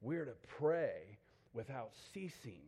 We're 0.00 0.24
to 0.24 0.36
pray 0.58 1.18
without 1.52 1.90
ceasing. 2.14 2.62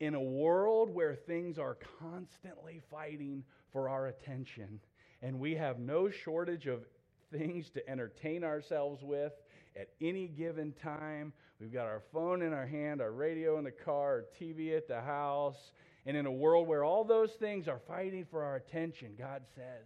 In 0.00 0.14
a 0.14 0.22
world 0.22 0.94
where 0.94 1.14
things 1.14 1.58
are 1.58 1.76
constantly 2.00 2.80
fighting 2.90 3.44
for 3.72 3.88
our 3.88 4.06
attention, 4.06 4.80
and 5.22 5.38
we 5.38 5.54
have 5.56 5.78
no 5.78 6.08
shortage 6.08 6.66
of 6.66 6.84
things 7.32 7.68
to 7.70 7.88
entertain 7.88 8.44
ourselves 8.44 9.02
with 9.02 9.32
at 9.76 9.88
any 10.00 10.28
given 10.28 10.72
time. 10.82 11.32
We've 11.60 11.72
got 11.72 11.86
our 11.86 12.02
phone 12.12 12.42
in 12.42 12.52
our 12.52 12.66
hand, 12.66 13.00
our 13.00 13.12
radio 13.12 13.58
in 13.58 13.64
the 13.64 13.70
car, 13.70 14.08
our 14.08 14.24
TV 14.40 14.76
at 14.76 14.88
the 14.88 15.00
house. 15.00 15.72
And 16.06 16.16
in 16.16 16.26
a 16.26 16.32
world 16.32 16.68
where 16.68 16.84
all 16.84 17.04
those 17.04 17.32
things 17.32 17.68
are 17.68 17.80
fighting 17.86 18.26
for 18.30 18.42
our 18.42 18.56
attention, 18.56 19.14
God 19.18 19.42
says, 19.54 19.84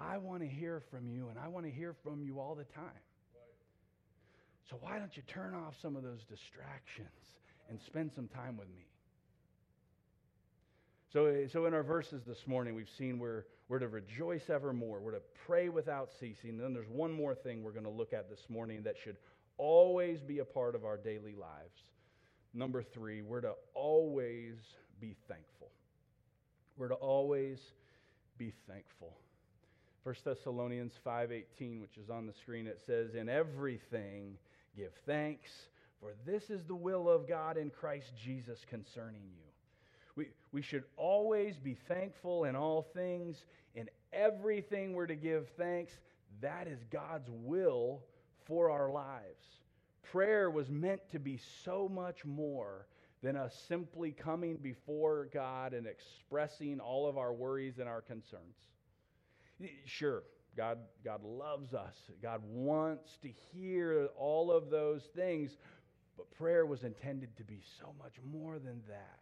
I 0.00 0.16
want 0.16 0.42
to 0.42 0.48
hear 0.48 0.82
from 0.90 1.08
you, 1.08 1.28
and 1.28 1.38
I 1.38 1.48
want 1.48 1.66
to 1.66 1.72
hear 1.72 1.94
from 2.02 2.22
you 2.22 2.40
all 2.40 2.54
the 2.54 2.64
time. 2.64 3.04
So 4.70 4.76
why 4.80 4.98
don't 4.98 5.14
you 5.16 5.22
turn 5.26 5.54
off 5.54 5.74
some 5.82 5.96
of 5.96 6.02
those 6.02 6.20
distractions 6.28 7.08
and 7.68 7.78
spend 7.86 8.12
some 8.14 8.28
time 8.28 8.56
with 8.56 8.68
me? 8.68 8.86
So, 11.12 11.26
eh, 11.26 11.48
so 11.52 11.66
in 11.66 11.74
our 11.74 11.82
verses 11.82 12.22
this 12.24 12.46
morning, 12.46 12.76
we've 12.76 12.90
seen 12.96 13.18
we're, 13.18 13.44
we're 13.68 13.80
to 13.80 13.88
rejoice 13.88 14.48
evermore. 14.48 15.00
We're 15.00 15.12
to 15.12 15.22
pray 15.44 15.68
without 15.68 16.10
ceasing. 16.20 16.50
And 16.50 16.60
then 16.60 16.72
there's 16.72 16.88
one 16.88 17.12
more 17.12 17.34
thing 17.34 17.64
we're 17.64 17.72
going 17.72 17.84
to 17.84 17.90
look 17.90 18.12
at 18.12 18.30
this 18.30 18.48
morning 18.48 18.82
that 18.84 18.94
should 19.02 19.16
always 19.58 20.20
be 20.20 20.38
a 20.38 20.44
part 20.44 20.76
of 20.76 20.84
our 20.84 20.96
daily 20.96 21.34
lives. 21.34 21.82
Number 22.54 22.82
three, 22.82 23.22
we're 23.22 23.40
to 23.40 23.54
always 23.74 24.54
be 25.00 25.16
thankful. 25.26 25.70
We're 26.76 26.88
to 26.88 26.94
always 26.94 27.58
be 28.38 28.52
thankful. 28.68 29.16
1 30.02 30.14
Thessalonians 30.24 30.94
5:18, 31.04 31.80
which 31.80 31.98
is 31.98 32.10
on 32.10 32.26
the 32.26 32.32
screen, 32.32 32.66
it 32.66 32.80
says, 32.80 33.14
"In 33.14 33.28
everything 33.28 34.38
Give 34.76 34.92
thanks, 35.04 35.68
for 36.00 36.14
this 36.24 36.48
is 36.48 36.64
the 36.64 36.74
will 36.74 37.08
of 37.08 37.28
God 37.28 37.56
in 37.56 37.70
Christ 37.70 38.12
Jesus 38.16 38.64
concerning 38.68 39.22
you. 39.24 39.44
We, 40.16 40.28
we 40.52 40.62
should 40.62 40.84
always 40.96 41.58
be 41.58 41.74
thankful 41.74 42.44
in 42.44 42.56
all 42.56 42.82
things. 42.82 43.44
In 43.74 43.88
everything 44.12 44.92
we're 44.92 45.06
to 45.06 45.16
give 45.16 45.48
thanks. 45.58 45.92
That 46.40 46.68
is 46.68 46.78
God's 46.90 47.28
will 47.30 48.02
for 48.46 48.70
our 48.70 48.90
lives. 48.90 49.44
Prayer 50.02 50.50
was 50.50 50.70
meant 50.70 51.00
to 51.10 51.18
be 51.18 51.38
so 51.64 51.88
much 51.88 52.24
more 52.24 52.86
than 53.22 53.36
us 53.36 53.54
simply 53.68 54.12
coming 54.12 54.56
before 54.56 55.28
God 55.32 55.74
and 55.74 55.86
expressing 55.86 56.80
all 56.80 57.08
of 57.08 57.18
our 57.18 57.32
worries 57.32 57.78
and 57.78 57.88
our 57.88 58.00
concerns. 58.00 58.69
Sure, 59.84 60.22
God, 60.56 60.78
God 61.04 61.22
loves 61.22 61.74
us. 61.74 61.94
God 62.22 62.40
wants 62.44 63.18
to 63.22 63.28
hear 63.52 64.08
all 64.16 64.50
of 64.50 64.70
those 64.70 65.02
things. 65.14 65.56
But 66.16 66.30
prayer 66.32 66.66
was 66.66 66.84
intended 66.84 67.36
to 67.36 67.44
be 67.44 67.62
so 67.78 67.94
much 67.98 68.14
more 68.24 68.58
than 68.58 68.82
that. 68.88 69.20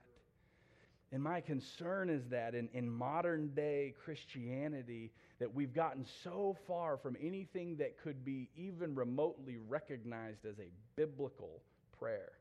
And 1.10 1.22
my 1.22 1.40
concern 1.40 2.10
is 2.10 2.26
that 2.28 2.54
in, 2.54 2.68
in 2.74 2.90
modern 2.90 3.48
day 3.54 3.94
Christianity, 4.04 5.10
that 5.38 5.54
we've 5.54 5.72
gotten 5.72 6.04
so 6.22 6.56
far 6.66 6.96
from 6.98 7.16
anything 7.20 7.76
that 7.76 7.98
could 8.02 8.24
be 8.24 8.50
even 8.56 8.94
remotely 8.94 9.56
recognized 9.68 10.44
as 10.44 10.58
a 10.58 10.70
biblical 10.96 11.62
prayer. 11.98 12.32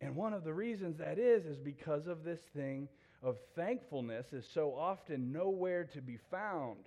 And 0.00 0.16
one 0.16 0.32
of 0.32 0.42
the 0.42 0.52
reasons 0.52 0.98
that 0.98 1.18
is, 1.18 1.46
is 1.46 1.58
because 1.58 2.08
of 2.08 2.24
this 2.24 2.40
thing 2.56 2.88
of 3.22 3.36
thankfulness 3.54 4.32
is 4.32 4.46
so 4.52 4.74
often 4.74 5.32
nowhere 5.32 5.84
to 5.84 6.00
be 6.00 6.18
found 6.30 6.78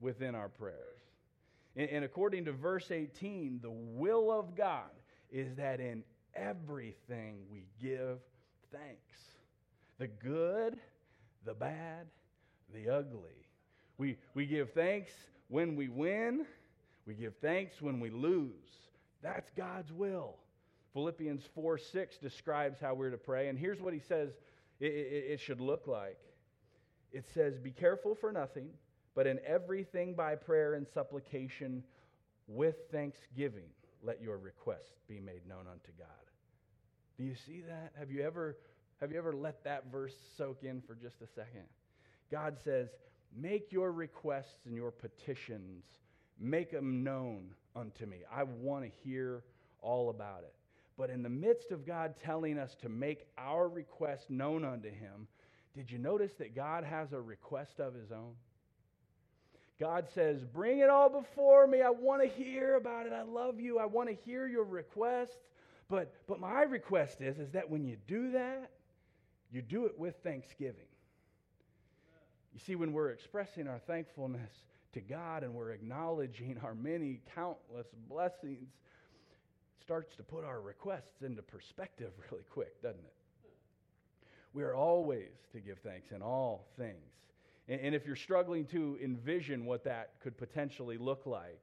within 0.00 0.34
our 0.34 0.48
prayers. 0.48 1.00
And, 1.76 1.88
and 1.90 2.04
according 2.04 2.46
to 2.46 2.52
verse 2.52 2.90
18, 2.90 3.60
the 3.62 3.70
will 3.70 4.32
of 4.32 4.56
God 4.56 4.90
is 5.30 5.54
that 5.56 5.80
in 5.80 6.02
everything 6.34 7.38
we 7.50 7.66
give 7.80 8.18
thanks 8.72 9.20
the 9.98 10.06
good, 10.06 10.76
the 11.44 11.54
bad, 11.54 12.06
the 12.74 12.90
ugly. 12.90 13.46
We, 13.96 14.18
we 14.34 14.44
give 14.44 14.72
thanks 14.72 15.10
when 15.48 15.76
we 15.76 15.88
win, 15.88 16.44
we 17.06 17.14
give 17.14 17.34
thanks 17.40 17.80
when 17.80 18.00
we 18.00 18.10
lose. 18.10 18.52
That's 19.22 19.50
God's 19.56 19.92
will. 19.92 20.36
Philippians 20.92 21.44
4 21.54 21.78
6 21.78 22.18
describes 22.18 22.80
how 22.80 22.94
we're 22.94 23.10
to 23.10 23.16
pray, 23.16 23.48
and 23.48 23.58
here's 23.58 23.80
what 23.80 23.94
he 23.94 24.00
says 24.00 24.30
it, 24.80 24.92
it, 24.92 25.24
it 25.32 25.40
should 25.40 25.60
look 25.60 25.86
like 25.86 26.18
it 27.12 27.24
says, 27.32 27.58
Be 27.58 27.70
careful 27.70 28.14
for 28.14 28.30
nothing 28.32 28.68
but 29.14 29.26
in 29.26 29.40
everything 29.46 30.14
by 30.14 30.34
prayer 30.36 30.74
and 30.74 30.86
supplication 30.86 31.82
with 32.46 32.76
thanksgiving, 32.92 33.70
let 34.02 34.20
your 34.20 34.36
requests 34.36 35.00
be 35.08 35.18
made 35.18 35.48
known 35.48 35.66
unto 35.66 35.90
God. 35.98 36.06
Do 37.16 37.24
you 37.24 37.34
see 37.34 37.62
that? 37.62 37.92
Have 37.98 38.10
you 38.10 38.22
ever 38.22 38.58
have 39.00 39.10
you 39.10 39.18
ever 39.18 39.34
let 39.34 39.64
that 39.64 39.90
verse 39.90 40.14
soak 40.36 40.62
in 40.62 40.82
for 40.82 40.94
just 40.94 41.22
a 41.22 41.26
second? 41.26 41.64
God 42.30 42.58
says, 42.62 42.90
"Make 43.34 43.72
your 43.72 43.92
requests 43.92 44.66
and 44.66 44.74
your 44.74 44.90
petitions, 44.90 45.84
make 46.38 46.70
them 46.70 47.02
known 47.02 47.54
unto 47.74 48.04
me. 48.04 48.22
I 48.30 48.42
want 48.42 48.84
to 48.84 48.90
hear 48.90 49.44
all 49.80 50.10
about 50.10 50.44
it." 50.44 50.55
But 50.96 51.10
in 51.10 51.22
the 51.22 51.28
midst 51.28 51.72
of 51.72 51.86
God 51.86 52.14
telling 52.24 52.58
us 52.58 52.74
to 52.82 52.88
make 52.88 53.26
our 53.36 53.68
request 53.68 54.30
known 54.30 54.64
unto 54.64 54.88
him, 54.88 55.28
did 55.74 55.90
you 55.90 55.98
notice 55.98 56.32
that 56.38 56.54
God 56.54 56.84
has 56.84 57.12
a 57.12 57.20
request 57.20 57.80
of 57.80 57.94
his 57.94 58.10
own? 58.10 58.32
God 59.78 60.06
says, 60.14 60.42
Bring 60.42 60.78
it 60.78 60.88
all 60.88 61.10
before 61.10 61.66
me. 61.66 61.82
I 61.82 61.90
want 61.90 62.22
to 62.22 62.28
hear 62.28 62.76
about 62.76 63.06
it. 63.06 63.12
I 63.12 63.22
love 63.22 63.60
you. 63.60 63.78
I 63.78 63.84
want 63.84 64.08
to 64.08 64.14
hear 64.14 64.46
your 64.46 64.64
request. 64.64 65.38
But, 65.88 66.14
but 66.26 66.40
my 66.40 66.62
request 66.62 67.20
is, 67.20 67.38
is 67.38 67.52
that 67.52 67.68
when 67.70 67.84
you 67.84 67.96
do 68.06 68.32
that, 68.32 68.70
you 69.52 69.62
do 69.62 69.84
it 69.86 69.98
with 69.98 70.16
thanksgiving. 70.24 70.88
You 72.52 72.60
see, 72.60 72.74
when 72.74 72.92
we're 72.92 73.10
expressing 73.10 73.68
our 73.68 73.78
thankfulness 73.86 74.50
to 74.94 75.00
God 75.00 75.42
and 75.42 75.52
we're 75.52 75.72
acknowledging 75.72 76.58
our 76.64 76.74
many 76.74 77.20
countless 77.34 77.86
blessings, 78.08 78.70
starts 79.80 80.16
to 80.16 80.22
put 80.22 80.44
our 80.44 80.60
requests 80.60 81.22
into 81.22 81.42
perspective 81.42 82.12
really 82.30 82.44
quick, 82.50 82.82
doesn't 82.82 83.04
it? 83.04 83.12
We 84.52 84.62
are 84.62 84.74
always 84.74 85.32
to 85.52 85.60
give 85.60 85.78
thanks 85.80 86.12
in 86.12 86.22
all 86.22 86.66
things. 86.78 87.12
And, 87.68 87.80
and 87.80 87.94
if 87.94 88.06
you're 88.06 88.16
struggling 88.16 88.64
to 88.66 88.98
envision 89.02 89.66
what 89.66 89.84
that 89.84 90.12
could 90.22 90.38
potentially 90.38 90.96
look 90.98 91.26
like, 91.26 91.60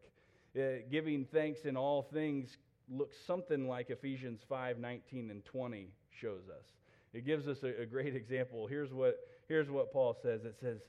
uh, 0.55 0.83
giving 0.91 1.25
thanks 1.25 1.61
in 1.65 1.75
all 1.75 2.03
things 2.03 2.57
looks 2.89 3.15
something 3.25 3.67
like 3.67 3.89
Ephesians 3.89 4.41
5 4.47 4.77
19 4.77 5.31
and 5.31 5.43
20 5.45 5.87
shows 6.11 6.43
us. 6.49 6.65
It 7.13 7.25
gives 7.25 7.47
us 7.47 7.63
a, 7.63 7.81
a 7.81 7.85
great 7.85 8.15
example. 8.15 8.67
Here's 8.67 8.93
what, 8.93 9.19
here's 9.47 9.69
what 9.69 9.91
Paul 9.91 10.15
says 10.21 10.45
it 10.45 10.55
says, 10.59 10.81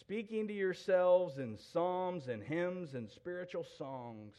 Speaking 0.00 0.48
to 0.48 0.52
yourselves 0.52 1.38
in 1.38 1.56
psalms 1.56 2.28
and 2.28 2.42
hymns 2.42 2.94
and 2.94 3.08
spiritual 3.08 3.64
songs, 3.78 4.34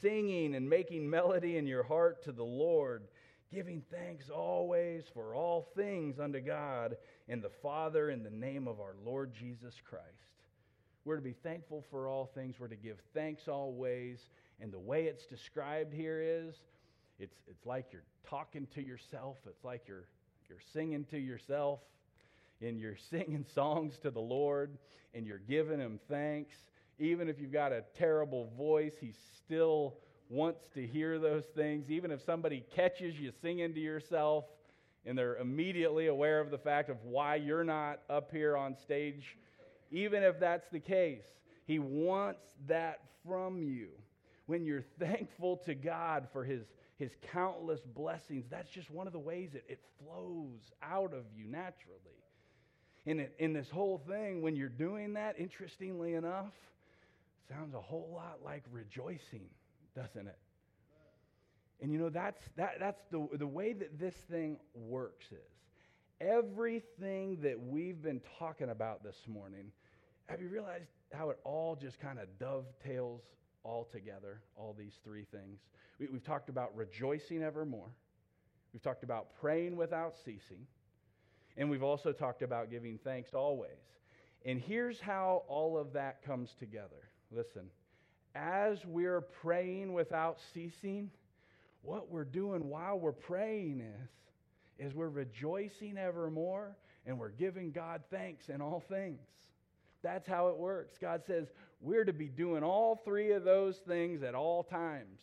singing 0.00 0.54
and 0.54 0.68
making 0.68 1.08
melody 1.08 1.56
in 1.56 1.66
your 1.66 1.82
heart 1.82 2.22
to 2.24 2.32
the 2.32 2.44
Lord 2.44 3.08
giving 3.52 3.82
thanks 3.92 4.30
always 4.30 5.04
for 5.12 5.34
all 5.34 5.68
things 5.76 6.18
unto 6.18 6.40
God 6.40 6.96
and 7.28 7.42
the 7.42 7.50
Father 7.62 8.10
in 8.10 8.22
the 8.22 8.30
name 8.30 8.66
of 8.66 8.80
our 8.80 8.96
Lord 9.04 9.34
Jesus 9.34 9.74
Christ. 9.84 10.06
We're 11.04 11.16
to 11.16 11.22
be 11.22 11.34
thankful 11.42 11.84
for 11.90 12.08
all 12.08 12.30
things. 12.34 12.58
We're 12.58 12.68
to 12.68 12.76
give 12.76 12.96
thanks 13.12 13.48
always. 13.48 14.20
And 14.60 14.72
the 14.72 14.78
way 14.78 15.04
it's 15.04 15.26
described 15.26 15.92
here 15.92 16.20
is 16.22 16.54
it's, 17.18 17.36
it's 17.46 17.66
like 17.66 17.86
you're 17.92 18.04
talking 18.28 18.66
to 18.74 18.82
yourself, 18.82 19.36
it's 19.46 19.64
like 19.64 19.82
you're, 19.86 20.08
you're 20.48 20.58
singing 20.72 21.04
to 21.10 21.18
yourself, 21.18 21.80
and 22.60 22.78
you're 22.80 22.96
singing 23.10 23.44
songs 23.54 23.98
to 24.02 24.10
the 24.10 24.20
Lord, 24.20 24.78
and 25.14 25.26
you're 25.26 25.38
giving 25.38 25.78
Him 25.78 26.00
thanks. 26.08 26.56
Even 27.02 27.28
if 27.28 27.40
you've 27.40 27.52
got 27.52 27.72
a 27.72 27.82
terrible 27.98 28.48
voice, 28.56 28.94
He 29.00 29.12
still 29.44 29.96
wants 30.28 30.60
to 30.74 30.86
hear 30.86 31.18
those 31.18 31.44
things, 31.56 31.90
even 31.90 32.12
if 32.12 32.24
somebody 32.24 32.64
catches 32.74 33.18
you 33.18 33.32
singing 33.42 33.74
to 33.74 33.80
yourself 33.80 34.44
and 35.04 35.18
they're 35.18 35.36
immediately 35.36 36.06
aware 36.06 36.38
of 36.38 36.52
the 36.52 36.58
fact 36.58 36.88
of 36.88 36.96
why 37.02 37.34
you're 37.34 37.64
not 37.64 38.00
up 38.08 38.30
here 38.30 38.56
on 38.56 38.76
stage, 38.76 39.36
even 39.90 40.22
if 40.22 40.38
that's 40.38 40.68
the 40.70 40.78
case, 40.78 41.24
He 41.66 41.80
wants 41.80 42.44
that 42.68 43.00
from 43.26 43.64
you. 43.64 43.88
When 44.46 44.64
you're 44.64 44.84
thankful 45.00 45.56
to 45.66 45.74
God 45.74 46.28
for 46.32 46.44
His, 46.44 46.62
his 46.98 47.10
countless 47.32 47.80
blessings, 47.80 48.44
that's 48.48 48.70
just 48.70 48.92
one 48.92 49.08
of 49.08 49.12
the 49.12 49.18
ways 49.18 49.50
it, 49.54 49.64
it 49.68 49.80
flows 49.98 50.60
out 50.84 51.12
of 51.12 51.24
you 51.36 51.46
naturally. 51.46 51.98
And 53.06 53.20
in, 53.20 53.28
in 53.40 53.52
this 53.52 53.68
whole 53.68 54.00
thing, 54.08 54.40
when 54.40 54.54
you're 54.54 54.68
doing 54.68 55.14
that, 55.14 55.34
interestingly 55.36 56.14
enough, 56.14 56.52
sounds 57.52 57.74
a 57.74 57.80
whole 57.80 58.10
lot 58.14 58.38
like 58.44 58.62
rejoicing 58.70 59.48
doesn't 59.94 60.26
it? 60.26 60.38
And 61.80 61.92
you 61.92 61.98
know, 61.98 62.08
that's, 62.08 62.40
that, 62.56 62.76
that's 62.78 63.02
the, 63.10 63.26
the 63.36 63.46
way 63.46 63.72
that 63.72 63.98
this 63.98 64.14
thing 64.30 64.58
works 64.74 65.26
is 65.32 65.38
everything 66.20 67.38
that 67.42 67.58
we've 67.60 68.00
been 68.00 68.20
talking 68.38 68.70
about 68.70 69.02
this 69.02 69.16
morning, 69.26 69.72
have 70.26 70.40
you 70.40 70.48
realized 70.48 70.86
how 71.12 71.30
it 71.30 71.38
all 71.44 71.74
just 71.74 72.00
kind 72.00 72.20
of 72.20 72.26
dovetails 72.38 73.22
all 73.64 73.88
together, 73.90 74.40
all 74.56 74.74
these 74.78 74.94
three 75.04 75.26
things? 75.32 75.58
We, 75.98 76.06
we've 76.06 76.24
talked 76.24 76.48
about 76.48 76.76
rejoicing 76.76 77.42
evermore. 77.42 77.90
We've 78.72 78.82
talked 78.82 79.02
about 79.02 79.34
praying 79.40 79.76
without 79.76 80.14
ceasing. 80.24 80.66
And 81.56 81.68
we've 81.68 81.82
also 81.82 82.12
talked 82.12 82.42
about 82.42 82.70
giving 82.70 82.98
thanks 83.02 83.34
always. 83.34 83.70
And 84.46 84.60
here's 84.60 85.00
how 85.00 85.42
all 85.48 85.76
of 85.76 85.92
that 85.94 86.24
comes 86.24 86.54
together. 86.58 87.10
Listen, 87.34 87.62
as 88.34 88.84
we're 88.84 89.20
praying 89.20 89.92
without 89.92 90.38
ceasing, 90.52 91.10
what 91.82 92.10
we're 92.10 92.24
doing 92.24 92.68
while 92.68 92.98
we're 92.98 93.12
praying 93.12 93.80
is, 93.80 94.10
is 94.78 94.94
we're 94.94 95.08
rejoicing 95.08 95.98
evermore 95.98 96.76
and 97.06 97.18
we're 97.18 97.30
giving 97.30 97.72
God 97.72 98.02
thanks 98.10 98.48
in 98.48 98.60
all 98.60 98.80
things. 98.80 99.20
That's 100.02 100.26
how 100.26 100.48
it 100.48 100.56
works. 100.56 100.98
God 101.00 101.22
says 101.26 101.48
we're 101.80 102.04
to 102.04 102.12
be 102.12 102.28
doing 102.28 102.62
all 102.62 102.96
three 103.04 103.32
of 103.32 103.44
those 103.44 103.78
things 103.78 104.22
at 104.22 104.34
all 104.34 104.62
times. 104.62 105.20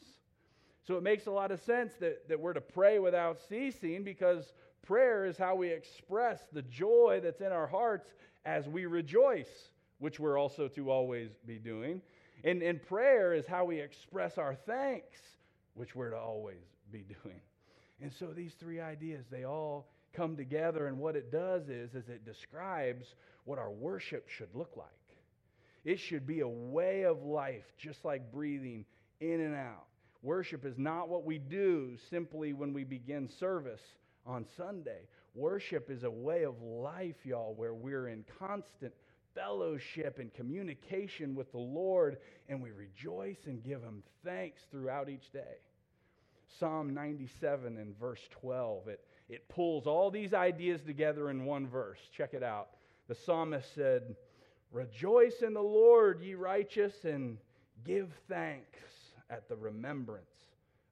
So 0.87 0.97
it 0.97 1.03
makes 1.03 1.27
a 1.27 1.31
lot 1.31 1.51
of 1.51 1.61
sense 1.61 1.93
that, 1.99 2.27
that 2.29 2.39
we're 2.39 2.53
to 2.53 2.61
pray 2.61 2.99
without 2.99 3.39
ceasing 3.47 4.03
because 4.03 4.53
prayer 4.81 5.25
is 5.25 5.37
how 5.37 5.55
we 5.55 5.69
express 5.69 6.39
the 6.51 6.63
joy 6.63 7.19
that's 7.21 7.41
in 7.41 7.51
our 7.51 7.67
hearts 7.67 8.09
as 8.45 8.67
we 8.67 8.85
rejoice, 8.85 9.69
which 9.99 10.19
we're 10.19 10.37
also 10.37 10.67
to 10.69 10.89
always 10.89 11.29
be 11.45 11.57
doing. 11.57 12.01
And, 12.43 12.61
and 12.61 12.81
prayer 12.81 13.33
is 13.33 13.45
how 13.45 13.65
we 13.65 13.79
express 13.79 14.37
our 14.37 14.55
thanks, 14.55 15.19
which 15.73 15.95
we're 15.95 16.11
to 16.11 16.17
always 16.17 16.63
be 16.91 17.05
doing. 17.23 17.41
And 18.01 18.11
so 18.17 18.27
these 18.27 18.53
three 18.59 18.79
ideas, 18.79 19.25
they 19.29 19.43
all 19.43 19.89
come 20.13 20.35
together, 20.35 20.87
and 20.87 20.97
what 20.97 21.15
it 21.15 21.31
does 21.31 21.69
is, 21.69 21.93
is 21.93 22.07
it 22.09 22.25
describes 22.25 23.05
what 23.43 23.59
our 23.59 23.71
worship 23.71 24.27
should 24.29 24.53
look 24.55 24.75
like. 24.77 24.87
It 25.85 25.99
should 25.99 26.25
be 26.25 26.41
a 26.41 26.47
way 26.47 27.03
of 27.03 27.23
life, 27.23 27.65
just 27.77 28.03
like 28.03 28.31
breathing 28.31 28.85
in 29.19 29.41
and 29.41 29.55
out. 29.55 29.85
Worship 30.21 30.65
is 30.65 30.77
not 30.77 31.07
what 31.09 31.25
we 31.25 31.37
do 31.37 31.95
simply 32.09 32.53
when 32.53 32.73
we 32.73 32.83
begin 32.83 33.29
service 33.39 33.81
on 34.25 34.45
Sunday. 34.57 35.07
Worship 35.33 35.89
is 35.89 36.03
a 36.03 36.11
way 36.11 36.43
of 36.43 36.61
life, 36.61 37.15
y'all, 37.23 37.53
where 37.55 37.73
we're 37.73 38.09
in 38.09 38.25
constant 38.37 38.93
fellowship 39.39 40.19
and 40.19 40.33
communication 40.33 41.35
with 41.35 41.51
the 41.51 41.59
Lord, 41.59 42.17
and 42.47 42.61
we 42.61 42.71
rejoice 42.71 43.37
and 43.45 43.63
give 43.63 43.81
Him 43.81 44.03
thanks 44.23 44.61
throughout 44.69 45.09
each 45.09 45.31
day. 45.31 45.61
Psalm 46.59 46.93
97 46.93 47.77
and 47.77 47.97
verse 47.99 48.21
12, 48.41 48.87
it, 48.87 49.05
it 49.29 49.47
pulls 49.49 49.85
all 49.87 50.09
these 50.11 50.33
ideas 50.33 50.81
together 50.85 51.29
in 51.29 51.45
one 51.45 51.67
verse. 51.67 51.99
Check 52.15 52.33
it 52.33 52.43
out. 52.43 52.69
The 53.07 53.15
psalmist 53.15 53.73
said, 53.75 54.15
Rejoice 54.71 55.41
in 55.41 55.53
the 55.53 55.61
Lord, 55.61 56.21
ye 56.21 56.33
righteous, 56.33 56.93
and 57.03 57.37
give 57.85 58.09
thanks 58.27 58.79
at 59.29 59.47
the 59.47 59.55
remembrance 59.55 60.25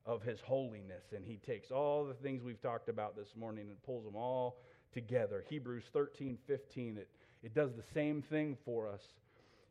of 0.06 0.24
his 0.24 0.40
holiness. 0.40 1.04
And 1.16 1.26
he 1.26 1.38
takes 1.38 1.70
all 1.70 2.06
the 2.06 2.14
things 2.14 2.44
we've 2.44 2.62
talked 2.62 2.90
about 2.90 3.16
this 3.16 3.36
morning 3.36 3.68
and 3.70 3.84
pulls 3.84 4.06
them 4.06 4.16
all 4.16 4.58
together. 4.94 5.44
Hebrews 5.50 5.84
13, 5.92 6.38
15, 6.48 6.98
it 6.98 7.10
it 7.44 7.54
does 7.54 7.74
the 7.74 7.84
same 7.94 8.22
thing 8.22 8.58
for 8.66 8.88
us. 8.88 9.02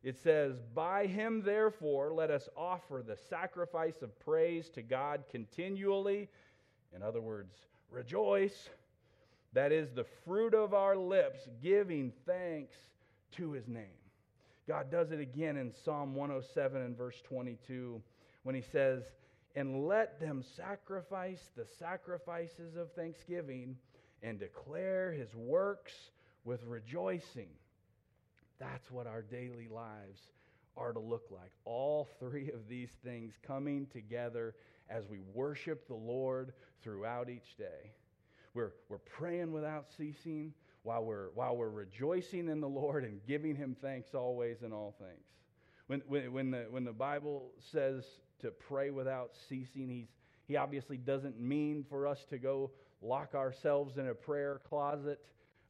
It 0.03 0.17
says, 0.23 0.55
By 0.75 1.07
him, 1.07 1.43
therefore, 1.43 2.12
let 2.12 2.31
us 2.31 2.49
offer 2.57 3.03
the 3.05 3.17
sacrifice 3.29 4.03
of 4.03 4.19
praise 4.21 4.71
to 4.71 4.83
God 4.83 5.25
continually. 5.31 6.29
In 6.95 7.03
other 7.03 7.21
words, 7.21 7.55
rejoice. 7.91 8.69
That 9.53 9.73
is 9.73 9.91
the 9.91 10.07
fruit 10.25 10.55
of 10.55 10.75
our 10.75 10.97
lips, 10.97 11.49
giving 11.62 12.12
thanks 12.27 12.77
to 13.33 13.53
his 13.53 13.67
name. 13.67 13.99
God 14.69 14.91
does 14.91 15.12
it 15.12 15.21
again 15.21 15.57
in 15.57 15.73
Psalm 15.73 16.14
107 16.14 16.83
and 16.83 16.97
verse 16.97 17.23
22 17.27 18.01
when 18.43 18.55
he 18.55 18.62
says, 18.62 19.03
And 19.55 19.87
let 19.87 20.21
them 20.21 20.45
sacrifice 20.57 21.51
the 21.57 21.67
sacrifices 21.79 22.77
of 22.77 22.93
thanksgiving 22.93 23.77
and 24.23 24.39
declare 24.39 25.12
his 25.12 25.35
works 25.35 25.93
with 26.47 26.62
rejoicing. 26.64 27.49
That's 28.59 28.90
what 28.90 29.07
our 29.07 29.20
daily 29.20 29.68
lives 29.68 30.20
are 30.76 30.92
to 30.92 31.01
look 31.01 31.26
like. 31.30 31.51
All 31.64 32.09
three 32.18 32.51
of 32.51 32.68
these 32.68 32.90
things 33.05 33.34
coming 33.47 33.86
together 33.92 34.55
as 34.88 35.05
we 35.09 35.18
worship 35.34 35.86
the 35.88 35.94
Lord 35.94 36.53
throughout 36.82 37.28
each 37.28 37.57
day. 37.59 37.92
We're, 38.55 38.72
we're 38.88 38.99
praying 38.99 39.53
without 39.53 39.86
ceasing 39.99 40.55
while 40.84 41.05
we're, 41.05 41.30
while 41.34 41.57
we're 41.57 41.68
rejoicing 41.68 42.49
in 42.49 42.61
the 42.61 42.68
Lord 42.68 43.05
and 43.05 43.20
giving 43.26 43.57
Him 43.57 43.76
thanks 43.82 44.14
always 44.14 44.62
in 44.62 44.72
all 44.72 44.94
things. 44.99 45.26
When, 45.88 46.03
when, 46.07 46.32
when, 46.32 46.51
the, 46.53 46.66
when 46.70 46.84
the 46.84 46.92
Bible 46.92 47.51
says 47.72 48.05
to 48.40 48.51
pray 48.51 48.90
without 48.90 49.32
ceasing, 49.49 49.88
he's, 49.88 50.09
He 50.47 50.57
obviously 50.57 50.97
doesn't 50.97 51.40
mean 51.40 51.84
for 51.88 52.07
us 52.07 52.24
to 52.30 52.38
go 52.38 52.70
lock 53.03 53.34
ourselves 53.34 53.99
in 53.99 54.09
a 54.09 54.14
prayer 54.14 54.61
closet 54.68 55.20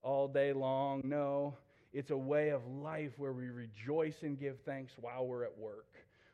all 0.07 0.29
day 0.29 0.53
long. 0.53 1.03
No, 1.05 1.55
it's 1.93 2.13
a 2.13 2.17
way 2.17 2.51
of 2.51 2.65
life 2.69 3.11
where 3.19 3.33
we 3.33 3.49
rejoice 3.49 4.23
and 4.23 4.39
give 4.39 4.57
thanks 4.65 4.93
while 5.01 5.27
we're 5.27 5.43
at 5.43 5.59
work. 5.59 5.89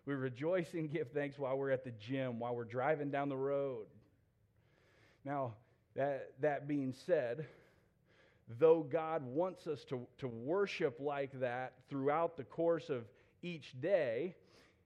We 0.05 0.14
rejoice 0.14 0.75
and 0.75 0.93
give 0.93 1.11
thanks 1.12 1.39
while 1.39 1.57
we're 1.57 1.70
at 1.70 1.83
the 1.83 1.93
gym, 1.93 2.39
while 2.39 2.55
we're 2.55 2.64
driving 2.64 3.11
down 3.11 3.31
the 3.31 3.37
road. 3.37 3.87
Now, 5.25 5.55
that, 5.97 6.33
that 6.41 6.68
being 6.68 6.93
said, 7.07 7.47
though 8.59 8.83
God 8.83 9.25
wants 9.25 9.66
us 9.66 9.85
to, 9.85 10.07
to 10.18 10.29
worship 10.29 10.99
like 11.01 11.33
that 11.41 11.73
throughout 11.89 12.37
the 12.37 12.45
course 12.45 12.91
of 12.91 13.05
each 13.43 13.81
day, 13.81 14.35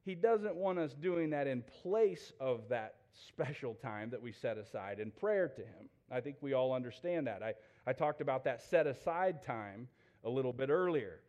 He 0.05 0.15
doesn't 0.15 0.55
want 0.55 0.79
us 0.79 0.95
doing 0.95 1.31
that 1.31 1.49
in 1.49 1.65
place 1.83 2.33
of 2.39 2.69
that 2.69 2.95
special 3.27 3.75
time 3.75 4.11
that 4.11 4.23
we 4.23 4.31
set 4.31 4.59
aside 4.59 5.01
in 5.01 5.11
prayer 5.11 5.49
to 5.49 5.63
Him. 5.63 5.89
I 6.09 6.21
think 6.21 6.37
we 6.41 6.53
all 6.53 6.73
understand 6.73 7.27
that. 7.27 7.43
I, 7.43 7.55
I 7.87 7.93
talked 7.93 8.21
about 8.21 8.45
that 8.45 8.63
set 8.63 8.87
aside 8.87 9.43
time 9.43 9.89
a 10.25 10.29
little 10.29 10.53
bit 10.53 10.71
earlier. 10.71 11.21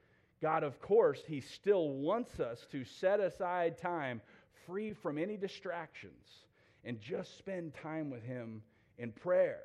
God, 0.42 0.64
of 0.64 0.80
course, 0.82 1.22
He 1.28 1.42
still 1.42 1.90
wants 1.90 2.40
us 2.40 2.66
to 2.72 2.84
set 2.84 3.20
aside 3.20 3.78
time 3.78 4.22
free 4.66 4.94
from 4.94 5.18
any 5.18 5.38
distractions 5.38 6.46
and 6.84 7.00
just 7.00 7.38
spend 7.38 7.74
time 7.74 8.10
with 8.10 8.24
Him 8.24 8.62
in 8.98 9.12
prayer. 9.12 9.62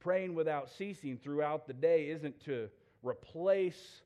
Praying 0.00 0.34
without 0.34 0.70
ceasing 0.70 1.18
throughout 1.18 1.66
the 1.66 1.72
day 1.72 2.10
isn't 2.10 2.40
to 2.44 2.68
replace 3.02 4.02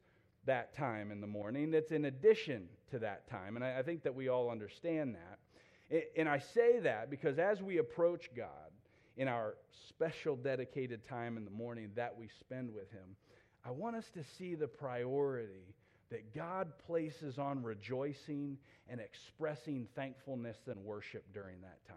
that 0.47 0.74
time 0.74 1.11
in 1.11 1.20
the 1.20 1.26
morning, 1.26 1.74
it's 1.74 1.93
in 1.93 2.07
addition 2.07 2.68
to 2.91 2.99
that 2.99 3.28
time. 3.28 3.57
And 3.57 3.64
I, 3.64 3.82
think 3.82 4.03
that 4.05 4.14
we 4.14 4.28
all 4.28 4.51
understand 4.51 5.14
that. 5.14 6.03
And 6.16 6.28
I 6.28 6.38
say 6.38 6.80
that 6.80 7.11
because 7.11 7.38
as 7.38 7.62
we 7.62 7.78
approach 7.78 8.30
God 8.34 8.69
in 9.16 9.28
our 9.28 9.54
special 9.88 10.36
dedicated 10.36 11.06
time 11.06 11.36
in 11.36 11.44
the 11.44 11.50
morning 11.50 11.90
that 11.96 12.16
we 12.16 12.28
spend 12.40 12.72
with 12.72 12.90
Him, 12.90 13.16
I 13.64 13.70
want 13.70 13.96
us 13.96 14.06
to 14.14 14.24
see 14.38 14.54
the 14.54 14.68
priority 14.68 15.74
that 16.11 16.34
God 16.34 16.72
places 16.86 17.38
on 17.38 17.62
rejoicing 17.62 18.56
and 18.88 19.00
expressing 19.00 19.86
thankfulness 19.94 20.56
and 20.66 20.84
worship 20.84 21.24
during 21.32 21.61
that 21.61 21.86
time. 21.86 21.96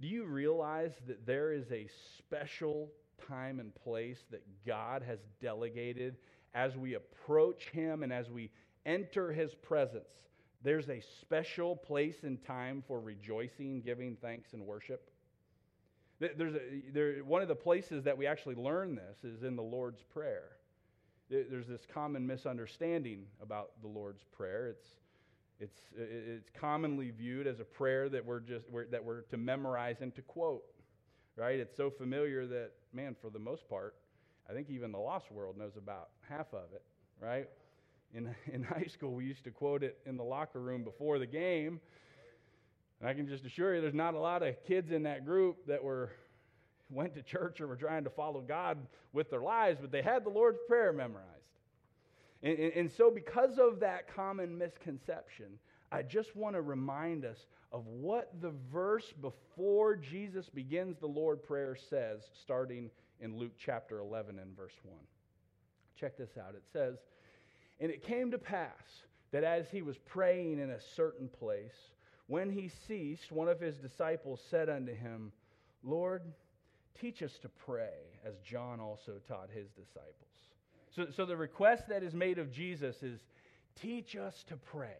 Do 0.00 0.08
you 0.08 0.24
realize 0.24 0.92
that 1.06 1.26
there 1.26 1.52
is 1.52 1.70
a 1.72 1.88
special 2.18 2.90
time 3.28 3.60
and 3.60 3.74
place 3.74 4.18
that 4.30 4.42
God 4.66 5.02
has 5.02 5.18
delegated 5.42 6.16
as 6.54 6.76
we 6.76 6.94
approach 6.94 7.68
Him 7.72 8.02
and 8.02 8.12
as 8.12 8.30
we 8.30 8.50
enter 8.86 9.32
His 9.32 9.54
presence? 9.54 10.08
There's 10.62 10.88
a 10.88 11.02
special 11.20 11.74
place 11.74 12.22
and 12.22 12.42
time 12.44 12.82
for 12.86 13.00
rejoicing, 13.00 13.80
giving 13.80 14.16
thanks, 14.20 14.52
and 14.52 14.66
worship. 14.66 15.09
There's 16.20 16.54
a, 16.54 16.60
there, 16.92 17.24
one 17.24 17.40
of 17.40 17.48
the 17.48 17.54
places 17.54 18.04
that 18.04 18.16
we 18.16 18.26
actually 18.26 18.54
learn 18.54 18.94
this 18.94 19.24
is 19.24 19.42
in 19.42 19.56
the 19.56 19.62
Lord's 19.62 20.02
Prayer. 20.02 20.50
There's 21.30 21.66
this 21.66 21.86
common 21.92 22.26
misunderstanding 22.26 23.24
about 23.40 23.70
the 23.80 23.88
Lord's 23.88 24.24
Prayer. 24.32 24.68
It's, 24.68 24.86
it's, 25.60 25.78
it's 25.96 26.50
commonly 26.58 27.10
viewed 27.10 27.46
as 27.46 27.60
a 27.60 27.64
prayer 27.64 28.08
that 28.10 28.24
we're, 28.24 28.40
just, 28.40 28.68
we're, 28.68 28.86
that 28.86 29.02
we're 29.02 29.22
to 29.22 29.36
memorize 29.36 29.96
and 30.00 30.14
to 30.16 30.22
quote, 30.22 30.64
right? 31.36 31.58
It's 31.58 31.76
so 31.76 31.88
familiar 31.88 32.46
that, 32.48 32.72
man, 32.92 33.16
for 33.20 33.30
the 33.30 33.38
most 33.38 33.68
part, 33.68 33.94
I 34.48 34.52
think 34.52 34.68
even 34.68 34.92
the 34.92 34.98
lost 34.98 35.30
world 35.30 35.56
knows 35.56 35.76
about 35.76 36.08
half 36.28 36.52
of 36.52 36.72
it, 36.74 36.82
right? 37.22 37.48
In, 38.12 38.34
in 38.52 38.62
high 38.62 38.88
school, 38.92 39.14
we 39.14 39.24
used 39.24 39.44
to 39.44 39.50
quote 39.50 39.82
it 39.82 39.98
in 40.04 40.16
the 40.16 40.24
locker 40.24 40.60
room 40.60 40.84
before 40.84 41.18
the 41.18 41.26
game. 41.26 41.80
And 43.00 43.08
I 43.08 43.14
can 43.14 43.26
just 43.26 43.44
assure 43.44 43.74
you, 43.74 43.80
there's 43.80 43.94
not 43.94 44.14
a 44.14 44.18
lot 44.18 44.42
of 44.42 44.54
kids 44.66 44.92
in 44.92 45.04
that 45.04 45.24
group 45.24 45.66
that 45.66 45.82
were 45.82 46.10
went 46.90 47.14
to 47.14 47.22
church 47.22 47.60
or 47.60 47.66
were 47.66 47.76
trying 47.76 48.04
to 48.04 48.10
follow 48.10 48.40
God 48.40 48.78
with 49.12 49.30
their 49.30 49.40
lives, 49.40 49.78
but 49.80 49.92
they 49.92 50.02
had 50.02 50.24
the 50.24 50.30
Lord's 50.30 50.58
Prayer 50.66 50.92
memorized. 50.92 51.28
And, 52.42 52.58
and, 52.58 52.72
and 52.72 52.90
so, 52.90 53.10
because 53.10 53.58
of 53.58 53.80
that 53.80 54.14
common 54.14 54.58
misconception, 54.58 55.58
I 55.92 56.02
just 56.02 56.36
want 56.36 56.56
to 56.56 56.62
remind 56.62 57.24
us 57.24 57.46
of 57.72 57.86
what 57.86 58.32
the 58.40 58.52
verse 58.72 59.12
before 59.20 59.96
Jesus 59.96 60.48
begins 60.48 60.98
the 60.98 61.06
Lord 61.06 61.42
Prayer 61.42 61.76
says, 61.76 62.22
starting 62.40 62.90
in 63.20 63.36
Luke 63.36 63.52
chapter 63.58 63.98
11 63.98 64.38
and 64.38 64.56
verse 64.56 64.74
1. 64.82 64.96
Check 65.98 66.16
this 66.16 66.36
out. 66.38 66.54
It 66.54 66.64
says, 66.72 66.98
And 67.78 67.90
it 67.90 68.02
came 68.02 68.30
to 68.30 68.38
pass 68.38 69.04
that 69.32 69.44
as 69.44 69.68
he 69.70 69.82
was 69.82 69.98
praying 69.98 70.58
in 70.58 70.70
a 70.70 70.80
certain 70.80 71.28
place, 71.28 71.92
when 72.30 72.48
he 72.48 72.70
ceased, 72.86 73.32
one 73.32 73.48
of 73.48 73.58
his 73.58 73.76
disciples 73.76 74.40
said 74.52 74.68
unto 74.68 74.94
him, 74.94 75.32
Lord, 75.82 76.22
teach 77.00 77.24
us 77.24 77.36
to 77.42 77.48
pray, 77.66 77.90
as 78.24 78.34
John 78.38 78.78
also 78.78 79.14
taught 79.26 79.48
his 79.52 79.68
disciples. 79.70 80.14
So, 80.94 81.08
so 81.10 81.26
the 81.26 81.36
request 81.36 81.88
that 81.88 82.04
is 82.04 82.14
made 82.14 82.38
of 82.38 82.52
Jesus 82.52 83.02
is, 83.02 83.18
teach 83.74 84.14
us 84.14 84.44
to 84.48 84.56
pray. 84.56 84.96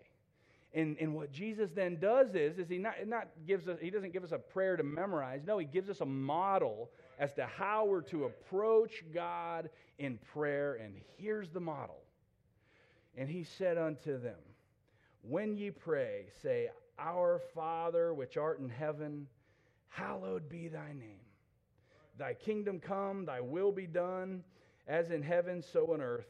And, 0.75 0.97
and 1.01 1.15
what 1.15 1.31
Jesus 1.31 1.71
then 1.73 2.01
does 2.01 2.35
is, 2.35 2.59
is 2.59 2.69
he 2.69 2.79
not, 2.79 2.95
not 3.07 3.29
gives 3.47 3.69
us, 3.69 3.79
he 3.81 3.91
doesn't 3.91 4.13
give 4.13 4.25
us 4.25 4.33
a 4.33 4.39
prayer 4.39 4.77
to 4.77 4.83
memorize. 4.83 5.43
No, 5.47 5.59
he 5.59 5.67
gives 5.67 5.89
us 5.89 6.01
a 6.01 6.07
model 6.07 6.91
as 7.21 7.33
to 7.35 7.47
how 7.47 7.85
we're 7.85 8.03
to 8.03 8.25
approach 8.25 9.05
God 9.15 9.71
in 10.01 10.19
prayer. 10.33 10.81
And 10.83 10.95
here's 11.17 11.51
the 11.51 11.61
model. 11.61 12.03
And 13.17 13.29
he 13.29 13.45
said 13.45 13.79
unto 13.79 14.21
them, 14.21 14.39
When 15.23 15.57
ye 15.57 15.71
pray, 15.71 16.25
say, 16.43 16.71
Our 17.01 17.41
Father 17.55 18.13
which 18.15 18.37
art 18.37 18.61
in 18.61 18.69
heaven, 18.69 19.27
hallowed 19.89 20.49
be 20.49 20.69
thy 20.69 20.93
name. 20.93 21.21
Thy 22.19 22.35
kingdom 22.35 22.81
come, 22.81 23.25
thy 23.25 23.41
will 23.41 23.73
be 23.73 23.87
done, 23.87 24.45
as 24.87 25.11
in 25.11 25.23
heaven, 25.23 25.63
so 25.63 25.93
on 25.93 26.01
earth. 26.01 26.29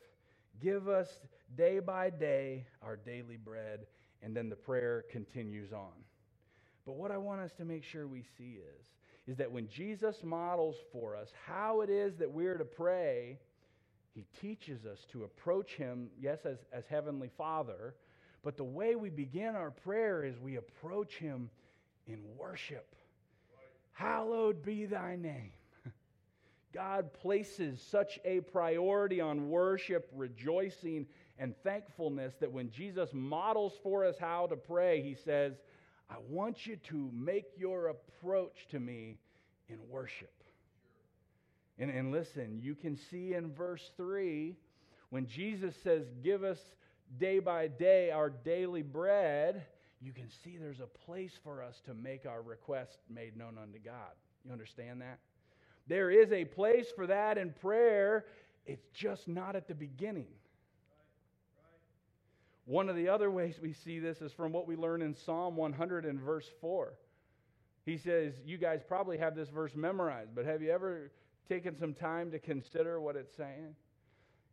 Give 0.61 0.89
us 0.89 1.09
day 1.57 1.81
by 1.81 2.11
day 2.11 2.67
our 2.83 2.97
daily 2.97 3.37
bread 3.37 3.87
and 4.23 4.37
then 4.37 4.49
the 4.49 4.57
prayer 4.57 5.05
continues 5.11 5.73
on. 5.73 5.93
But 6.87 6.97
what 6.97 7.11
I 7.11 7.17
want 7.17 7.41
us 7.41 7.53
to 7.55 7.65
make 7.65 7.85
sure 7.85 8.07
we 8.07 8.25
see 8.37 8.59
is, 8.59 8.87
is 9.27 9.37
that 9.37 9.51
when 9.51 9.69
Jesus 9.69 10.23
models 10.23 10.77
for 10.93 11.17
us 11.17 11.29
how 11.47 11.83
it 11.83 11.91
is 11.91 12.17
that 12.17 12.31
we're 12.31 12.59
to 12.59 12.65
pray, 12.65 13.39
he 14.15 14.25
teaches 14.41 14.85
us 14.87 15.07
to 15.13 15.25
approach 15.25 15.75
him, 15.75 16.09
yes, 16.21 16.41
as, 16.45 16.59
as 16.73 16.85
Heavenly 16.89 17.31
Father, 17.37 17.95
but 18.43 18.57
the 18.57 18.65
way 18.65 18.95
we 18.95 19.11
begin 19.11 19.55
our 19.55 19.71
prayer 19.71 20.25
is 20.25 20.39
we 20.39 20.57
approach 20.57 21.17
him 21.17 21.51
in 22.07 22.19
worship. 22.39 22.95
Hallowed 23.93 24.65
be 24.65 24.87
thy 24.87 25.17
name. 25.17 25.53
God 26.73 27.13
places 27.13 27.83
such 27.91 28.19
a 28.25 28.41
priority 28.41 29.21
on 29.21 29.51
worship, 29.51 30.09
rejoicing, 30.15 31.07
and 31.39 31.55
thankfulness 31.63 32.35
that 32.41 32.51
when 32.53 32.71
Jesus 32.71 33.11
models 33.13 33.75
for 33.83 34.05
us 34.05 34.17
how 34.19 34.47
to 34.47 34.57
pray, 34.57 35.03
he 35.03 35.15
says, 35.15 35.55
I 36.09 36.17
want 36.29 36.67
you 36.67 36.77
to 36.89 37.11
make 37.13 37.47
your 37.57 37.89
approach 37.89 38.67
to 38.71 38.81
me 38.81 39.19
in 39.69 39.79
worship. 39.89 40.33
And, 41.79 41.91
and 41.91 42.11
listen, 42.11 42.59
you 42.61 42.75
can 42.75 42.97
see 42.97 43.35
in 43.35 43.53
verse 43.53 43.91
3 43.97 44.57
when 45.11 45.27
Jesus 45.27 45.75
says, 45.83 46.05
Give 46.23 46.43
us 46.43 46.59
day 47.19 47.39
by 47.39 47.69
day 47.69 48.11
our 48.11 48.31
daily 48.31 48.83
bread, 48.83 49.65
you 50.01 50.13
can 50.13 50.29
see 50.43 50.57
there's 50.57 50.81
a 50.81 50.87
place 50.87 51.39
for 51.43 51.63
us 51.63 51.81
to 51.87 51.95
make 51.95 52.27
our 52.27 52.43
request 52.43 52.99
made 53.09 53.37
known 53.37 53.59
unto 53.61 53.79
God. 53.79 54.13
You 54.45 54.53
understand 54.53 55.01
that? 55.03 55.19
There 55.87 56.11
is 56.11 56.33
a 56.33 56.45
place 56.45 56.87
for 56.95 57.07
that 57.07 57.37
in 57.37 57.53
prayer, 57.61 58.27
it's 58.65 58.87
just 58.95 59.29
not 59.29 59.57
at 59.57 59.69
the 59.69 59.75
beginning. 59.75 60.29
One 62.65 62.89
of 62.89 62.97
the 62.97 63.09
other 63.09 63.31
ways 63.31 63.59
we 63.61 63.73
see 63.73 63.99
this 63.99 64.23
is 64.23 64.33
from 64.33 64.53
what 64.53 64.69
we 64.69 64.77
learn 64.77 65.03
in 65.03 65.15
Psalm 65.15 65.57
100 65.57 66.05
and 66.05 66.21
verse 66.21 66.49
4. 66.61 66.95
He 67.85 67.99
says, 67.99 68.35
You 68.45 68.59
guys 68.59 68.81
probably 68.87 69.19
have 69.19 69.35
this 69.35 69.49
verse 69.49 69.75
memorized, 69.75 70.35
but 70.35 70.45
have 70.45 70.63
you 70.63 70.71
ever 70.71 71.11
taken 71.49 71.77
some 71.77 71.95
time 71.95 72.31
to 72.31 72.39
consider 72.39 73.01
what 73.01 73.17
it's 73.17 73.37
saying? 73.37 73.75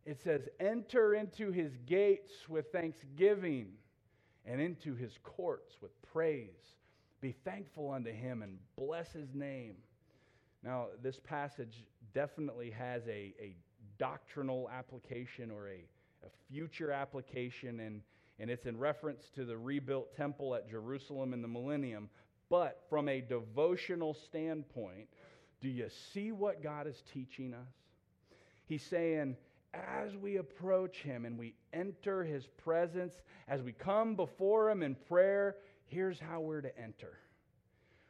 It 0.08 0.20
says, 0.22 0.48
Enter 0.58 1.14
into 1.14 1.52
his 1.52 1.72
gates 1.86 2.32
with 2.48 2.72
thanksgiving 2.72 3.72
and 4.46 4.60
into 4.60 4.94
his 4.94 5.18
courts 5.22 5.76
with 5.82 5.90
praise. 6.12 6.76
Be 7.20 7.32
thankful 7.44 7.90
unto 7.90 8.12
him 8.12 8.42
and 8.42 8.58
bless 8.76 9.12
his 9.12 9.34
name. 9.34 9.74
Now, 10.62 10.86
this 11.02 11.20
passage 11.20 11.84
definitely 12.14 12.70
has 12.70 13.06
a, 13.06 13.34
a 13.40 13.56
doctrinal 13.98 14.70
application 14.72 15.50
or 15.50 15.68
a 15.68 15.84
a 16.24 16.52
future 16.52 16.90
application, 16.90 17.80
and, 17.80 18.02
and 18.38 18.50
it's 18.50 18.66
in 18.66 18.78
reference 18.78 19.30
to 19.34 19.44
the 19.44 19.56
rebuilt 19.56 20.16
temple 20.16 20.54
at 20.54 20.68
Jerusalem 20.68 21.32
in 21.32 21.42
the 21.42 21.48
millennium. 21.48 22.08
But 22.50 22.82
from 22.88 23.08
a 23.08 23.20
devotional 23.20 24.14
standpoint, 24.14 25.08
do 25.60 25.68
you 25.68 25.88
see 26.12 26.32
what 26.32 26.62
God 26.62 26.86
is 26.86 27.02
teaching 27.12 27.54
us? 27.54 27.74
He's 28.66 28.82
saying, 28.82 29.36
as 29.86 30.16
we 30.16 30.36
approach 30.36 30.96
Him 30.98 31.24
and 31.24 31.38
we 31.38 31.54
enter 31.72 32.24
His 32.24 32.46
presence, 32.62 33.14
as 33.48 33.62
we 33.62 33.72
come 33.72 34.14
before 34.14 34.70
Him 34.70 34.82
in 34.82 34.94
prayer, 34.94 35.56
here's 35.86 36.18
how 36.18 36.40
we're 36.40 36.60
to 36.60 36.78
enter. 36.78 37.18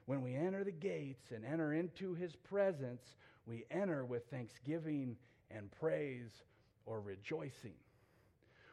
When 0.06 0.22
we 0.22 0.34
enter 0.34 0.64
the 0.64 0.72
gates 0.72 1.32
and 1.34 1.44
enter 1.44 1.72
into 1.72 2.14
His 2.14 2.34
presence, 2.34 3.02
we 3.46 3.64
enter 3.70 4.04
with 4.04 4.26
thanksgiving 4.30 5.16
and 5.50 5.70
praise 5.80 6.30
or 6.86 7.00
rejoicing. 7.00 7.74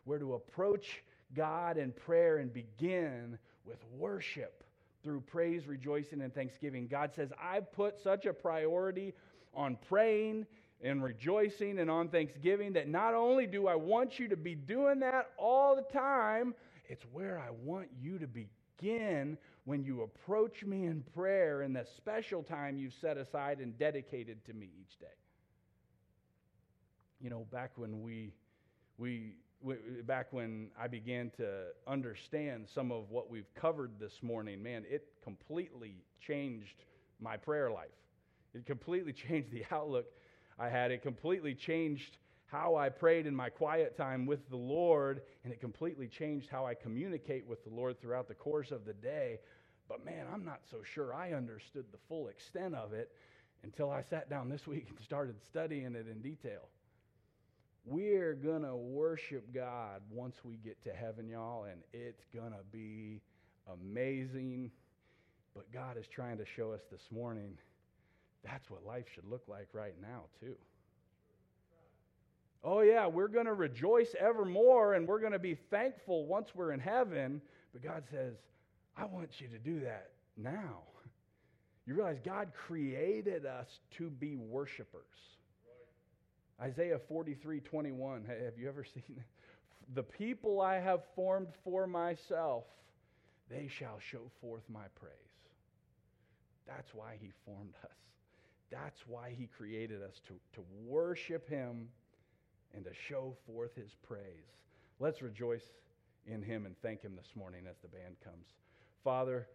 We're 0.05 0.19
to 0.19 0.35
approach 0.35 1.03
God 1.33 1.77
in 1.77 1.91
prayer 1.91 2.37
and 2.37 2.53
begin 2.53 3.37
with 3.65 3.79
worship 3.97 4.63
through 5.03 5.21
praise, 5.21 5.67
rejoicing, 5.67 6.21
and 6.21 6.33
thanksgiving. 6.33 6.87
God 6.87 7.11
says, 7.15 7.29
I've 7.41 7.71
put 7.71 7.99
such 8.01 8.25
a 8.25 8.33
priority 8.33 9.13
on 9.53 9.77
praying 9.87 10.45
and 10.86 11.03
rejoicing 11.03 11.79
and 11.79 11.89
on 11.89 12.07
thanksgiving 12.09 12.73
that 12.73 12.88
not 12.88 13.15
only 13.15 13.47
do 13.47 13.67
I 13.67 13.75
want 13.75 14.19
you 14.19 14.29
to 14.29 14.38
be 14.38 14.53
doing 14.53 14.99
that 14.99 15.31
all 15.38 15.75
the 15.75 15.81
time 15.81 16.53
It's 16.88 17.03
where 17.11 17.39
I 17.39 17.49
want 17.63 17.88
you 17.99 18.19
to 18.19 18.27
begin 18.27 19.38
when 19.65 19.83
you 19.83 20.03
approach 20.03 20.63
me 20.63 20.86
in 20.86 21.03
prayer 21.15 21.63
in 21.63 21.73
the 21.73 21.86
special 21.97 22.43
time 22.43 22.77
you've 22.77 22.93
set 23.01 23.17
aside 23.17 23.59
and 23.59 23.77
dedicated 23.77 24.45
to 24.45 24.53
me 24.53 24.69
each 24.79 24.99
day. 24.99 25.07
You 27.19 27.31
know, 27.31 27.47
back 27.51 27.71
when 27.75 28.03
we, 28.03 28.33
we, 28.99 29.33
back 30.05 30.27
when 30.31 30.69
I 30.79 30.88
began 30.88 31.31
to 31.38 31.69
understand 31.88 32.67
some 32.71 32.91
of 32.91 33.09
what 33.09 33.31
we've 33.31 33.51
covered 33.55 33.99
this 33.99 34.21
morning, 34.21 34.61
man, 34.61 34.83
it 34.88 35.07
completely 35.23 35.95
changed 36.19 36.83
my 37.19 37.38
prayer 37.38 37.71
life. 37.71 37.88
It 38.53 38.67
completely 38.67 39.13
changed 39.27 39.51
the 39.51 39.65
outlook 39.71 40.05
I 40.57 40.69
had. 40.69 40.91
It 40.91 41.01
completely 41.01 41.53
changed 41.53 42.17
how 42.45 42.75
I 42.75 42.89
prayed 42.89 43.25
in 43.25 43.35
my 43.35 43.49
quiet 43.49 43.97
time 43.97 44.25
with 44.25 44.49
the 44.49 44.55
Lord, 44.55 45.21
and 45.43 45.51
it 45.51 45.59
completely 45.59 46.07
changed 46.07 46.49
how 46.49 46.65
I 46.65 46.73
communicate 46.73 47.45
with 47.47 47.63
the 47.63 47.71
Lord 47.71 47.99
throughout 47.99 48.27
the 48.27 48.35
course 48.35 48.71
of 48.71 48.85
the 48.85 48.93
day. 48.93 49.39
But 49.89 50.05
man, 50.05 50.27
I'm 50.31 50.45
not 50.45 50.61
so 50.69 50.77
sure 50.83 51.13
I 51.13 51.33
understood 51.33 51.85
the 51.91 51.97
full 52.07 52.27
extent 52.27 52.75
of 52.75 52.93
it 52.93 53.11
until 53.63 53.89
I 53.89 54.01
sat 54.03 54.29
down 54.29 54.49
this 54.49 54.67
week 54.67 54.87
and 54.89 54.99
started 54.99 55.35
studying 55.43 55.95
it 55.95 56.07
in 56.07 56.21
detail. 56.21 56.69
We're 57.83 58.33
going 58.33 58.63
to 58.63 58.75
worship 58.75 59.53
God 59.53 60.01
once 60.09 60.37
we 60.43 60.55
get 60.55 60.81
to 60.85 60.93
heaven, 60.93 61.29
y'all, 61.29 61.65
and 61.65 61.81
it's 61.93 62.25
going 62.33 62.51
to 62.51 62.63
be 62.71 63.21
amazing. 63.71 64.71
But 65.53 65.71
God 65.71 65.97
is 65.97 66.07
trying 66.07 66.37
to 66.37 66.45
show 66.45 66.71
us 66.71 66.81
this 66.91 67.03
morning 67.11 67.57
that's 68.45 68.69
what 68.69 68.85
life 68.85 69.05
should 69.13 69.25
look 69.25 69.43
like 69.47 69.67
right 69.73 69.95
now, 70.01 70.23
too. 70.39 70.55
Oh, 72.63 72.81
yeah, 72.81 73.05
we're 73.05 73.27
going 73.27 73.45
to 73.45 73.53
rejoice 73.53 74.15
evermore 74.19 74.95
and 74.95 75.07
we're 75.07 75.19
going 75.19 75.33
to 75.33 75.39
be 75.39 75.55
thankful 75.69 76.25
once 76.25 76.49
we're 76.55 76.71
in 76.71 76.79
heaven. 76.79 77.41
But 77.73 77.83
God 77.83 78.03
says, 78.09 78.33
I 78.97 79.05
want 79.05 79.29
you 79.39 79.47
to 79.49 79.59
do 79.59 79.81
that 79.81 80.11
now. 80.35 80.81
You 81.85 81.93
realize 81.93 82.17
God 82.25 82.51
created 82.67 83.45
us 83.45 83.67
to 83.97 84.09
be 84.09 84.35
worshipers. 84.35 85.03
Right. 86.59 86.69
Isaiah 86.71 86.99
43 87.07 87.59
21. 87.59 88.25
Have 88.25 88.57
you 88.57 88.67
ever 88.67 88.83
seen 88.83 89.03
it? 89.09 89.23
The 89.93 90.01
people 90.01 90.61
I 90.61 90.79
have 90.79 91.01
formed 91.15 91.49
for 91.63 91.85
myself, 91.85 92.63
they 93.51 93.67
shall 93.67 93.99
show 93.99 94.31
forth 94.41 94.63
my 94.67 94.85
praise. 94.99 95.13
That's 96.65 96.91
why 96.95 97.17
He 97.21 97.31
formed 97.45 97.75
us. 97.83 97.91
That's 98.84 99.01
why 99.07 99.34
He 99.38 99.47
created 99.47 100.01
us 100.03 100.21
to, 100.28 100.34
to 100.53 100.65
worship 100.86 101.49
Him 101.49 101.88
and 102.76 102.84
to 102.86 102.91
show 103.07 103.36
forth 103.47 103.76
his 103.76 103.95
praise. 104.07 104.63
Let's 104.99 105.21
rejoice 105.21 105.63
in 106.28 106.41
him 106.41 106.65
and 106.65 106.76
thank 106.82 107.01
him 107.01 107.15
this 107.15 107.36
morning 107.36 107.65
as 107.69 107.78
the 107.82 107.88
band 107.88 108.15
comes. 108.23 108.47
Father, 109.03 109.47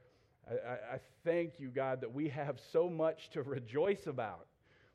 I, 0.48 0.94
I, 0.94 1.00
thank 1.24 1.58
you, 1.58 1.68
God, 1.68 2.00
that 2.00 2.12
we 2.12 2.28
have 2.28 2.58
so 2.72 2.88
much 2.88 3.30
to 3.30 3.42
rejoice 3.42 4.06
about. 4.06 4.46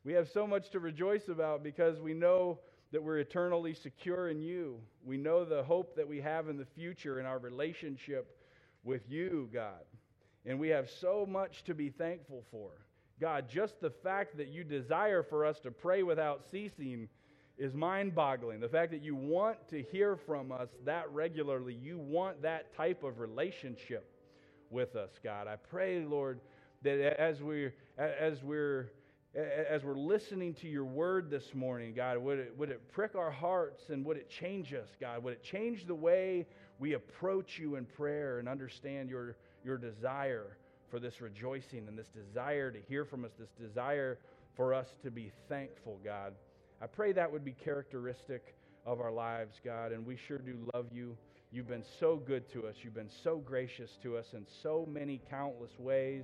We 0.04 0.14
have 0.14 0.30
so 0.30 0.48
much 0.48 0.70
to 0.72 0.80
rejoice 0.80 1.28
about 1.30 1.64
because 1.64 2.00
we 2.00 2.14
know 2.14 2.60
that 2.92 3.04
we're 3.04 3.20
eternally 3.20 3.74
secure 3.74 4.30
in 4.30 4.42
you. 4.42 4.80
We 5.04 5.18
know 5.18 5.44
the 5.46 5.64
hope 5.64 5.96
that 5.96 6.08
we 6.08 6.22
have 6.22 6.48
in 6.48 6.58
the 6.58 6.66
future 6.66 7.20
in 7.20 7.26
our 7.26 7.40
relationship 7.40 8.38
with 8.84 9.02
you, 9.10 9.50
God. 9.54 9.84
And 10.46 10.60
we 10.60 10.70
have 10.70 10.90
so 10.90 11.26
much 11.28 11.64
to 11.64 11.74
be 11.74 11.90
thankful 11.90 12.44
for. 12.52 12.85
God, 13.20 13.46
just 13.50 13.80
the 13.80 13.90
fact 13.90 14.38
that 14.38 14.50
you 14.50 14.64
desire 14.64 15.24
for 15.24 15.46
us 15.46 15.60
to 15.62 15.72
pray 15.72 16.04
without 16.04 16.44
ceasing 16.52 17.08
is 17.58 17.74
mind 17.74 18.14
boggling. 18.14 18.60
The 18.60 18.68
fact 18.68 18.92
that 18.92 19.02
you 19.02 19.16
want 19.16 19.70
to 19.70 19.82
hear 19.82 20.18
from 20.18 20.52
us 20.52 20.68
that 20.84 21.10
regularly, 21.12 21.74
you 21.74 21.98
want 21.98 22.42
that 22.42 22.76
type 22.76 23.04
of 23.04 23.20
relationship 23.20 24.12
with 24.70 24.98
us, 24.98 25.12
God. 25.24 25.48
I 25.48 25.56
pray, 25.56 26.04
Lord, 26.04 26.42
that 26.84 27.20
as 27.20 27.42
we're, 27.42 27.74
as 27.98 28.44
we're, 28.44 28.92
as 29.34 29.86
we're 29.86 29.98
listening 29.98 30.54
to 30.56 30.68
your 30.68 30.84
word 30.84 31.30
this 31.30 31.54
morning, 31.54 31.94
God, 31.94 32.18
would 32.18 32.40
it, 32.40 32.58
would 32.58 32.70
it 32.70 32.92
prick 32.92 33.16
our 33.16 33.32
hearts 33.32 33.84
and 33.90 34.04
would 34.06 34.18
it 34.18 34.30
change 34.30 34.74
us, 34.74 34.90
God? 35.00 35.24
Would 35.24 35.34
it 35.34 35.44
change 35.44 35.88
the 35.88 35.96
way 35.96 36.46
we 36.80 36.94
approach 36.94 37.58
you 37.58 37.76
in 37.76 37.86
prayer 37.86 38.40
and 38.40 38.50
understand 38.50 39.10
your, 39.10 39.38
your 39.64 39.78
desire 39.78 40.58
for 40.96 41.02
this 41.02 41.20
rejoicing 41.20 41.90
and 41.90 42.00
this 42.00 42.08
desire 42.08 42.72
to 42.72 42.80
hear 42.88 43.04
from 43.04 43.26
us, 43.26 43.32
this 43.38 43.50
desire 43.60 44.18
for 44.56 44.74
us 44.74 44.88
to 45.04 45.12
be 45.12 45.30
thankful, 45.50 46.00
God? 46.06 46.34
I 46.82 46.88
pray 46.88 47.12
that 47.12 47.30
would 47.30 47.44
be 47.44 47.52
characteristic 47.52 48.56
of 48.86 49.02
our 49.02 49.12
lives, 49.12 49.60
God, 49.66 49.92
and 49.92 50.06
we 50.06 50.16
sure 50.16 50.38
do 50.38 50.56
love 50.74 50.86
you. 50.94 51.18
You've 51.52 51.68
been 51.68 51.84
so 52.00 52.16
good 52.16 52.50
to 52.54 52.66
us. 52.66 52.76
You've 52.82 52.94
been 52.94 53.12
so 53.26 53.40
gracious 53.40 53.90
to 54.04 54.16
us 54.16 54.28
in 54.32 54.46
so 54.64 54.88
many 54.90 55.20
countless 55.30 55.78
ways, 55.78 56.24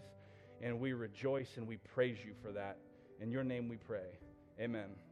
and 0.61 0.79
we 0.79 0.93
rejoice 0.93 1.49
and 1.57 1.67
we 1.67 1.75
praise 1.93 2.19
you 2.25 2.31
for 2.41 2.53
that. 2.53 2.77
In 3.19 3.29
your 3.29 3.43
name 3.43 3.67
we 3.67 3.75
pray. 3.75 4.19
Amen. 4.57 5.10